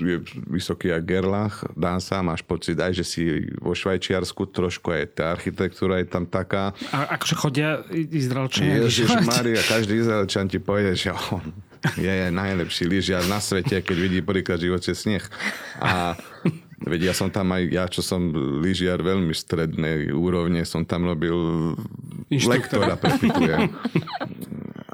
je 0.00 0.16
vysoký 0.48 0.88
jak 0.88 1.04
Gerlach, 1.04 1.62
dá 1.76 2.00
sa, 2.00 2.24
máš 2.24 2.40
pocit 2.40 2.80
aj, 2.80 2.96
že 2.96 3.04
si 3.04 3.22
vo 3.60 3.76
Švajčiarsku 3.76 4.48
trošku 4.48 4.88
aj 4.88 5.02
tá 5.12 5.24
architektúra 5.36 6.00
je 6.00 6.08
tam 6.08 6.24
taká, 6.24 6.72
A 6.94 7.20
akože 7.20 7.34
chodia 7.36 7.84
Izraelčania 7.92 8.88
Ježiš? 8.88 9.08
Maria, 9.28 9.60
každý 9.60 10.00
Izraelčan 10.00 10.48
ti 10.48 10.56
povie, 10.56 10.96
že 10.96 11.12
on 11.34 11.67
je, 11.96 12.10
je 12.10 12.28
najlepší 12.32 12.84
lyžiar 12.88 13.24
na 13.26 13.38
svete, 13.42 13.82
keď 13.82 13.96
vidí 13.96 14.18
prvýkrát 14.20 14.58
v 14.58 14.72
živote 14.72 14.92
sneh. 14.94 15.24
A 15.78 16.18
veď 16.84 17.10
ja 17.10 17.14
som 17.14 17.28
tam 17.30 17.50
aj, 17.54 17.62
ja 17.70 17.84
čo 17.90 18.02
som 18.04 18.30
lyžiar 18.62 19.02
veľmi 19.02 19.34
strednej 19.34 20.14
úrovne, 20.14 20.62
som 20.62 20.86
tam 20.86 21.08
robil 21.08 21.36
Inštruktora. 22.28 22.54
lektora, 22.54 22.94
prepitujem. 23.00 23.72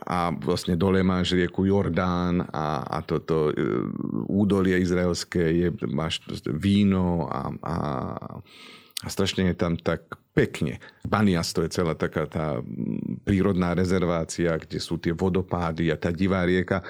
A 0.04 0.30
vlastne 0.36 0.76
dole 0.76 1.00
máš 1.00 1.32
rieku 1.32 1.64
Jordán 1.64 2.44
a, 2.52 2.84
a 2.84 3.00
toto 3.00 3.48
e, 3.48 3.56
údolie 4.28 4.76
izraelské 4.76 5.64
je, 5.64 5.68
máš 5.88 6.20
víno 6.44 7.24
a, 7.32 7.48
a, 7.64 7.76
a 9.04 9.08
strašne 9.12 9.52
je 9.52 9.56
tam 9.56 9.76
tak 9.76 10.16
pekne. 10.32 10.80
Banias 11.04 11.52
to 11.52 11.60
je 11.60 11.70
celá 11.70 11.92
taká 11.92 12.24
tá 12.24 12.64
prírodná 13.22 13.76
rezervácia, 13.76 14.56
kde 14.56 14.80
sú 14.80 14.96
tie 14.96 15.12
vodopády 15.12 15.92
a 15.92 16.00
tá 16.00 16.08
divá 16.08 16.42
rieka. 16.42 16.80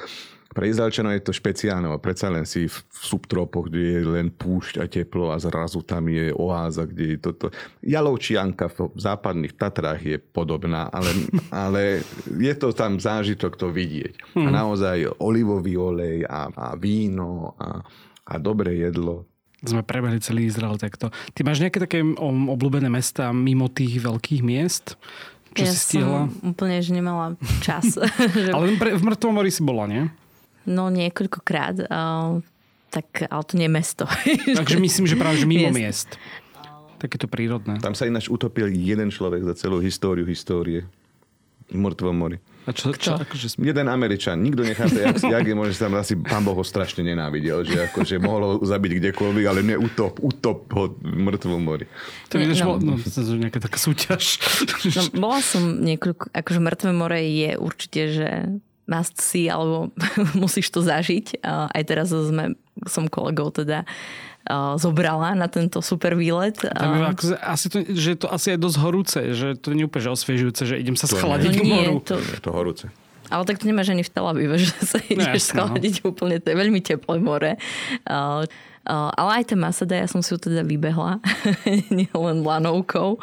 Pre 0.54 0.70
Izraelčanov 0.70 1.18
je 1.18 1.26
to 1.26 1.34
špeciálne, 1.34 1.90
predsa 1.98 2.30
len 2.30 2.46
si 2.46 2.70
v 2.70 2.76
subtropoch, 2.94 3.66
kde 3.66 3.82
je 3.82 4.02
len 4.06 4.30
púšť 4.30 4.78
a 4.78 4.86
teplo 4.86 5.34
a 5.34 5.36
zrazu 5.42 5.82
tam 5.82 6.06
je 6.06 6.30
oáza, 6.30 6.86
kde 6.86 7.04
je 7.10 7.18
toto. 7.18 7.50
Jalovčianka 7.82 8.70
v 8.70 8.94
západných 8.94 9.58
Tatrách 9.58 9.98
je 9.98 10.16
podobná, 10.22 10.86
ale, 10.94 11.10
ale 11.50 11.82
je 12.30 12.54
to 12.54 12.70
tam 12.70 13.02
zážitok 13.02 13.58
to 13.58 13.74
vidieť. 13.74 14.38
A 14.38 14.48
naozaj 14.54 15.18
olivový 15.18 15.74
olej 15.74 16.22
a, 16.22 16.46
a 16.54 16.78
víno 16.78 17.58
a, 17.58 17.82
a 18.22 18.34
dobré 18.38 18.78
jedlo. 18.78 19.26
Sme 19.64 19.80
prebehli 19.80 20.20
celý 20.20 20.44
Izrael 20.46 20.76
takto. 20.76 21.08
Ty 21.32 21.40
máš 21.42 21.64
nejaké 21.64 21.80
také 21.80 22.04
obľúbené 22.20 22.92
mesta 22.92 23.32
mimo 23.32 23.72
tých 23.72 24.04
veľkých 24.04 24.44
miest? 24.44 25.00
Čo 25.54 25.62
ja 25.64 25.70
si 25.70 25.78
stihla? 25.78 26.26
som 26.28 26.50
úplne, 26.50 26.82
že 26.82 26.90
nemala 26.92 27.38
čas. 27.62 27.96
Ale 28.56 28.74
pre, 28.76 28.98
v 28.98 29.02
Mŕtvom 29.06 29.32
mori 29.32 29.54
si 29.54 29.62
bola, 29.62 29.86
nie? 29.86 30.10
No 30.66 30.90
niekoľkokrát. 30.90 31.86
Uh, 31.86 32.42
tak, 32.88 33.26
ale 33.26 33.42
to 33.42 33.58
nie 33.58 33.66
je 33.66 33.74
mesto. 33.74 34.04
Takže 34.58 34.78
myslím, 34.78 35.04
že 35.10 35.18
práve 35.18 35.42
že 35.42 35.50
mimo 35.50 35.68
Miest. 35.74 35.76
miest. 35.76 36.10
Takéto 37.02 37.26
prírodné. 37.26 37.82
Tam 37.82 37.92
sa 37.92 38.06
ináč 38.06 38.30
utopil 38.30 38.70
jeden 38.70 39.10
človek 39.10 39.44
za 39.44 39.54
celú 39.58 39.82
históriu 39.82 40.24
histórie. 40.24 40.86
V 41.68 41.76
mŕtvom 41.76 42.14
mori. 42.16 42.38
A 42.64 42.72
čo, 42.72 42.96
čo 42.96 43.20
akože... 43.20 43.60
Jeden 43.60 43.86
Američan, 43.92 44.40
nikto 44.40 44.64
nechápe, 44.64 44.96
jak, 44.96 45.16
jak 45.36 45.44
je 45.44 45.54
možné, 45.54 45.72
že 45.76 45.82
tam 45.84 45.94
asi 46.00 46.16
pán 46.16 46.40
Boh 46.40 46.56
ho 46.56 46.64
strašne 46.64 47.04
nenávidel, 47.04 47.60
že 47.60 47.92
akože 47.92 48.16
mohol 48.16 48.40
ho 48.44 48.52
zabiť 48.64 49.04
kdekoľvek, 49.04 49.44
ale 49.44 49.60
ne 49.60 49.76
utop, 49.76 50.16
utop 50.24 50.64
ho 50.72 50.96
v 50.96 51.18
mŕtvom 51.20 51.60
mori. 51.60 51.84
To 52.32 52.40
je 52.40 52.56
No. 52.64 52.78
no, 52.78 52.94
no, 52.94 53.02
to 53.02 53.20
je 53.20 53.36
nejaká 53.36 53.60
taká 53.60 53.76
súťaž. 53.76 54.40
No, 54.94 55.28
bola 55.28 55.42
som 55.44 55.84
niekoľko, 55.84 56.32
akože 56.32 56.60
Mŕtve 56.62 56.90
more 56.96 57.18
je 57.20 57.50
určite, 57.60 58.00
že 58.14 58.28
must 58.88 59.20
see, 59.20 59.48
alebo 59.48 59.92
musíš 60.42 60.72
to 60.72 60.80
zažiť. 60.80 61.44
A 61.44 61.68
Aj 61.72 61.82
teraz 61.84 62.12
sme, 62.12 62.56
som 62.88 63.08
kolegou 63.08 63.52
teda 63.52 63.84
zobrala 64.76 65.32
na 65.32 65.48
tento 65.48 65.80
super 65.80 66.12
výlet. 66.12 66.60
Tam 66.60 66.90
je, 66.92 67.00
Uh, 67.00 67.10
ako, 67.10 67.22
asi 67.40 67.66
to, 67.68 67.76
že 67.82 68.08
je 68.12 68.18
to 68.20 68.28
asi 68.28 68.46
aj 68.52 68.58
dosť 68.60 68.76
horúce, 68.78 69.18
že 69.32 69.56
to 69.56 69.72
nie 69.72 69.84
je 69.84 69.88
úplne 69.88 70.12
osviežujúce, 70.12 70.62
že 70.64 70.74
idem 70.76 70.94
sa 70.94 71.08
To 71.08 71.16
schladiť 71.16 71.50
no 71.50 71.56
k 71.56 71.64
nie, 71.64 71.72
moru. 71.88 72.04
to, 72.04 72.14
Je 72.20 72.40
to 72.40 72.50
horúce. 72.52 72.84
ale 73.28 73.42
tak 73.44 73.56
to 73.56 73.64
nemáš 73.64 73.88
ani 73.88 74.04
v 74.04 74.10
Tel 74.12 74.26
Avive, 74.28 74.56
že 74.62 74.68
sa 74.84 75.00
ideš 75.00 75.32
jasné, 75.32 75.56
no. 75.56 75.72
schladiť 75.72 75.94
úplne, 76.04 76.36
to 76.38 76.52
je 76.52 76.56
veľmi 76.56 76.80
teplé 76.80 77.16
more. 77.18 77.56
Uh, 78.84 79.08
ale 79.16 79.40
aj 79.40 79.44
tá 79.48 79.56
Masada, 79.56 79.96
ja 79.96 80.04
som 80.04 80.20
si 80.20 80.28
ju 80.28 80.36
teda 80.36 80.60
vybehla, 80.60 81.16
nie 81.96 82.08
len 82.12 82.44
lanovkou. 82.44 83.16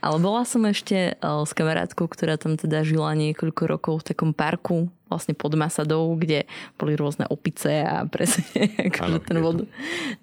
Ale 0.00 0.16
bola 0.16 0.48
som 0.48 0.64
ešte 0.64 1.20
uh, 1.20 1.44
s 1.44 1.52
kamarátkou, 1.52 2.08
ktorá 2.08 2.40
tam 2.40 2.56
teda 2.56 2.80
žila 2.80 3.12
niekoľko 3.12 3.62
rokov 3.68 3.94
v 4.00 4.06
takom 4.16 4.32
parku, 4.32 4.88
vlastne 5.12 5.36
pod 5.36 5.52
Masadou, 5.52 6.16
kde 6.16 6.48
boli 6.80 6.96
rôzne 6.96 7.28
opice 7.28 7.84
a 7.84 8.04
presne 8.14 8.72
akože 8.88 9.18
ten 9.28 9.38
vod... 9.44 9.68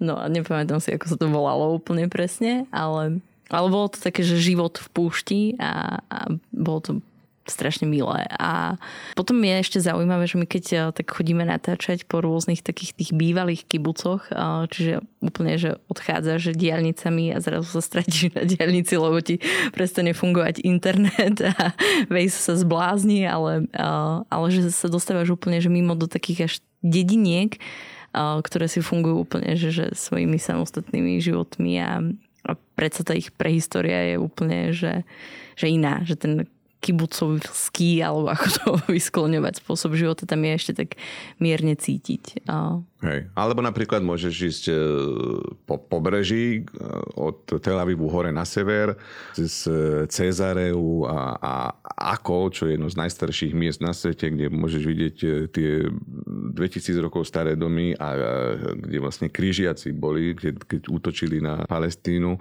No 0.02 0.18
a 0.18 0.26
nepamätám 0.26 0.82
si, 0.82 0.90
ako 0.90 1.06
sa 1.06 1.16
to 1.16 1.30
volalo 1.30 1.70
úplne 1.78 2.10
presne, 2.10 2.66
ale, 2.74 3.22
ale 3.46 3.66
bolo 3.70 3.94
to 3.94 4.02
také, 4.02 4.26
že 4.26 4.42
život 4.42 4.74
v 4.74 4.88
púšti 4.90 5.40
a, 5.62 6.02
a 6.10 6.18
bolo 6.50 6.80
to 6.82 6.92
strašne 7.50 7.90
milé. 7.90 8.24
A 8.38 8.78
potom 9.18 9.42
je 9.42 9.54
ešte 9.58 9.82
zaujímavé, 9.82 10.30
že 10.30 10.38
my 10.38 10.46
keď 10.46 10.64
eh, 10.70 10.80
tak 10.94 11.10
chodíme 11.10 11.42
natáčať 11.42 12.06
po 12.06 12.22
rôznych 12.22 12.62
takých 12.62 12.94
tých 12.94 13.10
bývalých 13.10 13.66
kibucoch, 13.66 14.30
eh, 14.30 14.70
čiže 14.70 15.02
úplne, 15.20 15.58
že 15.58 15.76
odchádzaš 15.90 16.54
diálnicami 16.54 17.34
a 17.34 17.42
zrazu 17.42 17.68
sa 17.68 17.82
stratíš 17.82 18.32
na 18.32 18.46
diálnici, 18.46 18.94
lebo 18.94 19.18
ti 19.18 19.42
prestane 19.74 20.14
fungovať 20.14 20.62
internet 20.62 21.42
a 21.42 21.74
Waze 22.06 22.38
sa 22.38 22.54
zblázni, 22.54 23.26
ale, 23.26 23.66
eh, 23.74 24.16
ale 24.24 24.46
že 24.54 24.70
sa 24.70 24.86
dostávaš 24.86 25.34
úplne 25.34 25.58
že 25.58 25.68
mimo 25.68 25.98
do 25.98 26.06
takých 26.06 26.46
až 26.46 26.54
dediniek, 26.80 27.60
ktoré 28.16 28.66
si 28.66 28.82
fungujú 28.82 29.22
úplne 29.22 29.54
že, 29.54 29.70
že 29.70 29.86
svojimi 29.94 30.40
samostatnými 30.40 31.22
životmi 31.22 31.78
a, 31.78 32.02
a 32.48 32.50
predsa 32.74 33.04
tá 33.04 33.14
ich 33.14 33.30
prehistória 33.30 34.14
je 34.14 34.16
úplne, 34.16 34.74
že, 34.74 35.04
že 35.54 35.66
iná, 35.70 36.02
že 36.02 36.16
ten 36.16 36.48
kibucovský, 36.80 38.00
alebo 38.00 38.32
ako 38.32 38.46
to 38.56 38.68
vyskloňovať 38.96 39.60
spôsob 39.60 39.92
života, 39.94 40.24
tam 40.24 40.40
je 40.42 40.52
ešte 40.56 40.72
tak 40.72 40.96
mierne 41.36 41.76
cítiť. 41.76 42.48
Hej. 43.00 43.28
Alebo 43.36 43.60
napríklad 43.64 44.04
môžeš 44.04 44.34
ísť 44.40 44.64
e, 44.68 44.74
po 45.64 45.80
pobreží 45.80 46.60
e, 46.60 46.80
od 47.16 47.48
Tel 47.60 47.80
Avivu 47.80 48.08
hore 48.12 48.28
na 48.28 48.44
sever, 48.44 48.96
cez 49.32 49.64
e, 49.68 50.04
Cezareu 50.08 51.08
a, 51.08 51.36
a 51.40 51.52
Ako, 52.16 52.52
čo 52.52 52.68
je 52.68 52.76
jedno 52.76 52.88
z 52.88 53.00
najstarších 53.00 53.52
miest 53.56 53.80
na 53.84 53.92
svete, 53.92 54.32
kde 54.32 54.52
môžeš 54.52 54.82
vidieť 54.84 55.16
tie 55.52 55.88
2000 55.88 56.96
rokov 57.00 57.28
staré 57.28 57.56
domy 57.56 57.92
a, 57.96 58.08
a 58.12 58.32
kde 58.72 58.98
vlastne 59.00 59.28
krížiaci 59.28 59.92
boli, 59.92 60.36
keď, 60.36 60.64
keď 60.64 60.82
útočili 60.88 61.44
na 61.44 61.64
Palestínu. 61.68 62.40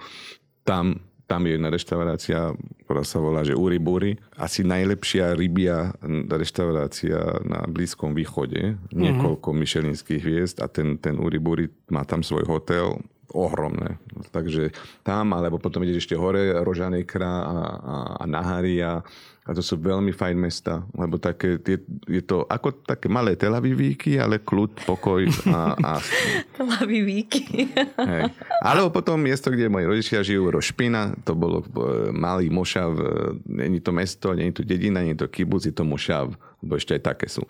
Tam 0.63 1.08
tam 1.29 1.45
je 1.45 1.61
jedna 1.61 1.69
reštaurácia, 1.69 2.57
ktorá 2.89 3.05
sa 3.05 3.21
volá, 3.21 3.45
že 3.45 3.53
Uri 3.53 3.77
Buri. 3.77 4.17
Asi 4.33 4.65
najlepšia 4.65 5.37
rybia 5.37 5.93
reštaurácia 6.25 7.45
na 7.45 7.69
Blízkom 7.69 8.17
východe. 8.17 8.81
Niekoľko 8.89 9.53
myšelinských 9.53 10.25
hviezd 10.25 10.57
a 10.57 10.65
ten, 10.65 10.97
ten 10.97 11.21
Uri 11.21 11.37
Buri 11.37 11.69
má 11.93 12.01
tam 12.01 12.25
svoj 12.25 12.49
hotel 12.49 12.97
ohromné. 13.33 14.01
Takže 14.33 14.73
tam, 15.05 15.33
alebo 15.33 15.61
potom 15.61 15.85
ideš 15.85 16.05
ešte 16.07 16.15
hore, 16.17 16.53
Rožanekra 16.65 17.29
a, 17.29 17.57
a, 17.77 17.95
a 18.19 18.23
Naharia. 18.25 19.01
A 19.49 19.55
to 19.57 19.65
sú 19.65 19.81
veľmi 19.81 20.13
fajn 20.13 20.37
mesta, 20.37 20.85
lebo 20.93 21.17
také, 21.17 21.57
je, 21.57 21.81
je 22.05 22.21
to 22.21 22.45
ako 22.45 22.85
také 22.85 23.09
malé 23.09 23.33
Tel 23.33 23.57
Avivíky, 23.57 24.21
ale 24.21 24.45
kľud, 24.45 24.85
pokoj 24.85 25.25
a, 25.49 25.73
a 25.73 25.91
hlavy 26.61 26.99
víky. 27.01 27.73
Hej. 27.97 28.29
Alebo 28.61 28.93
potom 28.93 29.17
miesto, 29.17 29.49
kde 29.49 29.65
moji 29.65 29.89
rodičia 29.89 30.21
žijú, 30.21 30.53
Rošpina, 30.53 31.17
to 31.25 31.33
bolo 31.33 31.65
e, 31.65 32.13
malý 32.13 32.53
mošav, 32.53 32.91
e, 32.93 33.03
není 33.49 33.81
to 33.81 33.89
mesto, 33.89 34.37
není 34.37 34.53
to 34.53 34.61
dedina, 34.61 35.01
je 35.01 35.17
to 35.17 35.25
kibuc, 35.25 35.65
je 35.65 35.73
to 35.73 35.81
mošav, 35.81 36.29
lebo 36.61 36.77
ešte 36.77 37.01
aj 37.01 37.01
také 37.09 37.25
sú. 37.25 37.41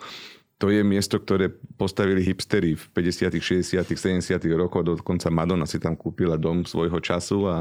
To 0.60 0.68
je 0.68 0.84
miesto, 0.84 1.16
ktoré 1.16 1.48
postavili 1.80 2.20
hipstery 2.20 2.76
v 2.76 2.84
50., 2.92 3.32
60., 3.40 3.80
70. 3.80 4.28
rokoch, 4.60 4.84
dokonca 4.84 5.32
Madonna 5.32 5.64
si 5.64 5.80
tam 5.80 5.96
kúpila 5.96 6.36
dom 6.36 6.68
svojho 6.68 7.00
času 7.00 7.48
a 7.48 7.56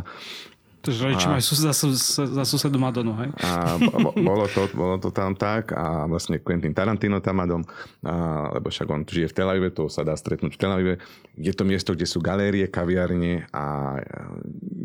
Takže 0.79 1.11
rodiči 1.11 1.27
majú 1.27 1.43
sus- 1.43 1.59
za, 1.59 1.75
sus- 1.75 2.23
za 2.23 2.45
susedu 2.47 2.79
Madonu, 2.79 3.11
hej? 3.19 3.35
A 3.43 3.75
bo- 3.83 4.15
bolo 4.15 4.47
to, 4.47 4.71
bolo 4.79 4.95
to 5.03 5.11
tam 5.11 5.35
tak 5.35 5.75
a 5.75 6.07
vlastne 6.07 6.39
Quentin 6.39 6.71
Tarantino 6.71 7.19
tam 7.19 7.43
má 7.43 7.51
dom, 7.51 7.67
a, 8.07 8.47
lebo 8.55 8.71
však 8.71 8.87
on 8.87 9.03
žije 9.03 9.27
v 9.27 9.35
Tel 9.35 9.51
Avive, 9.51 9.75
to 9.75 9.91
sa 9.91 10.07
dá 10.07 10.15
stretnúť 10.15 10.55
v 10.55 10.61
Tel 10.63 10.71
Avive. 10.71 10.95
Je 11.35 11.51
to 11.51 11.67
miesto, 11.67 11.99
kde 11.99 12.07
sú 12.07 12.23
galérie, 12.23 12.71
kaviarne 12.71 13.51
a 13.51 13.99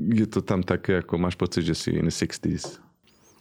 je 0.10 0.26
to 0.26 0.42
tam 0.42 0.66
také, 0.66 1.06
ako 1.06 1.22
máš 1.22 1.38
pocit, 1.38 1.62
že 1.62 1.78
si 1.78 1.94
in 1.94 2.10
the 2.10 2.14
60s. 2.14 2.82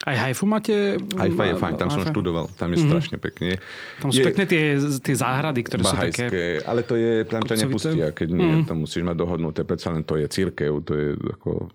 Aj 0.02 0.16
Haifu 0.18 0.50
máte? 0.50 0.98
Haifa 1.14 1.44
je 1.46 1.54
fajn, 1.62 1.74
tam 1.78 1.88
som 1.94 2.02
študoval, 2.02 2.50
tam 2.58 2.74
je 2.74 2.82
strašne 2.82 3.22
pekne. 3.22 3.62
Tam 4.02 4.10
sú 4.10 4.18
je 4.18 4.26
pekné 4.26 4.44
tie, 4.50 4.62
tie 4.98 5.14
záhrady, 5.14 5.60
ktoré 5.62 5.82
sú 5.86 5.94
také... 5.94 6.26
bahajské, 6.26 6.42
ale 6.66 6.80
to 6.82 6.94
je, 6.98 7.12
tam 7.22 7.42
ťa 7.46 7.56
nepustia, 7.62 8.06
keď 8.10 8.28
nie, 8.34 8.66
tam 8.66 8.82
musíš 8.82 9.06
mať 9.06 9.14
dohodnuté, 9.14 9.62
predsa 9.62 9.94
len 9.94 10.02
to 10.02 10.18
je 10.18 10.26
církev, 10.26 10.74
to 10.82 10.92
je 10.98 11.08
ako 11.38 11.70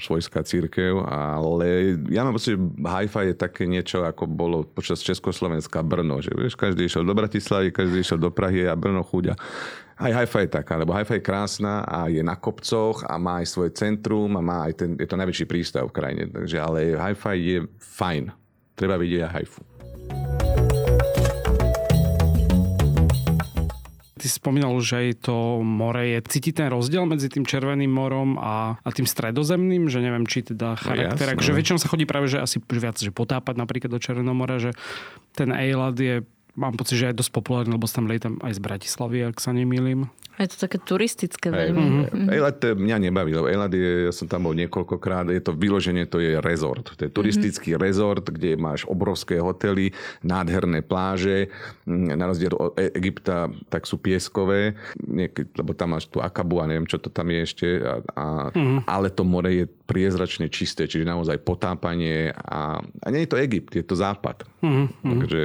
svojská 0.00 0.40
církev, 0.40 1.04
ale 1.04 2.00
ja 2.08 2.24
mám 2.24 2.40
pocit, 2.40 2.56
že 2.56 2.58
Haifa 2.80 3.28
je 3.28 3.34
také 3.36 3.68
niečo, 3.68 4.08
ako 4.08 4.24
bolo 4.24 4.64
počas 4.64 5.04
Československa 5.04 5.84
Brno, 5.84 6.24
že 6.24 6.32
vieš, 6.32 6.56
každý 6.56 6.88
išiel 6.88 7.04
do 7.04 7.12
Bratislavy, 7.12 7.76
každý 7.76 8.00
išiel 8.00 8.16
do 8.16 8.32
Prahy 8.32 8.64
a 8.64 8.72
Brno 8.72 9.04
chúďa. 9.04 9.36
Aj 9.96 10.12
Haifa 10.12 10.44
je 10.44 10.52
taká, 10.52 10.76
lebo 10.76 10.92
Haifa 10.92 11.16
je 11.16 11.24
krásna 11.24 11.80
a 11.88 12.12
je 12.12 12.20
na 12.20 12.36
kopcoch 12.36 13.00
a 13.08 13.16
má 13.16 13.40
aj 13.40 13.48
svoje 13.48 13.72
centrum 13.72 14.28
a 14.36 14.44
má 14.44 14.68
aj 14.68 14.72
ten, 14.76 14.90
je 14.92 15.08
to 15.08 15.16
najväčší 15.16 15.48
prístav 15.48 15.88
v 15.88 15.96
krajine, 15.96 16.28
takže 16.28 16.60
ale 16.60 17.00
Haifa 17.00 17.32
je 17.32 17.64
fajn. 17.80 18.28
Treba 18.76 19.00
vidieť 19.00 19.24
aj 19.24 19.32
Haifu. 19.32 19.60
Ty 24.20 24.24
si 24.28 24.36
spomínal, 24.36 24.76
že 24.84 25.00
aj 25.00 25.32
to 25.32 25.64
more 25.64 26.04
je... 26.04 26.20
Cíti 26.28 26.52
ten 26.52 26.68
rozdiel 26.68 27.08
medzi 27.08 27.32
tým 27.32 27.48
Červeným 27.48 27.88
morom 27.88 28.36
a, 28.36 28.76
a 28.76 28.88
tým 28.92 29.08
stredozemným? 29.08 29.88
Že 29.88 30.04
neviem, 30.04 30.28
či 30.28 30.44
teda 30.44 30.76
charakter... 30.76 31.32
jasné. 31.32 31.40
že 31.40 31.56
väčšinou 31.56 31.80
sa 31.80 31.88
chodí 31.88 32.04
práve, 32.04 32.28
že 32.28 32.44
asi 32.44 32.60
viac 32.60 33.00
že 33.00 33.08
potápať 33.08 33.56
napríklad 33.56 33.88
do 33.88 34.00
Červeného 34.00 34.36
mora, 34.36 34.60
že 34.60 34.76
ten 35.32 35.56
Eilat 35.56 35.96
je 35.96 36.20
mám 36.56 36.74
pocit, 36.74 36.96
že 36.96 37.12
je 37.12 37.20
dosť 37.20 37.32
populárny, 37.32 37.76
lebo 37.76 37.86
tam 37.86 38.08
lietam 38.08 38.40
aj 38.40 38.56
z 38.56 38.60
Bratislavy, 38.60 39.18
ak 39.28 39.38
sa 39.38 39.52
nemýlim. 39.52 40.08
Je 40.36 40.52
to 40.52 40.68
také 40.68 40.76
turistické 40.76 41.48
veľmi. 41.48 42.12
Mm-hmm. 42.12 42.28
Eilat 42.28 42.60
eh, 42.60 42.76
mňa 42.76 42.96
nebaví, 43.08 43.32
lebo 43.32 43.48
Eilat 43.48 43.72
je, 43.72 44.04
ja 44.08 44.12
som 44.12 44.28
tam 44.28 44.44
bol 44.44 44.52
niekoľkokrát, 44.52 45.32
je 45.32 45.40
to 45.40 45.56
vyloženie, 45.56 46.04
to 46.04 46.20
je 46.20 46.36
rezort. 46.44 46.92
To 46.92 47.00
je 47.00 47.08
turistický 47.08 47.72
mm-hmm. 47.72 47.86
rezort, 47.88 48.24
kde 48.28 48.60
máš 48.60 48.84
obrovské 48.84 49.40
hotely, 49.40 49.96
nádherné 50.20 50.84
pláže, 50.84 51.48
mm, 51.88 52.12
na 52.20 52.28
rozdiel 52.28 52.52
od 52.52 52.76
E- 52.76 52.92
Egypta, 52.92 53.48
tak 53.72 53.88
sú 53.88 53.96
pieskové, 53.96 54.76
Niekedy, 55.00 55.56
lebo 55.56 55.72
tam 55.72 55.96
máš 55.96 56.04
tú 56.12 56.20
Akabu 56.20 56.60
a 56.60 56.68
neviem, 56.68 56.84
čo 56.84 57.00
to 57.00 57.08
tam 57.08 57.32
je 57.32 57.40
ešte, 57.40 57.68
a, 57.80 57.94
a, 58.12 58.26
mm-hmm. 58.52 58.84
ale 58.84 59.08
to 59.08 59.24
more 59.24 59.48
je 59.48 59.64
priezračne 59.64 60.52
čisté, 60.52 60.84
čiže 60.84 61.08
naozaj 61.08 61.40
potápanie 61.40 62.28
a, 62.36 62.76
a 62.84 63.06
nie 63.08 63.24
je 63.24 63.30
to 63.32 63.40
Egypt, 63.40 63.72
je 63.72 63.84
to 63.86 63.96
západ. 63.96 64.44
Mm-hmm. 64.60 65.20
Takže 65.24 65.40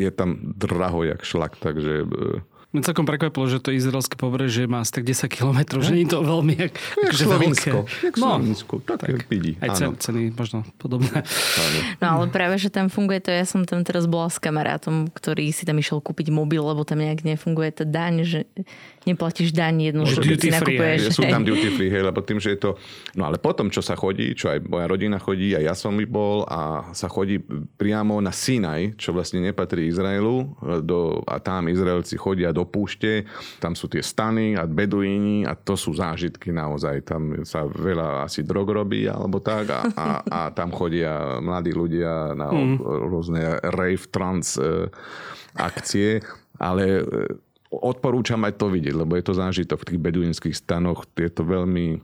je 0.00 0.10
tam 0.10 0.40
draho 0.56 1.04
jak 1.04 1.22
šlak, 1.22 1.56
takže 1.60 2.00
e, 2.00 2.40
Mňa 2.70 2.86
celkom 2.86 3.02
prekvapilo, 3.02 3.50
že 3.50 3.58
to 3.58 3.74
izraelské 3.74 4.14
pobrežie 4.14 4.70
má 4.70 4.86
asi 4.86 4.94
tak 4.94 5.02
10 5.02 5.26
km, 5.26 5.82
že 5.82 5.90
nie 5.90 6.06
je 6.06 6.14
to 6.14 6.22
veľmi 6.22 6.54
jak, 6.54 6.74
jak 6.78 7.10
akože 7.10 7.24
Slovinsko. 7.26 7.78
veľké. 7.82 8.04
Jak 8.06 8.14
Slovinsko, 8.14 8.74
tak, 8.86 8.98
tak 9.02 9.26
vidí. 9.26 9.58
Aj 9.58 9.74
cen, 9.74 9.98
ceny 9.98 10.30
možno 10.30 10.62
podobné. 10.78 11.26
No 11.98 12.06
ale 12.14 12.30
práve, 12.30 12.62
že 12.62 12.70
tam 12.70 12.86
funguje 12.86 13.18
to, 13.26 13.34
ja 13.34 13.42
som 13.42 13.66
tam 13.66 13.82
teraz 13.82 14.06
bola 14.06 14.30
s 14.30 14.38
kamarátom, 14.38 15.10
ktorý 15.10 15.50
si 15.50 15.66
tam 15.66 15.82
išiel 15.82 15.98
kúpiť 15.98 16.30
mobil, 16.30 16.62
lebo 16.62 16.86
tam 16.86 17.02
nejak 17.02 17.26
nefunguje 17.26 17.74
tá 17.74 17.82
daň, 17.82 18.22
že 18.22 18.46
neplatíš 19.02 19.50
daň 19.50 19.90
jednu, 19.90 20.06
že 20.06 20.22
Duty 20.22 20.38
si 20.38 20.50
free, 20.54 20.78
nakupuješ. 20.78 20.98
Že 21.00 21.10
sú 21.10 21.22
tam 21.26 21.42
duty 21.42 21.68
free, 21.74 21.90
hej, 21.90 22.02
lebo 22.06 22.22
tým, 22.22 22.38
že 22.38 22.54
je 22.54 22.58
to... 22.60 22.70
No 23.16 23.26
ale 23.26 23.40
potom, 23.40 23.72
čo 23.72 23.82
sa 23.82 23.96
chodí, 23.96 24.36
čo 24.38 24.52
aj 24.52 24.62
moja 24.68 24.86
rodina 24.86 25.18
chodí, 25.18 25.56
a 25.56 25.60
ja 25.64 25.74
som 25.74 25.96
bol, 26.06 26.44
a 26.46 26.92
sa 26.92 27.10
chodí 27.10 27.40
priamo 27.80 28.20
na 28.22 28.30
Sinaj, 28.30 28.94
čo 29.00 29.10
vlastne 29.10 29.40
nepatrí 29.42 29.88
Izraelu, 29.88 30.54
do, 30.84 31.24
a 31.24 31.40
tam 31.40 31.66
Izraelci 31.66 32.14
chodia 32.20 32.52
do 32.52 32.59
púšte, 32.66 33.28
tam 33.62 33.76
sú 33.76 33.86
tie 33.86 34.02
stany 34.02 34.56
a 34.56 34.64
beduíni 34.66 35.44
a 35.44 35.54
to 35.54 35.76
sú 35.76 35.94
zážitky 35.94 36.50
naozaj. 36.50 37.04
Tam 37.06 37.44
sa 37.44 37.64
veľa 37.64 38.26
asi 38.26 38.42
drog 38.42 38.68
robí 38.70 39.06
alebo 39.06 39.38
tak 39.38 39.70
a, 39.70 39.80
a, 39.94 40.08
a 40.24 40.40
tam 40.50 40.72
chodia 40.74 41.38
mladí 41.38 41.72
ľudia 41.72 42.34
na 42.34 42.48
mm. 42.50 42.76
rôzne 42.82 43.42
rave 43.70 44.04
trans 44.10 44.56
e, 44.56 44.88
akcie, 45.56 46.20
ale 46.58 46.84
e, 47.00 47.04
odporúčam 47.70 48.42
aj 48.44 48.58
to 48.58 48.66
vidieť, 48.68 48.94
lebo 48.94 49.14
je 49.14 49.24
to 49.24 49.34
zážitok 49.34 49.82
v 49.82 49.88
tých 49.94 50.00
beduínskych 50.02 50.56
stanoch, 50.56 51.06
je 51.14 51.30
to 51.30 51.46
veľmi 51.46 51.86
e, 51.94 51.98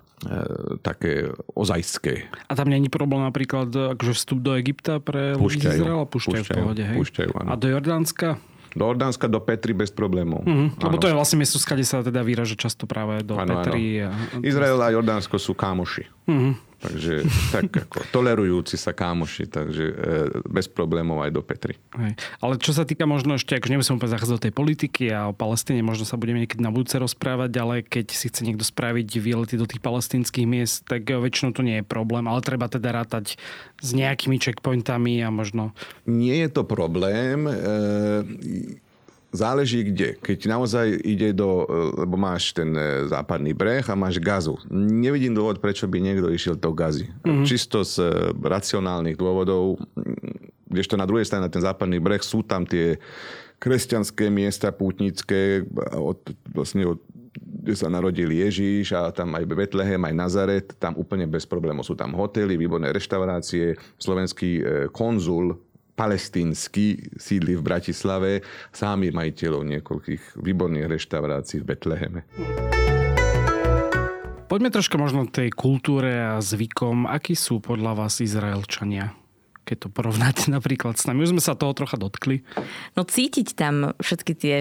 také 0.80 1.30
ozajské. 1.58 2.30
A 2.46 2.52
tam 2.54 2.70
není 2.70 2.86
problém 2.86 3.26
napríklad 3.26 3.98
akože 3.98 4.12
vstup 4.14 4.38
do 4.40 4.54
Egypta 4.54 5.02
pre 5.02 5.34
ľudí 5.34 5.62
z. 5.62 5.82
Izraela? 5.82 6.06
Púšťajú, 6.06 6.32
v 6.32 6.46
Púšťajú, 6.46 6.58
pohode, 6.62 6.82
hej? 6.86 6.98
púšťajú, 6.98 7.30
áno. 7.42 7.48
A 7.50 7.54
do 7.58 7.66
Jordánska? 7.66 8.28
Do 8.76 8.92
Jordánska, 8.92 9.24
do 9.24 9.40
Petry 9.40 9.72
bez 9.72 9.88
problémov. 9.88 10.44
Mm-hmm. 10.44 10.84
Lebo 10.84 11.00
to 11.00 11.08
je 11.08 11.16
vlastne 11.16 11.40
miesto, 11.40 11.56
skade 11.56 11.80
sa 11.80 12.04
teda 12.04 12.20
vyraža 12.20 12.60
často 12.60 12.84
práve 12.84 13.24
do 13.24 13.40
ano, 13.40 13.64
Petry. 13.64 14.04
Ano. 14.04 14.12
A... 14.12 14.44
Izrael 14.44 14.76
a 14.76 14.92
Jordánsko 14.92 15.40
sú 15.40 15.56
kámoši. 15.56 16.04
Mm-hmm. 16.28 16.52
Takže 16.86 17.26
tak 17.50 17.68
ako 17.74 18.06
tolerujúci 18.14 18.78
sa 18.78 18.94
kámoši, 18.94 19.50
takže 19.50 19.84
e, 19.84 19.94
bez 20.46 20.70
problémov 20.70 21.18
aj 21.26 21.30
do 21.34 21.42
Petry. 21.42 21.74
Hej. 21.98 22.14
Ale 22.38 22.54
čo 22.62 22.70
sa 22.70 22.86
týka 22.86 23.04
možno 23.10 23.34
ešte, 23.34 23.58
akože 23.58 23.74
nemusím 23.74 23.98
úplne 23.98 24.14
zachádzať 24.14 24.34
do 24.38 24.44
tej 24.46 24.54
politiky 24.54 25.04
a 25.10 25.30
o 25.30 25.34
Palestíne, 25.34 25.82
možno 25.82 26.06
sa 26.06 26.14
budeme 26.14 26.46
niekedy 26.46 26.62
na 26.62 26.70
budúce 26.70 26.96
rozprávať, 27.02 27.50
ale 27.58 27.74
keď 27.82 28.14
si 28.14 28.30
chce 28.30 28.46
niekto 28.46 28.62
spraviť 28.62 29.08
výlety 29.18 29.54
do 29.58 29.66
tých 29.66 29.82
palestinských 29.82 30.46
miest, 30.46 30.86
tak 30.86 31.10
väčšinou 31.10 31.50
to 31.50 31.66
nie 31.66 31.82
je 31.82 31.84
problém, 31.84 32.30
ale 32.30 32.38
treba 32.46 32.70
teda 32.70 32.94
rátať 32.94 33.34
s 33.82 33.90
nejakými 33.90 34.38
checkpointami 34.38 35.26
a 35.26 35.28
možno... 35.34 35.74
Nie 36.06 36.46
je 36.46 36.50
to 36.54 36.62
problém. 36.62 37.50
E, 37.50 38.84
Záleží 39.34 39.82
kde. 39.82 40.14
Keď 40.22 40.38
naozaj 40.46 41.02
ide 41.02 41.34
do, 41.34 41.66
e, 41.66 42.06
lebo 42.06 42.14
máš 42.14 42.54
ten 42.54 42.70
e, 42.72 43.10
západný 43.10 43.52
breh 43.52 43.82
a 43.82 43.98
máš 43.98 44.22
gazu. 44.22 44.54
Nevidím 44.72 45.34
dôvod, 45.34 45.58
prečo 45.58 45.90
by 45.90 45.98
niekto 45.98 46.30
išiel 46.30 46.54
do 46.54 46.70
gazy. 46.70 47.10
Mm-hmm. 47.26 47.44
Čisto 47.44 47.82
z 47.82 48.06
e, 48.06 48.10
racionálnych 48.32 49.18
dôvodov, 49.18 49.82
kdežto 50.70 50.94
na 50.94 51.04
druhej 51.04 51.26
strane, 51.26 51.50
na 51.50 51.52
ten 51.52 51.60
západný 51.60 51.98
breh, 51.98 52.22
sú 52.22 52.46
tam 52.46 52.62
tie 52.62 53.02
kresťanské 53.58 54.30
miesta 54.30 54.70
pútnické, 54.70 55.66
od, 55.92 56.22
vlastne 56.54 56.96
od, 56.96 57.02
kde 57.36 57.74
sa 57.74 57.90
narodil 57.90 58.30
Ježíš 58.30 58.94
a 58.94 59.10
tam 59.10 59.34
aj 59.34 59.42
Betlehem, 59.48 60.00
aj 60.06 60.14
Nazaret, 60.14 60.66
tam 60.78 60.94
úplne 60.94 61.26
bez 61.26 61.44
problémov. 61.44 61.82
Sú 61.82 61.98
tam 61.98 62.14
hotely, 62.14 62.54
výborné 62.54 62.94
reštaurácie. 62.94 63.74
Slovenský 63.98 64.62
konzul 64.94 65.65
palestínsky 65.96 67.16
sídli 67.16 67.56
v 67.56 67.64
Bratislave, 67.64 68.44
sami 68.70 69.08
majiteľov 69.10 69.64
niekoľkých 69.64 70.36
výborných 70.38 70.86
reštaurácií 70.86 71.64
v 71.64 71.68
Betleheme. 71.72 72.20
Poďme 74.46 74.70
troška 74.70 74.94
možno 74.94 75.26
tej 75.26 75.50
kultúre 75.50 76.22
a 76.22 76.38
zvykom. 76.38 77.10
Akí 77.10 77.34
sú 77.34 77.58
podľa 77.58 78.06
vás 78.06 78.22
Izraelčania? 78.22 79.25
Keď 79.66 79.76
to 79.82 79.88
porovnáte 79.90 80.46
napríklad 80.56 80.94
s 80.94 81.04
nami. 81.10 81.26
Už 81.26 81.34
sme 81.34 81.42
sa 81.42 81.58
toho 81.58 81.74
trocha 81.74 81.98
dotkli. 81.98 82.46
No 82.94 83.02
cítiť 83.02 83.58
tam 83.58 83.92
všetky 83.98 84.32
tie 84.38 84.56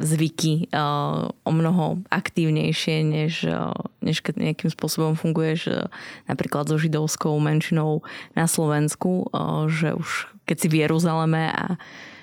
zvyky 0.00 0.72
uh, 0.72 1.28
o 1.28 1.50
mnoho 1.52 2.00
aktívnejšie, 2.08 3.04
než, 3.04 3.44
uh, 3.44 3.76
než 4.00 4.24
keď 4.24 4.40
nejakým 4.40 4.72
spôsobom 4.72 5.12
funguješ 5.14 5.60
uh, 5.68 5.92
napríklad 6.24 6.72
so 6.72 6.80
židovskou 6.80 7.36
menšinou 7.36 8.00
na 8.32 8.48
Slovensku, 8.48 9.28
uh, 9.28 9.68
že 9.68 9.92
už 9.92 10.32
keď 10.48 10.56
si 10.56 10.66
v 10.72 10.78
Jeruzaleme 10.88 11.52
a 11.52 11.76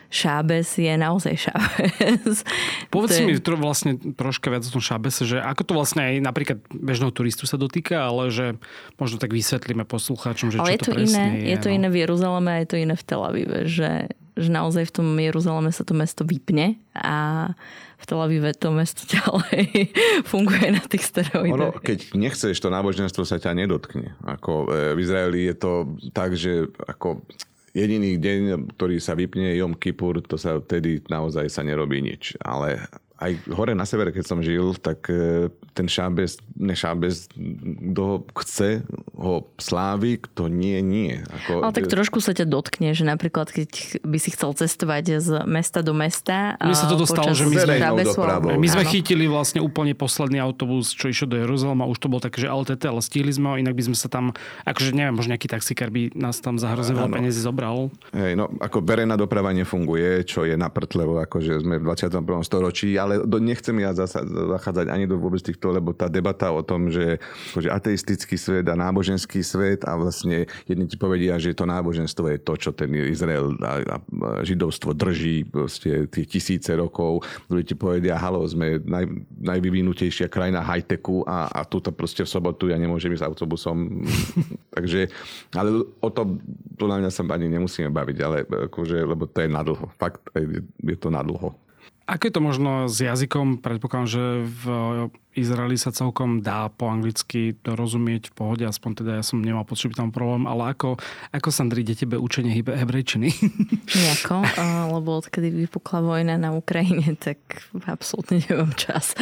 Šábes 0.07 0.79
je 0.79 0.93
naozaj 0.95 1.35
Šábes. 1.35 2.47
Povedz 2.87 3.19
je... 3.19 3.27
mi 3.27 3.35
tro, 3.43 3.59
vlastne 3.59 3.99
troška 3.99 4.47
viac 4.47 4.63
o 4.63 4.71
tom 4.71 4.79
Šábese, 4.79 5.27
že 5.27 5.37
ako 5.43 5.61
to 5.67 5.71
vlastne 5.75 6.01
aj 6.03 6.15
napríklad 6.23 6.57
bežného 6.71 7.11
turistu 7.11 7.43
sa 7.43 7.59
dotýka, 7.59 8.07
ale 8.07 8.31
že 8.31 8.55
možno 8.95 9.19
tak 9.19 9.35
vysvetlíme 9.35 9.83
poslucháčom, 9.83 10.55
že 10.55 10.63
ale 10.63 10.73
čo 10.73 10.73
je 10.73 10.79
to, 10.79 10.87
to 10.87 10.95
presne 10.95 11.25
iné, 11.27 11.37
je. 11.43 11.47
Je 11.51 11.57
to 11.59 11.69
no. 11.69 11.75
iné 11.75 11.87
v 11.91 11.97
Jeruzaleme 12.07 12.49
a 12.55 12.57
je 12.63 12.67
to 12.71 12.77
iné 12.79 12.95
v 12.95 13.03
Tel 13.03 13.21
Avive, 13.23 13.59
že, 13.67 13.91
že 14.39 14.49
naozaj 14.49 14.83
v 14.87 14.93
tom 14.95 15.07
Jeruzaleme 15.19 15.71
sa 15.75 15.83
to 15.83 15.91
mesto 15.91 16.23
vypne 16.23 16.79
a 16.95 17.51
v 17.97 18.03
Tel 18.05 18.21
Avive 18.21 18.53
to 18.55 18.69
mesto 18.71 19.03
ďalej 19.15 19.91
funguje 20.23 20.67
na 20.71 20.83
tých 20.87 21.03
steroidoch. 21.03 21.75
Ono, 21.75 21.83
keď 21.83 22.15
nechceš, 22.15 22.55
to 22.63 22.71
náboženstvo 22.71 23.27
sa 23.27 23.41
ťa 23.41 23.57
nedotkne. 23.57 24.15
Ako 24.23 24.71
e, 24.71 24.95
v 24.95 24.99
Izraeli 25.01 25.51
je 25.51 25.55
to 25.57 25.71
tak, 26.13 26.37
že 26.37 26.69
ako 26.85 27.27
Jediný 27.77 28.17
deň, 28.17 28.73
ktorý 28.73 28.97
sa 28.97 29.13
vypne 29.13 29.53
Jom 29.53 29.77
Kippur, 29.77 30.17
to 30.25 30.33
sa 30.33 30.57
vtedy 30.57 31.05
naozaj 31.05 31.45
sa 31.45 31.61
nerobí 31.61 32.01
nič. 32.01 32.33
Ale 32.41 32.89
aj 33.21 33.37
hore 33.53 33.77
na 33.77 33.85
severe, 33.85 34.09
keď 34.09 34.25
som 34.25 34.41
žil, 34.41 34.73
tak 34.81 35.05
e, 35.13 35.53
ten 35.77 35.85
šábez, 35.85 36.41
ne 36.57 36.73
šábez, 36.73 37.29
kto 37.93 38.25
chce 38.33 38.81
ho 39.17 39.49
slávi, 39.57 40.21
kto 40.21 40.45
nie, 40.45 40.77
nie. 40.85 41.25
Ako, 41.25 41.65
Ale 41.65 41.73
tak 41.73 41.89
trošku 41.89 42.21
sa 42.21 42.37
ťa 42.37 42.45
dotkne, 42.45 42.93
že 42.93 43.01
napríklad 43.01 43.49
keď 43.49 43.99
by 44.05 44.17
si 44.21 44.29
chcel 44.29 44.53
cestovať 44.53 45.17
z 45.17 45.29
mesta 45.49 45.81
do 45.81 45.97
mesta. 45.97 46.53
My 46.61 46.77
sa 46.77 46.85
to 46.85 47.01
dostalo, 47.01 47.33
že 47.33 47.49
my 47.49 47.57
sme, 47.57 47.75
dopravou. 48.05 48.53
my 48.53 48.67
sme 48.69 48.85
chytili 48.85 49.25
vlastne 49.25 49.57
úplne 49.57 49.97
posledný 49.97 50.37
autobus, 50.37 50.93
čo 50.93 51.09
išiel 51.09 51.33
do 51.33 51.37
Jeruzalema, 51.41 51.89
už 51.89 51.97
to 51.97 52.07
bol 52.13 52.21
také, 52.21 52.45
že 52.45 52.47
LTT, 52.47 52.85
ale 52.85 53.01
stihli 53.01 53.33
sme 53.33 53.47
ho, 53.49 53.55
inak 53.57 53.73
by 53.73 53.83
sme 53.89 53.97
sa 53.97 54.05
tam, 54.05 54.37
akože 54.69 54.93
neviem, 54.93 55.17
možno 55.17 55.33
nejaký 55.33 55.49
taxikár 55.49 55.89
by 55.89 56.13
nás 56.13 56.37
tam 56.37 56.61
za 56.61 56.69
hrozne 56.77 56.93
veľa 56.93 57.09
peniazy 57.09 57.41
zobral. 57.41 57.89
Hej, 58.13 58.37
no 58.37 58.53
ako 58.61 58.85
verejná 58.85 59.17
doprava 59.17 59.49
nefunguje, 59.49 60.29
čo 60.29 60.45
je 60.45 60.53
naprtlevo, 60.53 61.17
akože 61.25 61.65
sme 61.65 61.81
v 61.81 61.89
21. 61.89 62.21
storočí, 62.45 62.93
ale 63.01 63.25
do, 63.25 63.41
nechcem 63.41 63.73
ja 63.81 63.97
zachádzať 63.97 64.93
ani 64.93 65.09
do 65.09 65.17
vôbec 65.17 65.41
týchto, 65.41 65.73
lebo 65.73 65.97
tá 65.97 66.05
debata 66.05 66.53
o 66.53 66.61
tom, 66.61 66.93
že 66.93 67.17
akože 67.57 67.69
ateistický 67.73 68.37
svet 68.37 68.69
a 68.69 68.77
náboženský 68.77 69.06
svet 69.15 69.87
a 69.87 69.95
vlastne 69.95 70.43
jedni 70.67 70.85
ti 70.91 70.99
povedia, 70.99 71.39
že 71.39 71.55
to 71.55 71.63
náboženstvo 71.63 72.27
je 72.35 72.37
to, 72.43 72.53
čo 72.59 72.69
ten 72.75 72.91
Izrael 72.91 73.55
a, 73.63 73.95
a 73.95 73.95
židovstvo 74.43 74.91
drží 74.91 75.47
proste 75.47 76.11
tie 76.11 76.27
tisíce 76.27 76.75
rokov. 76.75 77.23
Druhí 77.47 77.63
ti 77.63 77.79
povedia, 77.79 78.19
halo, 78.19 78.43
sme 78.43 78.83
naj, 78.83 79.07
najvyvinutejšia 79.39 80.27
krajina 80.27 80.59
high-techu 80.59 81.23
a, 81.23 81.47
a 81.47 81.63
tuto 81.63 81.95
proste 81.95 82.27
v 82.27 82.33
sobotu 82.33 82.67
ja 82.67 82.75
nemôžem 82.75 83.15
ísť 83.15 83.23
autobusom. 83.23 84.03
Takže, 84.75 85.07
ale 85.55 85.87
o 86.03 86.09
to 86.11 86.41
podľa 86.75 87.07
mňa 87.07 87.09
sa 87.13 87.23
ani 87.23 87.47
nemusíme 87.47 87.87
baviť, 87.93 88.17
ale 88.19 88.37
akože, 88.43 88.97
lebo 89.07 89.29
to 89.29 89.45
je 89.45 89.49
nadlho. 89.49 89.85
Fakt 89.95 90.25
je 90.81 90.97
to 90.97 91.07
nadlho. 91.13 91.55
Ako 92.07 92.31
je 92.31 92.33
to 92.33 92.41
možno 92.41 92.71
s 92.87 93.03
jazykom? 93.03 93.59
Predpokladám, 93.59 94.07
že 94.07 94.23
v 94.47 94.63
Izraeli 95.37 95.77
sa 95.77 95.93
celkom 95.93 96.41
dá 96.41 96.65
po 96.73 96.89
anglicky 96.89 97.53
dorozumieť 97.61 98.33
v 98.33 98.33
pohode, 98.33 98.63
aspoň 98.65 98.91
teda 99.05 99.11
ja 99.21 99.23
som 99.23 99.37
nemal 99.37 99.63
pocit, 99.69 99.93
tam 99.93 100.09
problém, 100.09 100.49
ale 100.49 100.73
ako, 100.73 100.97
ako 101.29 101.49
sa 101.53 101.63
ide 101.69 101.93
tebe 101.93 102.17
učenie 102.17 102.57
hebrejčiny? 102.57 103.29
Nejako, 104.01 104.41
lebo 104.97 105.21
odkedy 105.21 105.53
vypukla 105.53 106.01
vojna 106.01 106.35
na 106.41 106.57
Ukrajine, 106.57 107.13
tak 107.13 107.37
absolútne 107.85 108.41
nemám 108.49 108.73
čas. 108.73 109.13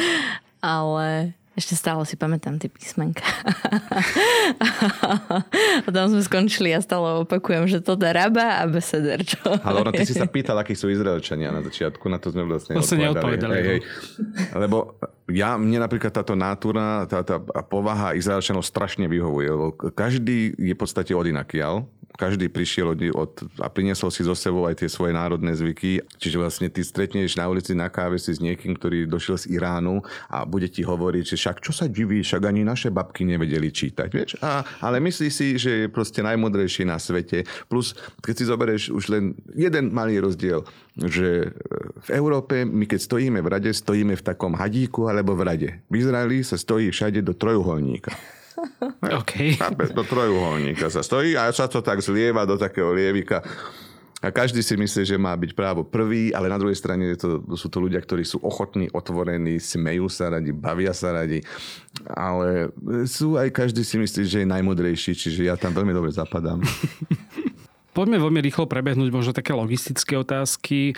Ale 0.63 1.35
ešte 1.55 1.79
stále 1.79 2.03
si 2.03 2.19
pamätám 2.19 2.59
tie 2.59 2.67
písmenka. 2.67 3.23
a 5.85 5.87
tam 5.87 6.11
sme 6.11 6.19
skončili 6.19 6.75
a 6.75 6.83
stále 6.83 7.23
opakujem, 7.23 7.71
že 7.71 7.79
to 7.79 7.95
dá 7.95 8.11
raba 8.11 8.59
a 8.59 8.67
beseder. 8.67 9.23
Čo 9.23 9.63
Ale 9.63 9.79
ono, 9.79 9.95
ty 9.95 10.03
si 10.03 10.11
sa 10.11 10.27
pýtal, 10.27 10.59
akí 10.59 10.75
sú 10.75 10.91
Izraelčania 10.91 11.55
na 11.55 11.63
začiatku, 11.63 12.03
na 12.11 12.19
to 12.19 12.35
sme 12.35 12.43
vlastne 12.43 12.75
vlastne 12.75 13.07
neodpovedali. 13.07 13.55
Hej, 13.55 13.63
hej. 13.63 13.79
No. 13.79 14.59
Lebo 14.59 14.77
ja, 15.31 15.55
mne 15.55 15.79
napríklad 15.79 16.11
táto 16.11 16.35
natúra, 16.35 17.07
tá, 17.07 17.23
tá 17.23 17.39
povaha 17.65 18.19
Izraelčanov 18.19 18.67
strašne 18.67 19.07
vyhovuje. 19.07 19.47
Lebo 19.47 19.71
každý 19.95 20.51
je 20.59 20.75
v 20.75 20.79
podstate 20.79 21.15
odinakial 21.15 21.87
každý 22.15 22.47
prišiel 22.47 22.95
od, 22.95 22.99
od, 23.13 23.31
a 23.59 23.67
priniesol 23.67 24.09
si 24.09 24.23
zo 24.23 24.33
sebou 24.33 24.65
aj 24.65 24.83
tie 24.83 24.89
svoje 24.89 25.11
národné 25.11 25.53
zvyky. 25.53 26.03
Čiže 26.17 26.39
vlastne 26.39 26.67
ty 26.71 26.81
stretneš 26.81 27.35
na 27.35 27.45
ulici 27.51 27.75
na 27.75 27.91
káve 27.91 28.17
si 28.17 28.31
s 28.33 28.39
niekým, 28.41 28.75
ktorý 28.75 29.05
došiel 29.05 29.37
z 29.37 29.45
Iránu 29.55 30.01
a 30.31 30.47
bude 30.47 30.71
ti 30.71 30.81
hovoriť, 30.81 31.23
že 31.23 31.35
však 31.35 31.57
čo 31.61 31.71
sa 31.75 31.85
diví, 31.85 32.23
však 32.23 32.41
ani 32.47 32.63
naše 32.63 32.89
babky 32.89 33.27
nevedeli 33.27 33.69
čítať. 33.69 34.09
Vieš? 34.09 34.31
A, 34.41 34.63
ale 34.81 35.03
myslí 35.03 35.29
si, 35.29 35.59
že 35.59 35.85
je 35.85 35.91
proste 35.91 36.23
najmodrejší 36.23 36.87
na 36.87 36.97
svete. 36.97 37.43
Plus, 37.67 37.93
keď 38.23 38.33
si 38.33 38.43
zoberieš 38.47 38.83
už 38.95 39.03
len 39.11 39.23
jeden 39.51 39.91
malý 39.91 40.23
rozdiel, 40.23 40.63
že 40.95 41.51
v 42.07 42.09
Európe 42.15 42.63
my 42.63 42.87
keď 42.87 42.99
stojíme 43.03 43.39
v 43.43 43.51
rade, 43.51 43.71
stojíme 43.75 44.15
v 44.15 44.23
takom 44.23 44.55
hadíku 44.55 45.11
alebo 45.11 45.35
v 45.35 45.43
rade. 45.43 45.69
V 45.91 45.99
Izraeli 45.99 46.39
sa 46.41 46.55
stojí 46.55 46.87
všade 46.89 47.19
do 47.19 47.35
trojuholníka. 47.35 48.15
Okay. 49.25 49.55
do 49.93 50.03
trojuholníka 50.03 50.89
sa 50.89 51.05
stojí 51.05 51.37
a 51.37 51.49
sa 51.53 51.69
to 51.69 51.79
tak 51.79 52.01
zlieva 52.01 52.43
do 52.43 52.57
takého 52.57 52.91
lievika. 52.91 53.41
A 54.25 54.33
každý 54.33 54.65
si 54.65 54.73
myslí, 54.73 55.05
že 55.05 55.21
má 55.21 55.37
byť 55.37 55.53
právo 55.53 55.85
prvý, 55.85 56.33
ale 56.33 56.49
na 56.49 56.57
druhej 56.57 56.73
strane 56.73 57.13
to, 57.13 57.45
sú 57.53 57.69
to 57.69 57.77
ľudia, 57.77 58.01
ktorí 58.01 58.25
sú 58.25 58.41
ochotní, 58.41 58.89
otvorení, 58.89 59.61
smejú 59.61 60.09
sa 60.09 60.33
radi, 60.33 60.49
bavia 60.49 60.97
sa 60.97 61.13
radi. 61.13 61.45
Ale 62.09 62.73
sú 63.05 63.37
aj 63.37 63.53
každý 63.53 63.85
si 63.85 64.01
myslí, 64.01 64.21
že 64.25 64.41
je 64.41 64.47
najmodrejší, 64.49 65.13
čiže 65.13 65.45
ja 65.45 65.53
tam 65.53 65.77
veľmi 65.77 65.93
dobre 65.93 66.09
zapadám. 66.09 66.57
Poďme 67.95 68.17
veľmi 68.19 68.41
rýchlo 68.43 68.65
prebehnúť 68.67 69.07
možno 69.13 69.31
také 69.31 69.55
logistické 69.55 70.19
otázky 70.19 70.97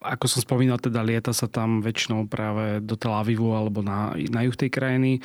ako 0.00 0.24
som 0.30 0.40
spomínal, 0.40 0.78
teda 0.78 1.02
lieta 1.02 1.34
sa 1.34 1.50
tam 1.50 1.82
väčšinou 1.82 2.30
práve 2.30 2.78
do 2.80 2.94
Tel 2.94 3.12
Avivu 3.12 3.52
alebo 3.52 3.82
na, 3.82 4.14
na 4.30 4.46
juh 4.46 4.54
tej 4.54 4.70
krajiny. 4.70 5.18
E, 5.18 5.20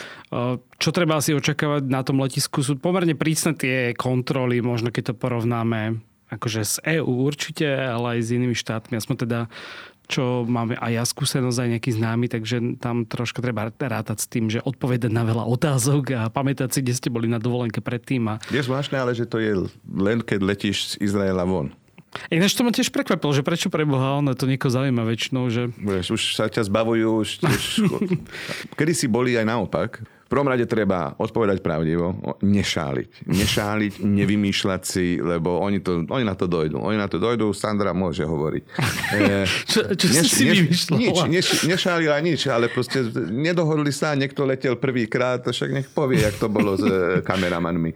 čo 0.81 0.89
treba 0.89 1.21
asi 1.21 1.37
očakávať 1.37 1.85
na 1.85 2.01
tom 2.01 2.19
letisku? 2.19 2.65
Sú 2.65 2.75
pomerne 2.75 3.13
prísne 3.13 3.53
tie 3.53 3.93
kontroly, 3.93 4.59
možno 4.59 4.89
keď 4.89 5.13
to 5.13 5.19
porovnáme 5.19 6.01
akože 6.33 6.61
z 6.65 6.75
EÚ 6.99 7.23
určite, 7.23 7.69
ale 7.69 8.17
aj 8.17 8.19
s 8.25 8.33
inými 8.33 8.57
štátmi. 8.57 8.97
Aspoň 8.97 9.15
teda 9.29 9.39
čo 10.05 10.45
máme 10.45 10.77
aj 10.77 10.91
ja 10.93 11.03
skúsenosť, 11.03 11.57
aj 11.57 11.69
nejaký 11.77 11.91
známy, 11.97 12.25
takže 12.29 12.57
tam 12.77 13.09
trošku 13.09 13.41
treba 13.41 13.73
rátať 13.73 14.17
s 14.21 14.29
tým, 14.29 14.53
že 14.53 14.61
odpovedať 14.61 15.09
na 15.09 15.25
veľa 15.25 15.49
otázok 15.49 16.03
a 16.13 16.21
pamätať 16.29 16.77
si, 16.77 16.79
kde 16.85 16.93
ste 16.93 17.09
boli 17.09 17.25
na 17.25 17.41
dovolenke 17.41 17.81
predtým. 17.81 18.29
A... 18.29 18.33
Je 18.53 18.61
zvláštne, 18.61 19.01
ale 19.01 19.17
že 19.17 19.25
to 19.25 19.41
je 19.41 19.65
len 19.89 20.21
keď 20.21 20.39
letíš 20.45 20.95
z 20.95 21.09
Izraela 21.09 21.43
von. 21.45 21.73
Ináč 22.31 22.55
to 22.55 22.65
ma 22.65 22.71
tiež 22.71 22.89
prekvapilo, 22.89 23.31
že 23.35 23.45
prečo 23.45 23.67
pre 23.69 23.83
Boha 23.83 24.17
ono 24.17 24.33
to 24.33 24.49
niekoho 24.49 24.71
zaujíma 24.71 25.03
väčšinou, 25.05 25.51
že... 25.51 25.69
Vieš, 25.77 26.15
už 26.15 26.21
sa 26.35 26.49
ťa 26.49 26.65
zbavujú, 26.67 27.09
už, 27.21 27.29
už... 27.43 27.63
Kedy 28.73 28.93
si 28.95 29.05
boli 29.05 29.37
aj 29.37 29.45
naopak. 29.45 30.03
V 30.25 30.33
prvom 30.33 30.49
rade 30.49 30.65
treba 30.65 31.13
odpovedať 31.21 31.61
pravdivo, 31.61 32.17
nešáliť. 32.41 33.29
Nešáliť, 33.29 33.93
nevymýšľať 34.25 34.81
si, 34.81 35.21
lebo 35.21 35.61
oni, 35.61 35.77
to, 35.85 36.01
oni 36.09 36.25
na 36.25 36.33
to 36.33 36.49
dojdú. 36.49 36.81
Oni 36.81 36.97
na 36.97 37.05
to 37.05 37.21
dojdú, 37.21 37.53
Sandra 37.53 37.93
môže 37.93 38.25
hovoriť. 38.25 38.63
E, 39.15 39.45
čo, 39.69 39.85
čo 39.95 40.07
neš, 40.11 40.27
si 40.27 40.43
neš, 40.49 40.89
Nič, 40.91 41.17
neš, 41.29 41.47
nešálila 41.69 42.19
nič, 42.19 42.49
ale 42.49 42.67
proste 42.67 43.05
nedohodli 43.29 43.93
sa, 43.93 44.17
niekto 44.17 44.43
letel 44.43 44.75
prvýkrát, 44.75 45.45
však 45.45 45.69
nech 45.71 45.87
povie, 45.93 46.25
jak 46.25 46.35
to 46.41 46.49
bolo 46.49 46.73
s 46.75 46.83
e, 46.83 47.21
kameramanmi. 47.21 47.93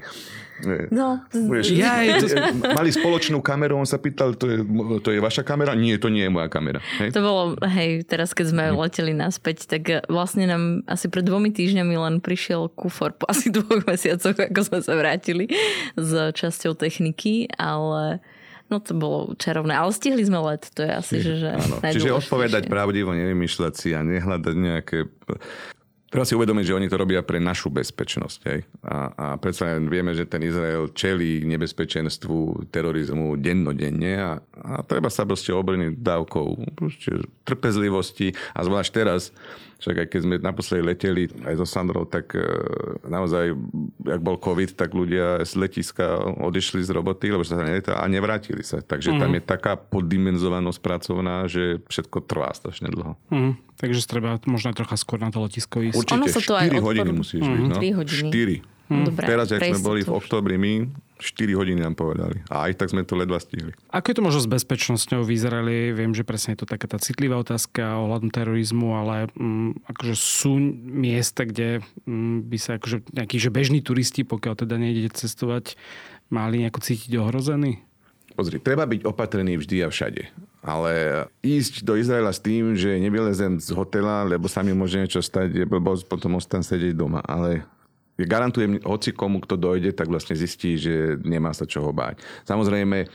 No, 0.92 1.24
Vieš, 1.32 1.72
ja, 1.76 2.04
je 2.04 2.24
to... 2.24 2.28
Mali 2.76 2.92
spoločnú 2.92 3.40
kameru, 3.40 3.80
on 3.80 3.88
sa 3.88 3.96
pýtal, 3.96 4.36
to 4.36 4.46
je, 4.52 4.58
to 5.00 5.10
je 5.16 5.20
vaša 5.24 5.48
kamera? 5.48 5.72
Nie, 5.76 5.96
to 5.96 6.12
nie 6.12 6.28
je 6.28 6.32
moja 6.32 6.52
kamera. 6.52 6.84
Hej? 7.00 7.16
To 7.16 7.22
bolo, 7.24 7.44
hej, 7.64 8.04
teraz 8.04 8.36
keď 8.36 8.46
sme 8.52 8.64
leteli 8.76 9.16
naspäť, 9.16 9.70
tak 9.72 10.04
vlastne 10.12 10.50
nám 10.50 10.64
asi 10.86 11.08
pred 11.08 11.24
dvomi 11.24 11.56
týždňami 11.56 11.96
len 11.96 12.16
prišiel 12.20 12.68
kufor 12.76 13.16
po 13.16 13.28
asi 13.32 13.52
dvoch 13.54 13.84
mesiacoch, 13.88 14.36
ako 14.36 14.60
sme 14.66 14.80
sa 14.84 14.94
vrátili 15.00 15.46
s 15.96 16.12
časťou 16.36 16.76
techniky, 16.76 17.48
ale 17.56 18.20
No 18.70 18.78
to 18.78 18.94
bolo 18.94 19.34
čarovné, 19.34 19.74
ale 19.74 19.90
stihli 19.90 20.22
sme 20.22 20.46
let, 20.46 20.70
to 20.78 20.86
je 20.86 20.92
asi, 20.94 21.16
že, 21.26 21.42
že 21.42 21.50
Čiže 21.90 22.22
odpovedať 22.22 22.70
pravdivo, 22.70 23.18
nevymýšľať 23.18 23.74
si 23.74 23.98
a 23.98 24.06
nehľadať 24.06 24.54
nejaké 24.54 25.10
Treba 26.10 26.26
si 26.26 26.34
uvedomiť, 26.34 26.66
že 26.66 26.74
oni 26.74 26.88
to 26.90 26.98
robia 26.98 27.22
pre 27.22 27.38
našu 27.38 27.70
bezpečnosť. 27.70 28.40
Hej? 28.50 28.66
A, 28.82 28.98
a 29.14 29.26
predsa 29.38 29.78
vieme, 29.78 30.18
že 30.18 30.26
ten 30.26 30.42
Izrael 30.42 30.90
čelí 30.90 31.46
nebezpečenstvu 31.46 32.66
terorizmu 32.74 33.38
dennodenne 33.38 34.14
a, 34.18 34.32
a 34.58 34.82
treba 34.82 35.14
sa 35.14 35.30
proste 35.30 35.54
obrniť 35.54 36.02
dávkou 36.02 36.48
trpezlivosti 37.46 38.34
a 38.58 38.66
zvlášť 38.66 38.90
teraz, 38.90 39.30
však 39.80 39.96
aj 39.96 40.08
keď 40.12 40.20
sme 40.28 40.36
naposledy 40.44 40.84
leteli 40.84 41.24
aj 41.48 41.56
so 41.56 41.66
Sandrou, 41.68 42.04
tak 42.04 42.36
e, 42.36 42.44
naozaj, 43.08 43.56
ak 44.04 44.20
bol 44.20 44.36
COVID, 44.36 44.76
tak 44.76 44.92
ľudia 44.92 45.40
z 45.48 45.56
letiska 45.56 46.20
odišli 46.36 46.84
z 46.84 46.92
roboty, 46.92 47.32
lebo 47.32 47.48
sa 47.48 47.64
neletá 47.64 47.96
a 47.96 48.06
nevrátili 48.12 48.60
sa. 48.60 48.84
Takže 48.84 49.16
mm. 49.16 49.20
tam 49.24 49.30
mhm. 49.32 49.38
je 49.40 49.42
taká 49.48 49.74
poddimenzovanosť 49.80 50.80
pracovná, 50.84 51.48
že 51.48 51.80
všetko 51.88 52.18
trvá 52.28 52.52
strašne 52.52 52.92
dlho. 52.92 53.16
Mm. 53.32 53.56
Takže 53.80 54.04
treba 54.04 54.36
možno 54.44 54.76
trocha 54.76 55.00
skôr 55.00 55.24
na 55.24 55.32
to 55.32 55.40
letisko 55.48 55.80
ísť. 55.80 55.96
Určite, 55.96 56.20
ono 56.20 56.26
sa 56.28 56.42
to 56.44 56.54
4 56.60 56.76
aj 56.76 56.84
hodiny 56.84 57.12
musíš 57.16 57.44
mm. 57.48 57.56
byť. 57.56 57.64
No? 57.72 57.76
3 57.80 58.00
hodiny. 58.04 58.30
4. 58.68 58.80
Hmm. 58.90 59.06
Dobre, 59.06 59.22
Teraz, 59.22 59.54
ak 59.54 59.62
sme 59.62 59.86
boli 59.86 60.02
v 60.02 60.10
oktobri 60.10 60.58
my, 60.58 60.90
4 61.20 61.52
hodiny 61.60 61.84
nám 61.84 62.00
povedali. 62.00 62.40
A 62.48 62.72
aj 62.72 62.80
tak 62.80 62.96
sme 62.96 63.04
to 63.04 63.20
ledva 63.20 63.38
stihli. 63.44 63.76
Ako 63.92 64.08
je 64.10 64.16
to 64.16 64.24
možno 64.24 64.40
s 64.40 64.50
bezpečnosťou 64.50 65.28
v 65.28 65.36
Izraeli? 65.36 65.78
Viem, 65.92 66.16
že 66.16 66.24
presne 66.24 66.56
je 66.56 66.64
to 66.64 66.72
taká 66.72 66.88
tá 66.88 66.96
citlivá 66.96 67.36
otázka 67.36 68.00
ohľadom 68.00 68.32
terorizmu, 68.32 68.96
ale 68.96 69.28
um, 69.36 69.76
akože 69.92 70.16
sú 70.16 70.56
miesta, 70.82 71.44
kde 71.44 71.84
um, 72.08 72.40
by 72.42 72.58
sa 72.58 72.80
akože 72.80 73.12
nejakí 73.12 73.36
že 73.36 73.52
bežní 73.52 73.84
turisti, 73.84 74.24
pokiaľ 74.24 74.64
teda 74.64 74.80
nejdete 74.80 75.20
cestovať, 75.20 75.76
mali 76.32 76.64
nejako 76.64 76.80
cítiť 76.80 77.12
ohrozený? 77.20 77.84
Pozri, 78.40 78.56
treba 78.64 78.88
byť 78.88 79.04
opatrný 79.04 79.60
vždy 79.60 79.84
a 79.84 79.92
všade. 79.92 80.32
Ale 80.64 81.26
ísť 81.44 81.84
do 81.84 82.00
Izraela 82.00 82.32
s 82.32 82.40
tým, 82.40 82.76
že 82.76 83.00
nevylezem 83.00 83.60
z 83.60 83.72
hotela, 83.76 84.24
lebo 84.24 84.48
sa 84.48 84.64
mi 84.64 84.72
môže 84.72 84.96
niečo 84.96 85.20
stať, 85.20 85.68
blbosť, 85.68 86.08
potom 86.08 86.40
ostan 86.40 86.64
sedieť 86.64 86.96
doma. 86.96 87.20
Ale 87.24 87.68
garantujem 88.26 88.82
hoci 88.84 89.16
komu, 89.16 89.40
kto 89.40 89.56
dojde, 89.56 89.96
tak 89.96 90.12
vlastne 90.12 90.36
zistí, 90.36 90.76
že 90.76 91.16
nemá 91.24 91.56
sa 91.56 91.64
čoho 91.64 91.94
báť. 91.94 92.20
Samozrejme, 92.44 93.08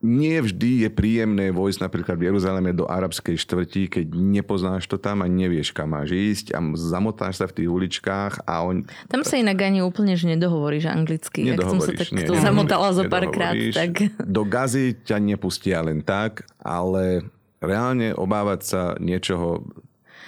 nie 0.00 0.40
vždy 0.40 0.88
je 0.88 0.88
príjemné 0.88 1.52
vojsť 1.52 1.84
napríklad 1.84 2.16
v 2.16 2.32
Jeruzaleme 2.32 2.72
do 2.72 2.88
arabskej 2.88 3.36
štvrti, 3.36 3.82
keď 3.92 4.04
nepoznáš 4.16 4.88
to 4.88 4.96
tam 4.96 5.20
a 5.20 5.28
nevieš, 5.28 5.76
kam 5.76 5.92
máš 5.92 6.16
ísť 6.16 6.56
a 6.56 6.58
zamotáš 6.72 7.36
sa 7.36 7.44
v 7.44 7.60
tých 7.60 7.68
uličkách 7.68 8.48
a 8.48 8.64
on... 8.64 8.88
Tam 9.12 9.20
sa 9.20 9.36
inak 9.36 9.60
ani 9.60 9.84
úplne, 9.84 10.16
že 10.16 10.24
nedohovoríš 10.32 10.88
anglicky. 10.88 11.52
Nedohovoríš, 11.52 11.84
som 11.84 11.84
sa 11.84 11.92
takto 12.00 12.32
zamotala 12.40 12.96
zo 12.96 13.04
párkrát. 13.12 13.52
Tak... 13.52 14.16
Do 14.24 14.48
gazy 14.48 14.96
ťa 15.04 15.20
nepustia 15.20 15.84
len 15.84 16.00
tak, 16.00 16.48
ale 16.64 17.28
reálne 17.60 18.16
obávať 18.16 18.60
sa 18.64 18.82
niečoho 18.96 19.68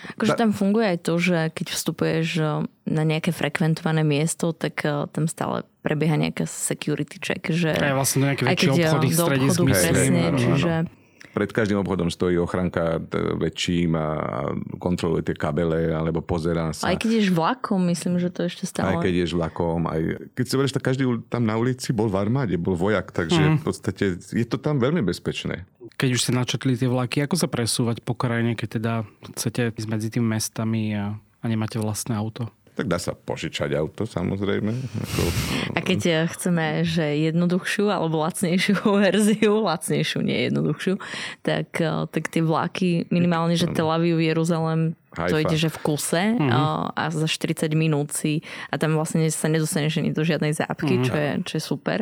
Akože 0.02 0.34
tam 0.34 0.50
funguje 0.50 0.98
aj 0.98 0.98
to, 1.06 1.14
že 1.22 1.38
keď 1.54 1.66
vstupuješ 1.70 2.28
na 2.92 3.08
nejaké 3.08 3.32
frekventované 3.32 4.04
miesto, 4.04 4.52
tak 4.52 4.84
eh, 4.84 5.08
tam 5.08 5.24
stále 5.24 5.64
prebieha 5.80 6.14
nejaká 6.20 6.44
security 6.44 7.16
check. 7.18 7.42
Že 7.48 7.72
aj 7.74 7.96
vlastne 7.96 8.18
do 8.20 8.26
nejaké 8.28 8.42
väčšie 8.46 8.70
obchody, 8.70 9.08
stredisk, 9.10 9.58
presne, 9.64 10.22
čiže... 10.36 10.74
Pred 11.32 11.48
každým 11.48 11.80
obchodom 11.80 12.12
stojí 12.12 12.36
ochranka 12.36 13.00
väčším 13.40 13.96
a 13.96 14.08
kontroluje 14.76 15.32
tie 15.32 15.36
kabele 15.40 15.88
alebo 15.88 16.20
pozerá 16.20 16.76
sa. 16.76 16.92
Aj 16.92 16.96
keď 17.00 17.24
ješ 17.24 17.32
vlakom, 17.32 17.80
myslím, 17.88 18.20
že 18.20 18.28
to 18.28 18.44
ešte 18.52 18.68
stále. 18.68 18.92
Aj 18.92 18.96
keď 19.00 19.24
ješ 19.24 19.32
vlakom. 19.32 19.88
Aj... 19.88 19.96
Keď 20.36 20.44
si 20.44 20.54
verieš, 20.60 20.76
tak 20.76 20.84
každý 20.92 21.08
tam 21.32 21.48
na 21.48 21.56
ulici 21.56 21.96
bol 21.96 22.12
v 22.12 22.20
armáde, 22.20 22.60
bol 22.60 22.76
vojak, 22.76 23.16
takže 23.16 23.40
mm. 23.40 23.56
v 23.56 23.62
podstate 23.64 24.04
je 24.20 24.44
to 24.44 24.60
tam 24.60 24.76
veľmi 24.76 25.00
bezpečné. 25.00 25.64
Keď 25.96 26.08
už 26.12 26.20
ste 26.20 26.36
načetli 26.36 26.76
tie 26.76 26.92
vlaky, 26.92 27.24
ako 27.24 27.40
sa 27.40 27.48
presúvať 27.48 28.04
po 28.04 28.12
krajine, 28.12 28.52
keď 28.52 28.68
teda 28.76 28.92
chcete 29.32 29.72
ísť 29.72 29.88
medzi 29.88 30.12
tými 30.12 30.36
mestami 30.36 30.92
a, 30.92 31.16
a 31.16 31.44
nemáte 31.48 31.80
vlastné 31.80 32.12
auto? 32.12 32.52
Tak 32.72 32.88
dá 32.88 32.96
sa 32.96 33.12
požičať 33.12 33.76
auto, 33.76 34.08
samozrejme. 34.08 34.72
Ako... 34.72 35.20
A 35.76 35.80
keď 35.84 36.00
eh, 36.08 36.18
chceme, 36.32 36.88
že 36.88 37.04
jednoduchšiu 37.28 37.92
alebo 37.92 38.24
lacnejšiu 38.24 38.80
verziu, 39.04 39.60
lacnejšiu, 39.60 40.24
nie 40.24 40.48
jednoduchšiu, 40.48 40.96
tak, 41.44 41.68
eh, 41.76 42.08
tak 42.08 42.32
tie 42.32 42.40
vlaky, 42.40 43.12
minimálne, 43.12 43.60
že 43.60 43.68
Tel 43.68 43.92
Aviv, 43.92 44.16
Jeruzalem, 44.16 44.96
to 45.12 45.36
ide, 45.36 45.60
že 45.60 45.68
v 45.68 45.78
kuse 45.84 46.40
mm-hmm. 46.40 46.96
a 46.96 47.02
za 47.12 47.28
40 47.28 47.68
minút 47.76 48.16
si 48.16 48.40
a 48.72 48.80
tam 48.80 48.96
vlastne 48.96 49.28
sa 49.28 49.44
nedostaneš 49.44 50.00
ani 50.00 50.16
do 50.16 50.24
žiadnej 50.24 50.56
zápky, 50.56 50.96
mm-hmm. 50.96 51.04
čo, 51.04 51.14
je, 51.14 51.30
čo 51.44 51.52
je 51.60 51.62
super. 51.62 51.98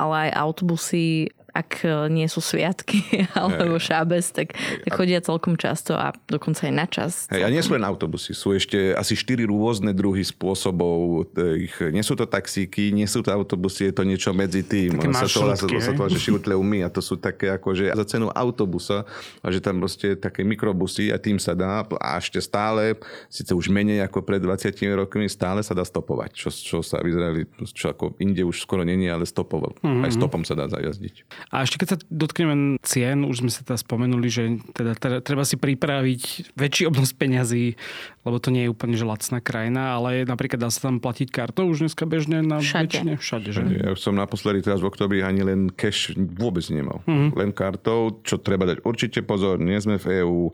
Ale 0.00 0.32
aj 0.32 0.40
autobusy 0.40 1.28
ak 1.56 1.70
e, 1.88 2.12
nie 2.12 2.28
sú 2.28 2.44
sviatky 2.44 3.00
alebo 3.38 3.80
šábes, 3.80 4.36
tak, 4.36 4.52
tak 4.56 4.92
chodia 4.92 5.24
celkom 5.24 5.56
často 5.56 5.96
a 5.96 6.12
dokonca 6.28 6.68
aj 6.68 6.74
na 6.76 6.86
čas. 6.86 7.12
Hej, 7.32 7.42
a 7.44 7.48
nie 7.48 7.64
sú 7.64 7.72
len 7.72 7.84
autobusy, 7.88 8.36
sú 8.36 8.52
ešte 8.52 8.92
asi 8.92 9.16
štyri 9.16 9.48
rôzne 9.48 9.96
druhy 9.96 10.20
spôsobov. 10.20 11.32
Ich, 11.56 11.80
nie 11.80 12.04
sú 12.04 12.12
to 12.12 12.28
taxíky, 12.28 12.92
nie 12.92 13.08
sú 13.08 13.24
to 13.24 13.32
autobusy, 13.32 13.88
je 13.88 13.94
to 13.96 14.04
niečo 14.04 14.30
medzi 14.36 14.60
tým. 14.60 15.00
Také 15.00 15.16
sa 15.16 15.26
to, 15.26 15.40
sa 15.56 15.66
to, 15.66 15.78
sa 15.80 15.92
to, 15.96 16.04
že 16.12 16.18
šiutleumy 16.20 16.84
a 16.84 16.92
to 16.92 17.00
sú 17.00 17.16
také 17.16 17.48
ako, 17.48 17.72
že 17.72 17.88
za 17.96 18.04
cenu 18.04 18.28
autobusa 18.28 19.08
a 19.40 19.46
že 19.48 19.64
tam 19.64 19.80
proste 19.80 20.18
také 20.18 20.44
mikrobusy 20.44 21.08
a 21.08 21.16
tým 21.16 21.40
sa 21.40 21.56
dá 21.56 21.86
a 21.86 22.20
ešte 22.20 22.42
stále, 22.42 22.98
síce 23.32 23.54
už 23.56 23.72
menej 23.72 24.04
ako 24.04 24.20
pred 24.20 24.42
20 24.42 24.76
rokmi, 24.92 25.30
stále 25.30 25.64
sa 25.64 25.72
dá 25.72 25.86
stopovať, 25.86 26.30
čo, 26.36 26.48
čo 26.52 26.76
sa 26.84 27.00
vyzerali, 27.00 27.48
čo 27.72 27.94
ako 27.94 28.18
inde 28.20 28.42
už 28.44 28.66
skoro 28.66 28.82
není, 28.82 29.06
ale 29.06 29.24
stopoval. 29.24 29.78
Mm-hmm. 29.80 30.04
Aj 30.04 30.10
stopom 30.12 30.42
sa 30.42 30.58
dá 30.58 30.66
zajazdiť. 30.66 31.45
A 31.54 31.62
ešte 31.62 31.78
keď 31.78 31.88
sa 31.94 31.98
dotkneme 32.10 32.82
cien, 32.82 33.22
už 33.22 33.46
sme 33.46 33.50
sa 33.54 33.62
teda 33.62 33.78
spomenuli, 33.78 34.26
že 34.26 34.58
teda 34.74 35.22
treba 35.22 35.46
si 35.46 35.54
pripraviť 35.54 36.52
väčší 36.58 36.90
obnos 36.90 37.14
peňazí, 37.14 37.78
lebo 38.26 38.42
to 38.42 38.50
nie 38.50 38.66
je 38.66 38.72
úplne 38.74 38.98
že 38.98 39.06
lacná 39.06 39.38
krajina, 39.38 39.94
ale 39.94 40.26
napríklad 40.26 40.58
dá 40.58 40.70
sa 40.74 40.90
tam 40.90 40.98
platiť 40.98 41.30
kartou 41.30 41.70
už 41.70 41.86
dneska 41.86 42.02
bežne 42.02 42.42
na 42.42 42.58
všade. 42.58 42.98
väčšine? 42.98 43.12
Všade, 43.22 43.48
že? 43.54 43.62
Ja 43.78 43.94
som 43.94 44.18
naposledy 44.18 44.66
teraz 44.66 44.82
v 44.82 44.90
oktobri 44.90 45.22
ani 45.22 45.46
len 45.46 45.70
cash 45.70 46.10
vôbec 46.18 46.66
nemal. 46.66 47.06
Mm-hmm. 47.06 47.38
Len 47.38 47.50
kartou, 47.54 48.18
čo 48.26 48.42
treba 48.42 48.66
dať 48.66 48.82
určite 48.82 49.22
pozor, 49.22 49.62
nie 49.62 49.78
sme 49.78 50.02
v 50.02 50.26
EÚ, 50.26 50.50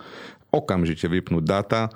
okamžite 0.52 1.08
vypnúť 1.08 1.44
data 1.48 1.88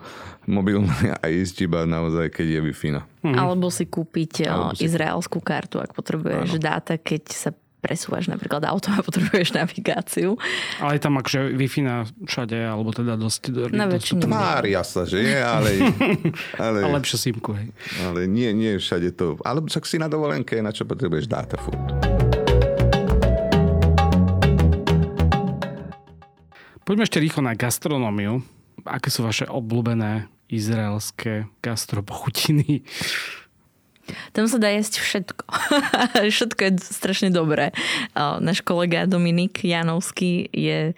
mobilné 0.48 1.12
a 1.20 1.24
ísť 1.28 1.68
iba 1.68 1.84
naozaj, 1.84 2.32
keď 2.32 2.46
je 2.48 2.60
Wi-Fi. 2.64 2.90
Mm-hmm. 2.96 3.36
Alebo 3.36 3.68
si 3.68 3.84
kúpiť 3.84 4.48
Alebo 4.48 4.72
si... 4.72 4.88
izraelskú 4.88 5.44
kartu, 5.44 5.84
ak 5.84 5.92
potrebuješ 5.92 6.56
Áno. 6.56 6.64
dáta, 6.64 6.96
keď 6.96 7.22
sa 7.28 7.50
presúvaš 7.80 8.26
napríklad 8.26 8.64
auto 8.66 8.90
a 8.90 9.00
potrebuješ 9.04 9.54
navigáciu. 9.54 10.34
Ale 10.82 10.98
je 10.98 11.02
tam 11.02 11.20
akože 11.20 11.54
Wi-Fi 11.54 11.80
na 11.84 11.96
všade, 12.26 12.58
alebo 12.58 12.90
teda 12.90 13.14
dosť... 13.14 13.70
Na 13.70 13.86
väčšine. 13.86 14.26
Tvária 14.26 14.82
sa, 14.82 15.06
že 15.06 15.22
je, 15.22 15.38
ale... 15.38 15.70
ale 16.64 16.78
a 16.82 16.88
lepšie 16.96 17.30
símku, 17.30 17.54
hej. 17.54 17.70
Ale 18.02 18.26
nie, 18.26 18.50
nie 18.56 18.80
všade 18.80 19.14
to... 19.14 19.38
Ale 19.46 19.62
však 19.62 19.84
si 19.86 19.96
na 20.02 20.10
dovolenke, 20.10 20.58
na 20.58 20.74
čo 20.74 20.82
potrebuješ 20.88 21.30
dáta 21.30 21.56
furt. 21.60 21.78
Poďme 26.86 27.02
ešte 27.02 27.18
rýchlo 27.18 27.42
na 27.42 27.58
gastronómiu. 27.58 28.46
Aké 28.86 29.10
sú 29.10 29.26
vaše 29.26 29.42
obľúbené 29.50 30.30
izraelské 30.46 31.50
gastropochutiny? 31.58 32.86
Tam 34.32 34.46
sa 34.46 34.58
dá 34.58 34.70
jesť 34.70 35.02
všetko. 35.02 35.44
všetko 36.34 36.60
je 36.62 36.72
strašne 36.82 37.28
dobré. 37.34 37.74
Náš 38.16 38.62
kolega 38.62 39.06
Dominik 39.08 39.62
Janovský 39.62 40.50
je 40.50 40.94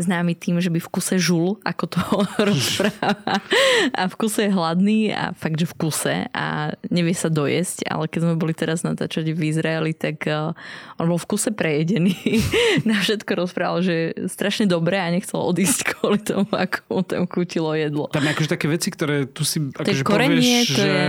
známy 0.00 0.32
tým, 0.32 0.56
že 0.56 0.72
by 0.72 0.80
v 0.80 0.88
kuse 0.88 1.20
žul, 1.20 1.60
ako 1.68 1.84
to 1.84 2.00
rozpráva. 2.48 3.44
A 3.92 4.08
v 4.08 4.14
kuse 4.16 4.48
je 4.48 4.50
hladný 4.52 5.12
a 5.12 5.36
fakt, 5.36 5.60
že 5.60 5.68
v 5.68 5.74
kuse 5.76 6.16
a 6.32 6.72
nevie 6.88 7.12
sa 7.12 7.28
dojesť, 7.28 7.88
ale 7.92 8.08
keď 8.08 8.20
sme 8.24 8.34
boli 8.40 8.56
teraz 8.56 8.80
natáčať 8.86 9.36
v 9.36 9.52
Izraeli, 9.52 9.92
tak 9.92 10.24
uh, 10.24 10.56
on 10.96 11.12
bol 11.12 11.20
v 11.20 11.28
kuse 11.28 11.52
prejedený. 11.52 12.16
Na 12.88 12.96
všetko 13.04 13.44
rozprával, 13.44 13.84
že 13.84 13.92
je 13.92 14.06
strašne 14.32 14.64
dobré 14.64 14.96
a 14.96 15.12
nechcel 15.12 15.44
odísť 15.44 15.84
kvôli 15.92 16.20
tomu, 16.24 16.48
ako 16.48 16.78
mu 16.88 17.02
tam 17.04 17.24
chutilo 17.28 17.76
jedlo. 17.76 18.08
Tam 18.08 18.24
je 18.24 18.32
akože 18.32 18.50
také 18.50 18.66
veci, 18.72 18.88
ktoré 18.88 19.28
tu 19.28 19.44
si 19.44 19.60
akože 19.60 20.04
korenie, 20.08 20.64
povieš, 20.64 20.68
to 20.68 20.74
že, 20.74 20.88
je... 20.88 21.06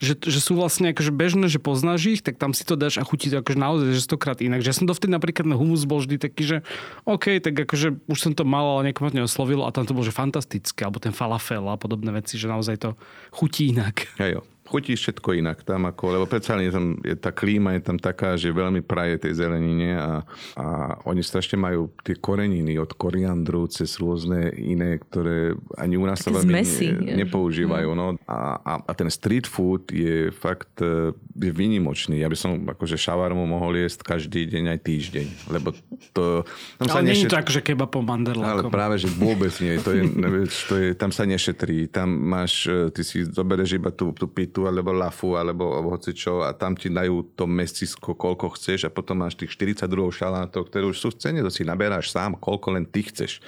že, 0.00 0.12
že, 0.32 0.40
sú 0.40 0.56
vlastne 0.56 0.96
akože 0.96 1.12
bežné, 1.12 1.46
že 1.52 1.60
poznáš 1.60 2.02
ich, 2.08 2.20
tak 2.24 2.40
tam 2.40 2.56
si 2.56 2.64
to 2.64 2.74
dáš 2.76 2.96
a 2.96 3.04
chutí 3.04 3.28
to 3.28 3.44
akože 3.44 3.58
naozaj, 3.60 3.88
že 3.92 4.02
stokrát 4.02 4.40
inak. 4.40 4.64
Že 4.64 4.68
ja 4.72 4.76
som 4.80 4.86
dovtedy 4.88 5.12
napríklad 5.12 5.44
na 5.44 5.56
humus 5.60 5.84
bol 5.84 6.00
vždy 6.00 6.16
taký, 6.16 6.42
že 6.44 6.56
OK, 7.04 7.40
tak 7.44 7.52
akože 7.68 8.06
už 8.14 8.30
som 8.30 8.32
to 8.32 8.46
mal, 8.46 8.78
ale 8.78 8.94
niekoho 8.94 9.10
neoslovil 9.10 9.66
a 9.66 9.74
tam 9.74 9.82
to 9.82 9.92
bolo, 9.92 10.06
že 10.06 10.14
fantastické, 10.14 10.86
alebo 10.86 11.02
ten 11.02 11.10
falafel 11.10 11.66
a 11.66 11.74
podobné 11.74 12.14
veci, 12.14 12.38
že 12.38 12.46
naozaj 12.46 12.76
to 12.78 12.90
chutí 13.34 13.74
inak. 13.74 14.06
Ja, 14.22 14.38
jo 14.38 14.53
chutí 14.64 14.96
všetko 14.96 15.36
inak 15.36 15.60
tam, 15.62 15.84
ako, 15.84 16.04
lebo 16.16 16.24
predsa 16.24 16.56
je 16.56 16.72
tam, 16.72 16.96
je, 17.04 17.14
tá 17.20 17.30
klíma 17.30 17.76
je 17.76 17.82
tam 17.84 18.00
taká, 18.00 18.40
že 18.40 18.48
veľmi 18.48 18.80
praje 18.80 19.28
tej 19.28 19.44
zelenine 19.44 19.92
a, 20.00 20.24
a 20.56 20.64
oni 21.04 21.20
strašne 21.20 21.60
majú 21.60 21.92
tie 22.00 22.16
koreniny 22.16 22.80
od 22.80 22.96
koriandru 22.96 23.68
cez 23.68 24.00
rôzne 24.00 24.48
iné, 24.56 24.96
ktoré 24.96 25.52
ani 25.76 26.00
u 26.00 26.08
nás 26.08 26.24
sa 26.24 26.32
veľmi 26.32 26.52
ne, 26.56 27.14
nepoužívajú. 27.24 27.88
Mm. 27.92 27.96
No. 27.96 28.06
A, 28.24 28.56
a, 28.56 28.72
a 28.80 28.92
ten 28.96 29.12
street 29.12 29.44
food 29.44 29.92
je 29.92 30.32
fakt 30.32 30.80
e, 30.80 31.12
je 31.36 31.52
vynimočný. 31.52 32.24
Ja 32.24 32.32
by 32.32 32.36
som 32.38 32.64
akože 32.64 32.96
šavarmu 32.96 33.44
mohol 33.44 33.84
jesť 33.84 34.16
každý 34.16 34.48
deň 34.48 34.64
aj 34.74 34.78
týždeň, 34.80 35.26
lebo 35.52 35.76
to... 36.16 36.40
Tam 36.80 36.88
sa 36.88 37.04
ale 37.04 37.12
nešet... 37.12 37.16
nie 37.20 37.24
je 37.28 37.32
to 37.36 37.40
akože 37.44 37.60
keba 37.60 37.84
po 37.84 38.00
manderlákom. 38.00 38.48
Ale 38.48 38.72
práve, 38.72 38.96
že 38.96 39.12
vôbec 39.12 39.52
nie. 39.60 39.76
To 39.84 39.92
je, 39.92 40.02
to 40.70 40.74
je, 40.80 40.88
tam 40.96 41.12
sa 41.12 41.28
nešetrí. 41.28 41.92
Tam 41.92 42.08
máš, 42.08 42.64
e, 42.64 42.88
ty 42.88 43.04
si 43.04 43.28
zoberieš 43.28 43.76
iba 43.76 43.92
tú, 43.92 44.08
tú 44.16 44.24
pitu 44.24 44.53
pitu 44.54 44.70
alebo 44.70 44.94
lafu 44.94 45.34
alebo, 45.34 45.74
alebo 45.74 45.98
hoci 45.98 46.14
čo 46.14 46.46
a 46.46 46.54
tam 46.54 46.78
ti 46.78 46.86
dajú 46.86 47.34
to 47.34 47.50
mesisko, 47.50 48.14
koľko 48.14 48.54
chceš 48.54 48.86
a 48.86 48.94
potom 48.94 49.26
máš 49.26 49.34
tých 49.34 49.50
42 49.58 49.90
šalátov, 50.14 50.70
ktoré 50.70 50.86
už 50.86 50.94
sú 51.02 51.10
v 51.10 51.18
cene, 51.18 51.42
to 51.42 51.50
si 51.50 51.66
naberáš 51.66 52.14
sám, 52.14 52.38
koľko 52.38 52.78
len 52.78 52.86
ty 52.86 53.02
chceš 53.02 53.42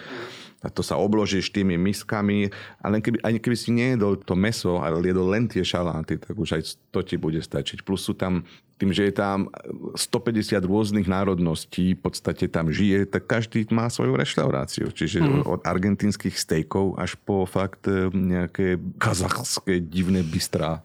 a 0.64 0.72
to 0.72 0.80
sa 0.80 0.96
obložíš 0.96 1.52
tými 1.52 1.76
miskami 1.76 2.48
a 2.80 2.86
len 2.88 3.04
keby, 3.04 3.20
ani 3.20 3.38
keby 3.38 3.56
si 3.56 3.70
nejedol 3.76 4.16
to 4.16 4.32
meso, 4.32 4.80
ale 4.80 5.04
jedol 5.04 5.28
len 5.28 5.44
tie 5.46 5.60
šaláty, 5.60 6.16
tak 6.16 6.32
už 6.32 6.56
aj 6.56 6.62
to 6.90 7.04
ti 7.04 7.20
bude 7.20 7.38
stačiť. 7.38 7.84
Plus 7.84 8.00
sú 8.00 8.16
tam, 8.16 8.48
tým, 8.76 8.92
že 8.92 9.08
je 9.08 9.14
tam 9.16 9.52
150 9.96 10.56
rôznych 10.64 11.08
národností, 11.08 11.96
v 11.96 12.00
podstate 12.00 12.48
tam 12.48 12.68
žije, 12.68 13.08
tak 13.08 13.28
každý 13.28 13.68
má 13.72 13.88
svoju 13.88 14.16
reštauráciu. 14.16 14.92
Čiže 14.92 15.24
mm. 15.24 15.48
od 15.48 15.60
argentínskych 15.64 16.36
stejkov 16.36 16.96
až 17.00 17.16
po 17.20 17.48
fakt 17.48 17.88
e, 17.88 18.12
nejaké 18.12 18.76
kazachské 19.00 19.80
divné 19.80 20.20
bystrá. 20.20 20.84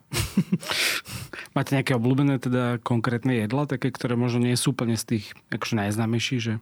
Máte 1.55 1.75
nejaké 1.75 1.91
obľúbené 1.95 2.39
teda 2.39 2.79
konkrétne 2.79 3.43
jedla, 3.43 3.67
také, 3.67 3.91
ktoré 3.91 4.15
možno 4.15 4.47
nie 4.47 4.55
sú 4.55 4.71
úplne 4.71 4.95
z 4.95 5.15
tých 5.15 5.25
akože 5.51 5.75
najznámejších, 5.75 6.41
že 6.41 6.53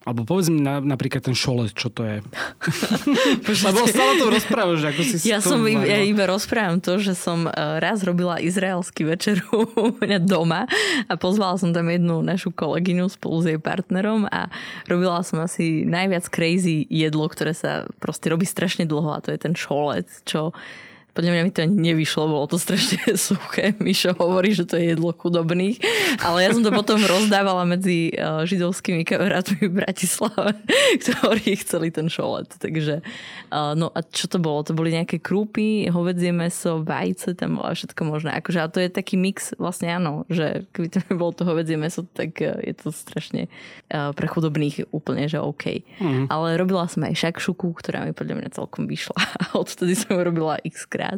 alebo 0.00 0.24
povedz 0.24 0.48
mi 0.48 0.64
na, 0.64 0.80
napríklad 0.80 1.28
ten 1.28 1.36
šolet, 1.36 1.76
čo 1.76 1.92
to 1.92 2.08
je. 2.08 2.24
Lebo 3.68 3.84
stále 3.84 4.16
to 4.16 4.32
rozprávaš, 4.32 4.80
ako 4.88 5.00
si 5.04 5.28
Ja 5.28 5.44
som 5.44 5.60
iba, 5.68 5.84
ja 5.84 6.00
iba 6.00 6.24
rozprávam 6.24 6.80
to, 6.80 6.96
že 6.96 7.12
som 7.12 7.44
e, 7.44 7.52
raz 7.52 8.00
robila 8.00 8.40
izraelský 8.40 9.04
večeru 9.04 9.44
u 9.76 9.92
mňa 10.00 10.24
doma 10.24 10.64
a 11.04 11.12
pozvala 11.20 11.60
som 11.60 11.76
tam 11.76 11.92
jednu 11.92 12.24
našu 12.24 12.48
kolegyňu 12.48 13.12
spolu 13.12 13.44
s 13.44 13.46
jej 13.52 13.60
partnerom 13.60 14.24
a 14.32 14.48
robila 14.88 15.20
som 15.20 15.44
asi 15.44 15.84
najviac 15.84 16.32
crazy 16.32 16.88
jedlo, 16.88 17.28
ktoré 17.28 17.52
sa 17.52 17.84
proste 18.00 18.32
robí 18.32 18.48
strašne 18.48 18.88
dlho 18.88 19.12
a 19.12 19.20
to 19.20 19.36
je 19.36 19.38
ten 19.44 19.52
šolet, 19.52 20.08
čo 20.24 20.56
podľa 21.20 21.36
mňa 21.36 21.44
mi 21.44 21.52
to 21.52 21.62
nevyšlo, 21.68 22.32
bolo 22.32 22.48
to 22.48 22.56
strašne 22.56 22.96
suché. 23.20 23.76
Mišo 23.76 24.16
hovorí, 24.16 24.56
že 24.56 24.64
to 24.64 24.80
je 24.80 24.96
jedlo 24.96 25.12
chudobných, 25.12 25.76
ale 26.24 26.48
ja 26.48 26.56
som 26.56 26.64
to 26.64 26.72
potom 26.72 26.96
rozdávala 26.96 27.68
medzi 27.68 28.08
eh, 28.08 28.48
židovskými 28.48 29.04
kamarátmi 29.04 29.68
v 29.68 29.84
Bratislave, 29.84 30.56
ktorí 31.04 31.60
chceli 31.60 31.92
ten 31.92 32.08
šolet. 32.08 32.48
Takže, 32.56 33.04
eh, 33.04 33.72
no 33.76 33.92
a 33.92 34.00
čo 34.00 34.32
to 34.32 34.40
bolo? 34.40 34.64
To 34.64 34.72
boli 34.72 34.96
nejaké 34.96 35.20
krúpy, 35.20 35.92
hovedzie 35.92 36.32
meso, 36.32 36.80
vajce, 36.80 37.36
tam 37.36 37.60
bolo 37.60 37.68
všetko 37.68 38.00
možné. 38.00 38.40
Akože, 38.40 38.64
a 38.64 38.72
to 38.72 38.80
je 38.80 38.88
taký 38.88 39.20
mix, 39.20 39.52
vlastne 39.60 39.92
áno, 39.92 40.24
že 40.32 40.64
keby 40.72 40.88
to 40.88 40.98
bolo 41.20 41.36
to 41.36 41.44
hovedzie 41.44 41.76
meso, 41.76 42.08
tak 42.16 42.40
eh, 42.40 42.72
je 42.72 42.74
to 42.80 42.88
strašne 42.88 43.52
pre 43.90 44.26
chudobných 44.30 44.86
úplne, 44.94 45.26
že 45.26 45.42
OK. 45.42 45.82
Mm. 45.98 46.30
Ale 46.30 46.54
robila 46.54 46.86
som 46.86 47.02
aj 47.02 47.26
šakšuku, 47.26 47.74
ktorá 47.74 48.06
mi 48.06 48.14
podľa 48.14 48.38
mňa 48.38 48.48
celkom 48.54 48.86
vyšla. 48.86 49.18
A 49.18 49.58
odtedy 49.58 49.98
som 49.98 50.14
robila 50.14 50.62
x 50.62 50.86
krát. 50.86 51.09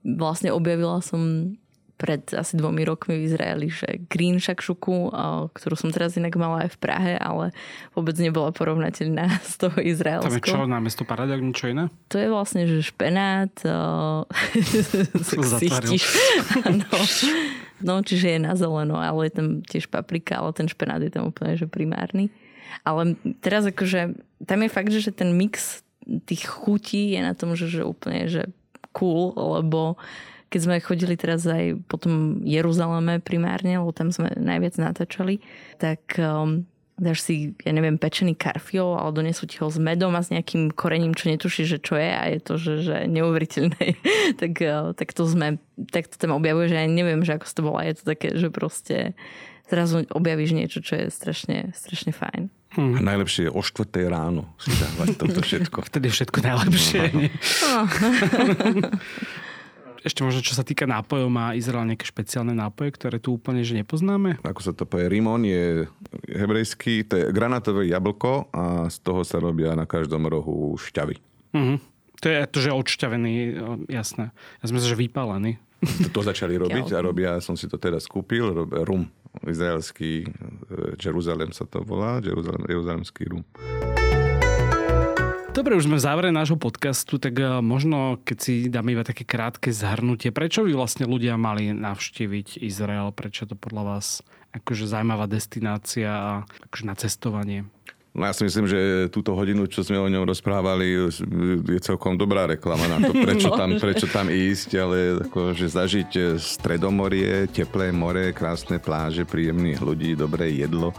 Vlastne 0.00 0.48
objavila 0.50 1.04
som 1.04 1.52
pred 2.00 2.24
asi 2.32 2.56
dvomi 2.56 2.80
rokmi 2.88 3.20
v 3.20 3.28
Izraeli, 3.28 3.68
že 3.68 4.00
green 4.08 4.40
šakšuku, 4.40 5.12
ktorú 5.52 5.76
som 5.76 5.92
teraz 5.92 6.16
inak 6.16 6.32
mala 6.40 6.64
aj 6.64 6.72
v 6.72 6.78
Prahe, 6.80 7.12
ale 7.20 7.52
vôbec 7.92 8.16
nebola 8.16 8.56
porovnateľná 8.56 9.28
s 9.52 9.60
toho 9.60 9.76
izraelskou. 9.76 10.32
Tam 10.32 10.40
je 10.40 10.48
čo, 10.48 10.64
námesto 10.64 11.04
paradok, 11.04 11.44
niečo 11.44 11.68
iné? 11.68 11.92
To 12.08 12.16
je 12.16 12.32
vlastne, 12.32 12.64
že 12.64 12.80
špenát, 12.80 13.52
no, 13.68 14.24
no, 17.84 17.94
čiže 18.00 18.26
je 18.32 18.40
na 18.40 18.56
zeleno, 18.56 18.96
ale 18.96 19.28
je 19.28 19.32
tam 19.36 19.60
tiež 19.60 19.92
paprika, 19.92 20.40
ale 20.40 20.56
ten 20.56 20.72
špenát 20.72 21.04
je 21.04 21.12
tam 21.12 21.28
úplne 21.28 21.60
že 21.60 21.68
primárny. 21.68 22.32
Ale 22.80 23.12
teraz 23.44 23.68
akože, 23.68 24.16
tam 24.48 24.58
je 24.64 24.70
fakt, 24.72 24.88
že 24.88 25.12
ten 25.12 25.36
mix 25.36 25.84
tých 26.24 26.48
chutí 26.48 27.12
je 27.12 27.20
na 27.20 27.36
tom, 27.36 27.52
že, 27.52 27.68
že 27.68 27.84
úplne, 27.84 28.24
že 28.24 28.48
cool, 28.92 29.34
lebo 29.36 29.96
keď 30.50 30.60
sme 30.66 30.82
chodili 30.82 31.14
teraz 31.14 31.46
aj 31.46 31.78
po 31.86 31.96
tom 31.96 32.42
Jeruzaleme 32.42 33.22
primárne, 33.22 33.78
lebo 33.78 33.94
tam 33.94 34.10
sme 34.10 34.34
najviac 34.34 34.74
natáčali, 34.82 35.38
tak 35.78 36.18
um, 36.18 36.66
dáš 36.98 37.22
si, 37.22 37.54
ja 37.62 37.70
neviem, 37.70 37.96
pečený 37.96 38.34
karfio, 38.34 38.98
ale 38.98 39.14
donesú 39.14 39.46
ti 39.46 39.62
ho 39.62 39.70
s 39.70 39.78
medom 39.78 40.10
a 40.18 40.20
s 40.20 40.34
nejakým 40.34 40.74
korením, 40.74 41.14
čo 41.14 41.30
netušíš, 41.30 41.66
že 41.66 41.78
čo 41.78 41.94
je 41.94 42.10
a 42.10 42.22
je 42.34 42.38
to, 42.42 42.54
že, 42.58 42.74
že 42.82 42.96
neuveriteľné. 43.06 43.84
tak, 44.42 44.52
uh, 44.60 44.90
tak 44.92 45.14
to 45.14 45.22
sme, 45.24 45.62
tak 45.94 46.10
to 46.10 46.18
tam 46.18 46.34
objavuje, 46.34 46.68
že 46.68 46.82
ja 46.82 46.86
neviem, 46.90 47.22
že 47.22 47.38
ako 47.38 47.46
to 47.46 47.62
bola. 47.62 47.86
Je 47.86 47.94
to 47.96 48.04
také, 48.04 48.34
že 48.34 48.50
proste 48.50 49.14
zrazu 49.70 50.02
objavíš 50.10 50.50
niečo, 50.52 50.82
čo 50.82 50.98
je 50.98 51.06
strašne, 51.14 51.70
strašne 51.78 52.10
fajn. 52.10 52.50
Hmm. 52.70 52.94
A 52.94 53.00
najlepšie 53.02 53.46
je 53.46 53.50
o 53.50 53.58
4 53.58 54.06
ráno 54.06 54.46
si 54.62 54.70
dávať 54.70 55.18
toto 55.18 55.42
všetko. 55.42 55.82
Vtedy 55.90 56.06
je 56.06 56.22
všetko 56.22 56.38
najlepšie. 56.38 57.02
No. 57.10 57.20
Ešte 60.00 60.24
možno, 60.24 60.40
čo 60.40 60.56
sa 60.56 60.64
týka 60.64 60.88
nápojov, 60.88 61.28
má 61.28 61.52
Izrael 61.52 61.84
nejaké 61.84 62.08
špeciálne 62.08 62.56
nápoje, 62.56 62.96
ktoré 62.96 63.20
tu 63.20 63.36
úplne 63.36 63.60
že 63.60 63.76
nepoznáme? 63.76 64.40
Ako 64.40 64.64
sa 64.64 64.72
to 64.72 64.88
povie, 64.88 65.12
rimon 65.12 65.44
je 65.44 65.84
hebrejský, 66.24 67.04
to 67.04 67.20
je 67.20 67.28
granátové 67.36 67.92
jablko 67.92 68.48
a 68.48 68.88
z 68.88 68.96
toho 69.04 69.28
sa 69.28 69.36
robia 69.36 69.76
na 69.76 69.84
každom 69.84 70.24
rohu 70.24 70.72
šťavy. 70.80 71.20
Uh-huh. 71.52 71.76
To 72.24 72.26
je 72.32 72.48
to, 72.48 72.58
že 72.64 72.72
odšťavený, 72.72 73.60
jasné. 73.92 74.32
Ja 74.32 74.64
som 74.64 74.80
myslel, 74.80 74.96
že 74.96 75.02
vypálený. 75.04 75.60
To, 75.80 76.20
to 76.20 76.22
začali 76.24 76.56
robiť 76.56 76.96
a 76.96 77.04
robia, 77.04 77.36
som 77.44 77.56
si 77.56 77.68
to 77.68 77.76
teraz 77.76 78.08
kúpil, 78.08 78.68
rum 78.84 79.08
izraelský, 79.46 80.24
e, 80.24 80.28
Jeruzalem 80.98 81.54
sa 81.54 81.64
to 81.64 81.82
volá, 81.86 82.18
Jeruzalem, 82.20 82.66
Jeruzalemský 82.66 83.22
rum. 83.30 83.42
Dobre, 85.50 85.74
už 85.74 85.90
sme 85.90 85.98
v 85.98 86.06
závere 86.06 86.30
nášho 86.30 86.54
podcastu, 86.54 87.18
tak 87.18 87.34
e, 87.38 87.58
možno 87.58 88.22
keď 88.22 88.38
si 88.38 88.54
dáme 88.70 88.94
iba 88.94 89.02
také 89.02 89.26
krátke 89.26 89.74
zhrnutie, 89.74 90.30
prečo 90.30 90.62
by 90.62 90.72
vlastne 90.74 91.10
ľudia 91.10 91.34
mali 91.34 91.74
navštíviť 91.74 92.62
Izrael? 92.62 93.10
Prečo 93.10 93.50
to 93.50 93.58
podľa 93.58 93.82
vás 93.82 94.22
akože 94.50 94.86
zaujímavá 94.86 95.26
destinácia 95.30 96.10
a 96.10 96.30
akože 96.70 96.84
na 96.86 96.94
cestovanie? 96.94 97.60
No 98.10 98.26
ja 98.26 98.34
si 98.34 98.42
myslím, 98.42 98.66
že 98.66 99.06
túto 99.14 99.38
hodinu, 99.38 99.70
čo 99.70 99.86
sme 99.86 99.94
o 99.94 100.10
ňom 100.10 100.26
rozprávali, 100.26 101.14
je 101.62 101.78
celkom 101.78 102.18
dobrá 102.18 102.50
reklama 102.50 102.90
na 102.90 102.98
to, 102.98 103.14
prečo 103.14 103.54
tam, 103.54 103.78
prečo 103.78 104.06
tam 104.10 104.26
ísť, 104.26 104.70
ale 104.82 104.96
ako, 105.30 105.54
že 105.54 105.70
zažiť 105.70 106.34
stredomorie, 106.34 107.46
teplé 107.46 107.94
more, 107.94 108.34
krásne 108.34 108.82
pláže, 108.82 109.22
príjemných 109.22 109.78
ľudí, 109.78 110.18
dobré 110.18 110.50
jedlo, 110.50 110.90
e, 110.90 110.96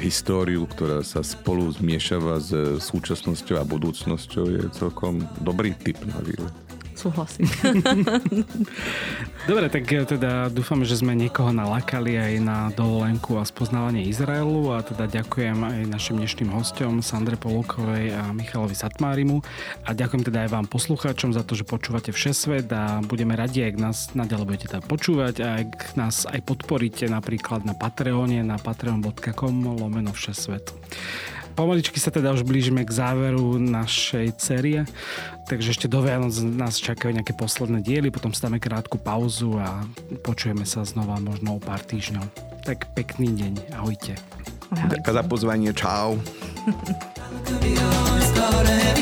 históriu, 0.00 0.64
ktorá 0.64 1.04
sa 1.04 1.20
spolu 1.20 1.68
zmiešava 1.68 2.40
s 2.40 2.80
súčasnosťou 2.88 3.60
a 3.60 3.68
budúcnosťou, 3.68 4.44
je 4.48 4.62
celkom 4.72 5.20
dobrý 5.44 5.76
typ 5.76 6.00
na 6.08 6.24
výlet 6.24 6.71
súhlasím. 6.94 7.48
Dobre, 9.50 9.66
tak 9.66 9.90
teda 9.90 10.46
dúfame, 10.52 10.86
že 10.86 11.02
sme 11.02 11.18
niekoho 11.18 11.50
nalakali 11.50 12.14
aj 12.14 12.32
na 12.38 12.58
dovolenku 12.70 13.36
a 13.38 13.44
spoznávanie 13.44 14.06
Izraelu 14.06 14.70
a 14.70 14.86
teda 14.86 15.10
ďakujem 15.10 15.58
aj 15.58 15.78
našim 15.90 16.22
dnešným 16.22 16.54
hostom 16.54 17.02
Sandre 17.02 17.34
Polukovej 17.34 18.14
a 18.14 18.30
Michalovi 18.30 18.78
Satmárimu 18.78 19.42
a 19.82 19.90
ďakujem 19.90 20.22
teda 20.22 20.46
aj 20.46 20.50
vám 20.54 20.66
poslucháčom 20.70 21.34
za 21.34 21.42
to, 21.42 21.58
že 21.58 21.66
počúvate 21.66 22.14
Všesvet 22.14 22.70
a 22.70 23.02
budeme 23.02 23.34
radi, 23.34 23.66
ak 23.66 23.76
nás 23.82 24.14
naďalej 24.14 24.46
budete 24.46 24.66
teda 24.70 24.82
počúvať 24.86 25.34
a 25.42 25.48
ak 25.66 25.98
nás 25.98 26.24
aj 26.30 26.40
podporíte 26.46 27.10
napríklad 27.10 27.66
na 27.66 27.74
Patreone 27.74 28.46
na 28.46 28.62
patreon.com 28.62 29.54
lomeno 29.74 30.14
Všesvet. 30.14 30.70
Pomaličky 31.52 32.00
sa 32.00 32.10
teda 32.10 32.32
už 32.32 32.42
blížime 32.42 32.82
k 32.82 32.90
záveru 32.90 33.60
našej 33.60 34.34
série, 34.40 34.82
takže 35.46 35.76
ešte 35.76 35.86
do 35.86 36.00
Vianoc 36.02 36.32
nás 36.40 36.80
čakajú 36.80 37.12
nejaké 37.12 37.36
posledné 37.36 37.84
diely, 37.84 38.08
potom 38.10 38.32
stáme 38.32 38.58
krátku 38.58 38.96
pauzu 38.96 39.60
a 39.60 39.84
počujeme 40.24 40.64
sa 40.64 40.82
znova 40.82 41.20
možno 41.20 41.56
o 41.56 41.60
pár 41.60 41.84
týždňov. 41.84 42.24
Tak 42.64 42.96
pekný 42.96 43.30
deň, 43.36 43.52
ahojte. 43.76 44.16
Ďakujem 44.72 45.14
za 45.14 45.24
pozvanie, 45.28 45.70
čau. 45.76 46.16